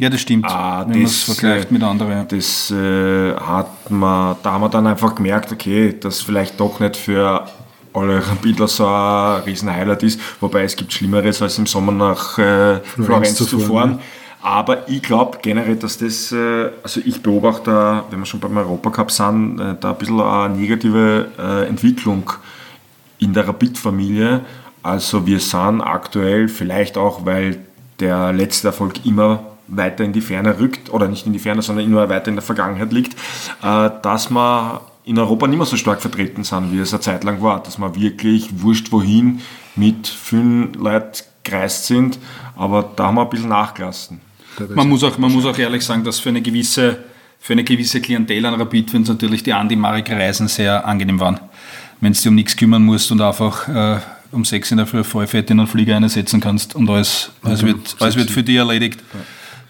[0.03, 0.47] Ja, das stimmt.
[0.47, 2.27] Ah, wenn man das, es vergleicht äh, mit anderen.
[2.27, 6.97] Das äh, hat man, da haben wir dann einfach gemerkt, okay, das vielleicht doch nicht
[6.97, 7.47] für
[7.93, 12.81] alle Rapidler so ein Riesen-Highlight ist, wobei es gibt Schlimmeres, als im Sommer nach äh,
[12.81, 14.01] Florenz, zu fahren.
[14.41, 19.13] Aber ich glaube generell, dass das, äh, also ich beobachte, wenn wir schon beim Europacup
[19.13, 22.29] sind, äh, da ein bisschen eine negative äh, Entwicklung
[23.21, 24.41] in der Rapid-Familie.
[24.83, 27.61] Also wir sind aktuell vielleicht auch, weil
[28.01, 31.85] der letzte Erfolg immer weiter in die Ferne rückt, oder nicht in die Ferne, sondern
[31.85, 33.15] immer weiter in der Vergangenheit liegt,
[33.63, 37.25] äh, dass wir in Europa nicht mehr so stark vertreten sind, wie es eine Zeit
[37.25, 37.63] lang war.
[37.63, 39.41] Dass wir wirklich wurscht wohin
[39.75, 42.19] mit vielen Leuten gereist sind,
[42.57, 44.21] aber da haben wir ein bisschen nachgelassen.
[44.75, 46.99] Man muss, auch, man muss auch ehrlich sagen, dass für eine gewisse,
[47.41, 51.41] für eine gewisse Klientel an Rapid-Fans natürlich die Andi-Marek-Reisen sehr angenehm waren.
[52.01, 54.01] Wenn du dich um nichts kümmern musst und einfach äh,
[54.31, 57.97] um sechs in der Früh Vollfett in einen Flieger einsetzen kannst und alles, alles, wird,
[57.99, 59.01] alles wird für dich erledigt,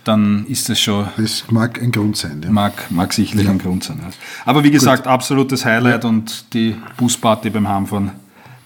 [0.04, 1.06] dann ist das schon.
[1.16, 2.40] Das mag ein Grund sein.
[2.42, 2.50] Ja.
[2.50, 3.98] Mag, mag sicherlich ein Grund sein.
[4.02, 4.10] Ja.
[4.44, 8.12] Aber wie gesagt, absolutes Highlight und die Busparty beim Heimfahren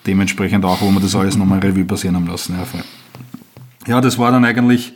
[0.07, 2.57] dementsprechend auch, wo wir das alles nochmal Revue passieren haben lassen.
[2.57, 2.65] Ja,
[3.87, 4.93] ja, das war dann eigentlich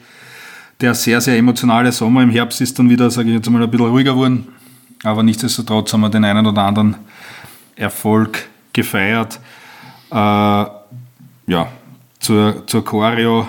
[0.80, 2.22] der sehr, sehr emotionale Sommer.
[2.22, 4.48] Im Herbst ist dann wieder, sage ich jetzt mal, ein bisschen ruhiger geworden.
[5.02, 6.96] Aber nichtsdestotrotz haben wir den einen oder anderen
[7.76, 9.40] Erfolg gefeiert.
[10.10, 11.66] Äh, ja,
[12.18, 13.46] zur, zur Choreo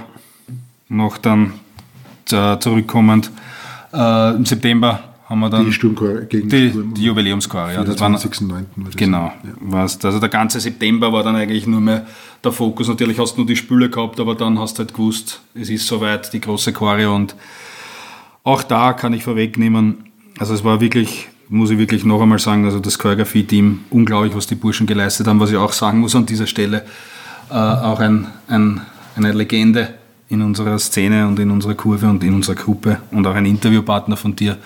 [0.89, 1.53] noch dann
[2.33, 3.31] äh, zurückkommend.
[3.93, 7.71] Äh, Im September haben wir dann Die Sturmchor gegen die, Sturm die Jubiläumschor.
[7.71, 8.49] Ja, das waren, 24.09.
[8.49, 8.95] war das.
[8.97, 9.31] Genau.
[9.71, 9.81] Ja.
[9.81, 12.05] Also der ganze September war dann eigentlich nur mehr
[12.43, 12.89] der Fokus.
[12.89, 15.87] Natürlich hast du nur die Spüle gehabt, aber dann hast du halt gewusst, es ist
[15.87, 17.35] soweit, die große Choreo und
[18.43, 20.05] auch da kann ich vorwegnehmen,
[20.37, 24.47] also es war wirklich, muss ich wirklich noch einmal sagen, also das Choreografie-Team, unglaublich, was
[24.47, 26.83] die Burschen geleistet haben, was ich auch sagen muss an dieser Stelle,
[27.51, 28.81] äh, auch ein, ein,
[29.15, 29.93] eine Legende
[30.31, 34.15] in unserer Szene und in unserer Kurve und in unserer Gruppe und auch ein Interviewpartner
[34.15, 34.57] von dir,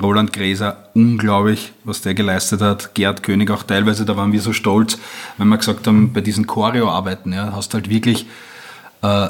[0.00, 2.94] Roland Gräser, unglaublich, was der geleistet hat.
[2.94, 4.98] Gerd König auch teilweise, da waren wir so stolz,
[5.38, 8.26] wenn wir gesagt haben, bei diesen Choreo-Arbeiten, ja, hast halt wirklich
[9.02, 9.28] äh,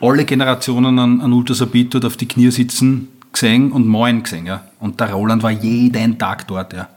[0.00, 4.46] alle Generationen an, an Ultrasabit dort auf die Knie sitzen gesehen und moin gesehen.
[4.46, 4.62] Ja.
[4.78, 6.72] Und der Roland war jeden Tag dort.
[6.72, 6.88] Ja.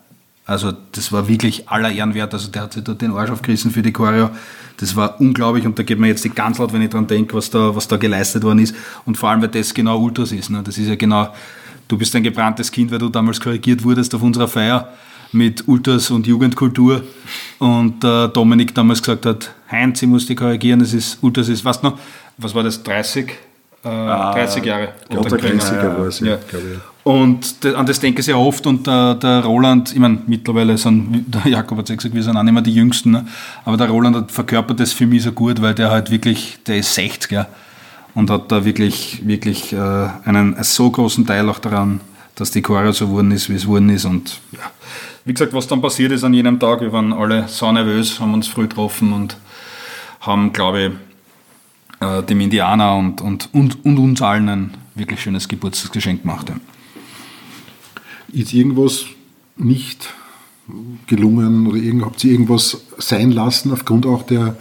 [0.46, 2.34] Also das war wirklich aller Ehren wert.
[2.34, 4.30] Also der hat sich dort den Arsch aufgerissen für die Choreo.
[4.82, 7.36] Das war unglaublich und da geht mir jetzt die ganz laut, wenn ich dran denke,
[7.36, 8.76] was da, was da geleistet worden ist.
[9.06, 10.50] Und vor allem, weil das genau Ultras ist.
[10.50, 10.62] Ne.
[10.64, 11.34] Das ist ja genau,
[11.88, 14.90] du bist ein gebranntes Kind, weil du damals korrigiert wurdest auf unserer Feier
[15.32, 17.04] mit Ultras und Jugendkultur
[17.60, 21.64] und äh, Dominik damals gesagt hat, Heinz, ich muss dich korrigieren, das ist Ultras ist,
[21.64, 21.98] was noch,
[22.38, 23.30] was war das, 30?
[23.84, 24.90] Äh, 30 Jahre.
[25.10, 26.38] Unter Oder- 30er war es, ja, ja.
[27.04, 31.26] Und an das denke ich sehr oft und der, der Roland, ich meine, mittlerweile sind,
[31.34, 33.26] der Jakob hat ja gesagt, wir sind auch nicht mehr die Jüngsten, ne?
[33.66, 36.94] aber der Roland verkörpert das für mich so gut, weil der halt wirklich, der ist
[36.94, 37.48] 60, ja,
[38.14, 42.02] und hat da wirklich, wirklich äh, einen so großen Teil auch daran,
[42.36, 44.60] dass die Choreo so geworden ist, wie es geworden ist und ja.
[45.24, 48.34] Wie gesagt, was dann passiert ist an jenem Tag, wir waren alle so nervös, haben
[48.34, 49.38] uns früh getroffen und
[50.20, 50.92] haben, glaube ich,
[52.08, 56.50] äh, dem Indianer und, und, und, und uns allen ein wirklich schönes Geburtstagsgeschenk gemacht.
[56.50, 56.56] Ja.
[58.34, 59.06] Ist irgendwas
[59.58, 60.10] nicht
[61.08, 64.56] gelungen oder irgend, habt ihr irgendwas sein lassen aufgrund auch der,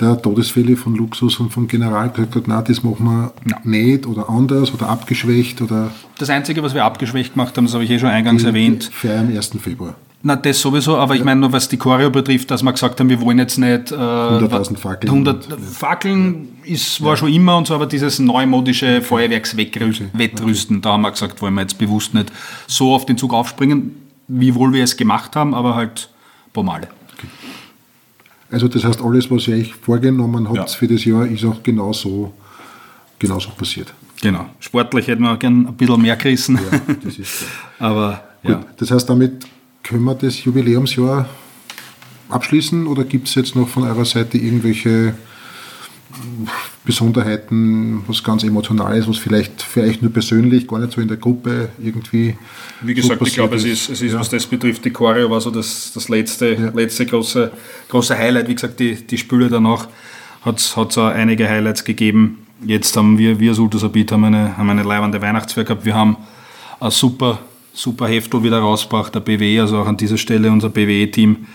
[0.00, 3.32] der Todesfälle von Luxus und vom General gesagt, na, das machen wir
[3.64, 7.84] nicht oder anders oder abgeschwächt oder Das Einzige, was wir abgeschwächt gemacht haben, das habe
[7.84, 9.50] ich eh schon eingangs erwähnt, Feier am 1.
[9.60, 9.96] Februar.
[10.24, 13.08] Na, das sowieso, aber ich meine nur, was die Choreo betrifft, dass wir gesagt haben,
[13.08, 15.10] wir wollen jetzt nicht äh, 100.000 Fackeln.
[15.12, 21.10] 100 Fackeln ist, war schon immer und so, aber dieses neumodische Feuerwerkswettrüsten, da haben wir
[21.10, 22.30] gesagt, wollen wir jetzt bewusst nicht
[22.68, 23.96] so auf den Zug aufspringen,
[24.28, 26.08] wie wohl wir es gemacht haben, aber halt
[26.52, 26.88] Pomale.
[28.50, 30.66] Also das heißt, alles, was ihr euch vorgenommen habt Ja.
[30.66, 32.32] für das Jahr, ist auch genauso,
[33.18, 33.92] genauso passiert.
[34.20, 34.46] Genau.
[34.60, 37.46] Sportlich hätten wir gern ein bisschen mehr gerissen, Ja, das ist so.
[37.84, 38.64] aber Gut, ja.
[38.76, 39.46] das heißt, damit
[39.82, 41.28] können wir das Jubiläumsjahr
[42.28, 45.14] abschließen oder gibt es jetzt noch von eurer Seite irgendwelche
[46.84, 51.70] Besonderheiten, was ganz Emotionales, was vielleicht euch nur persönlich, gar nicht so in der Gruppe
[51.80, 52.36] irgendwie.
[52.80, 55.30] Wie so gesagt, ich glaube, es passiert ist, es ist was das betrifft, die Choreo
[55.30, 57.52] war so das, das letzte, letzte große,
[57.88, 58.48] große Highlight.
[58.48, 59.88] Wie gesagt, die, die Spiele danach
[60.42, 62.46] hat es auch einige Highlights gegeben.
[62.64, 65.84] Jetzt haben wir, wir als Ultrasabit haben eine, haben eine leibende Weihnachtsfeier gehabt.
[65.84, 66.16] Wir haben
[66.80, 67.38] ein super,
[67.72, 71.46] super Heftel wieder rausgebracht, der BWE, also auch an dieser Stelle unser BWE-Team.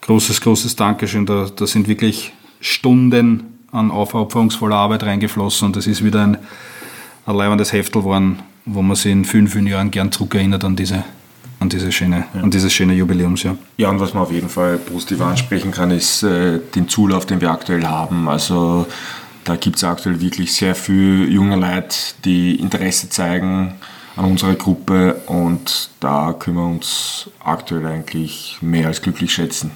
[0.00, 1.26] Großes, großes Dankeschön.
[1.26, 6.38] Da, da sind wirklich Stunden an aufopferungsvoller Arbeit reingeflossen und das ist wieder ein,
[7.26, 11.04] ein leibendes Heftel geworden, wo man sich in vielen, vielen Jahren gern zurückerinnert an, diese,
[11.60, 13.56] an, diese schöne, an dieses schöne Jubiläumsjahr.
[13.78, 17.40] Ja, und was man auf jeden Fall positiv ansprechen kann, ist äh, den Zulauf, den
[17.40, 18.28] wir aktuell haben.
[18.28, 18.86] Also
[19.44, 23.74] da gibt es aktuell wirklich sehr viele junge Leute, die Interesse zeigen
[24.16, 29.70] an unserer Gruppe und da können wir uns aktuell eigentlich mehr als glücklich schätzen.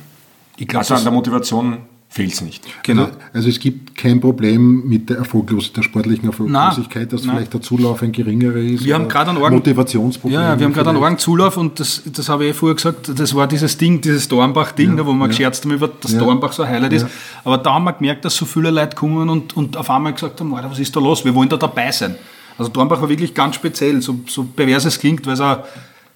[0.57, 2.65] Ich glaub, also an der Motivation fehlt es nicht.
[2.83, 3.05] Genau.
[3.05, 7.37] Also, also, es gibt kein Problem mit der, Erfolglos der sportlichen Erfolglosigkeit, dass nein.
[7.37, 8.85] vielleicht der Zulauf ein geringerer ist.
[8.85, 10.41] Wir haben gerade einen Orgen, Motivationsproblem.
[10.41, 13.35] Ja, wir haben gerade einen Orgenzulauf und das, das habe ich eh vorher gesagt, das
[13.35, 15.27] war dieses Ding, dieses Dornbach-Ding, ja, wo wir ja.
[15.27, 16.19] gescherzt haben über, dass ja.
[16.19, 17.07] Dornbach so ein Highlight ist.
[17.45, 20.41] Aber da haben wir gemerkt, dass so viele Leute kommen und, und auf einmal gesagt
[20.41, 21.25] haben, was ist da los?
[21.25, 22.17] Wir wollen da dabei sein.
[22.59, 25.59] Also Dornbach war wirklich ganz speziell, so, so pervers es klingt, weil es auch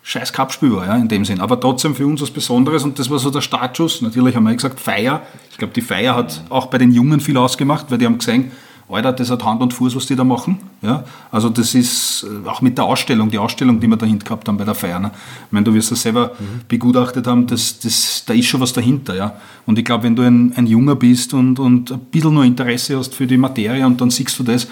[0.02, 1.40] scheiß Cup-Spiel war, ja, in dem Sinn.
[1.40, 4.00] Aber trotzdem für uns was Besonderes und das war so der Startschuss.
[4.00, 5.22] Natürlich haben wir gesagt, Feier.
[5.50, 8.52] Ich glaube, die Feier hat auch bei den Jungen viel ausgemacht, weil die haben gesehen,
[8.92, 10.58] Alter, das hat Hand und Fuß, was die da machen.
[10.82, 11.04] Ja?
[11.30, 14.56] Also das ist äh, auch mit der Ausstellung, die Ausstellung, die wir dahinter gehabt haben
[14.56, 14.98] bei der Feier.
[14.98, 15.10] Ne?
[15.46, 16.62] Ich meine, du wirst das selber mhm.
[16.68, 19.14] begutachtet haben, das, das, da ist schon was dahinter.
[19.14, 19.34] Ja?
[19.66, 22.98] Und ich glaube, wenn du ein, ein Junger bist und, und ein bisschen nur Interesse
[22.98, 24.66] hast für die Materie und dann siehst du das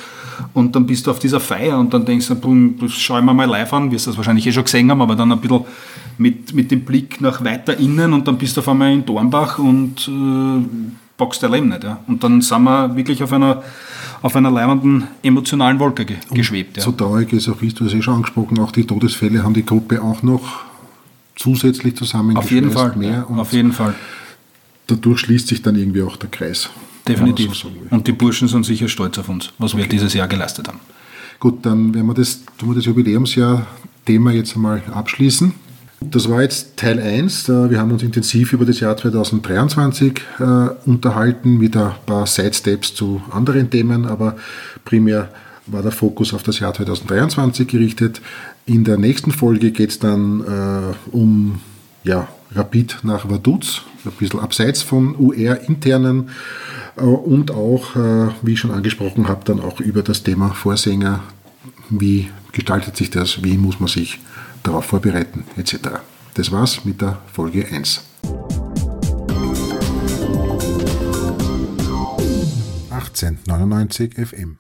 [0.54, 3.48] und dann bist du auf dieser Feier und dann denkst du, schau ich mir mal
[3.48, 5.64] live an, wirst das wahrscheinlich eh schon gesehen haben, aber dann ein bisschen
[6.18, 9.58] mit, mit dem Blick nach weiter innen und dann bist du auf einmal in Dornbach
[9.58, 11.84] und äh, boxt der Leben nicht.
[11.84, 12.00] Ja?
[12.06, 13.62] Und dann sind wir wirklich auf einer
[14.22, 16.76] auf einer leibenden emotionalen Wolke ge geschwebt.
[16.76, 16.82] Ja.
[16.82, 19.64] So traurig es auch ist, du hast eh schon angesprochen, auch die Todesfälle haben die
[19.64, 20.64] Gruppe auch noch
[21.36, 22.46] zusätzlich zusammengeschweißt.
[22.46, 22.96] Auf jeden Fall.
[22.96, 23.94] Mehr auf jeden Fall.
[24.86, 26.70] Dadurch schließt sich dann irgendwie auch der Kreis.
[27.06, 27.54] Definitiv.
[27.54, 29.82] So und die Burschen sind sicher stolz auf uns, was okay.
[29.82, 30.80] wir dieses Jahr geleistet haben.
[31.40, 35.54] Gut, dann werden wir das, tun wir das Jubiläumsjahr-Thema jetzt einmal abschließen.
[36.00, 37.48] Das war jetzt Teil 1.
[37.48, 40.42] Wir haben uns intensiv über das Jahr 2023 äh,
[40.86, 44.36] unterhalten mit ein paar Sidesteps zu anderen Themen, aber
[44.84, 45.28] primär
[45.66, 48.20] war der Fokus auf das Jahr 2023 gerichtet.
[48.64, 51.60] In der nächsten Folge geht es dann äh, um
[52.04, 56.30] ja, Rapid nach Vaduz, ein bisschen abseits von UR-internen
[56.96, 61.20] äh, und auch, äh, wie ich schon angesprochen habe, dann auch über das Thema Vorsänger.
[61.90, 63.42] Wie gestaltet sich das?
[63.42, 64.20] Wie muss man sich
[64.62, 66.00] darauf vorbereiten etc.
[66.34, 68.04] Das war's mit der Folge 1.
[72.90, 74.58] 1899 FM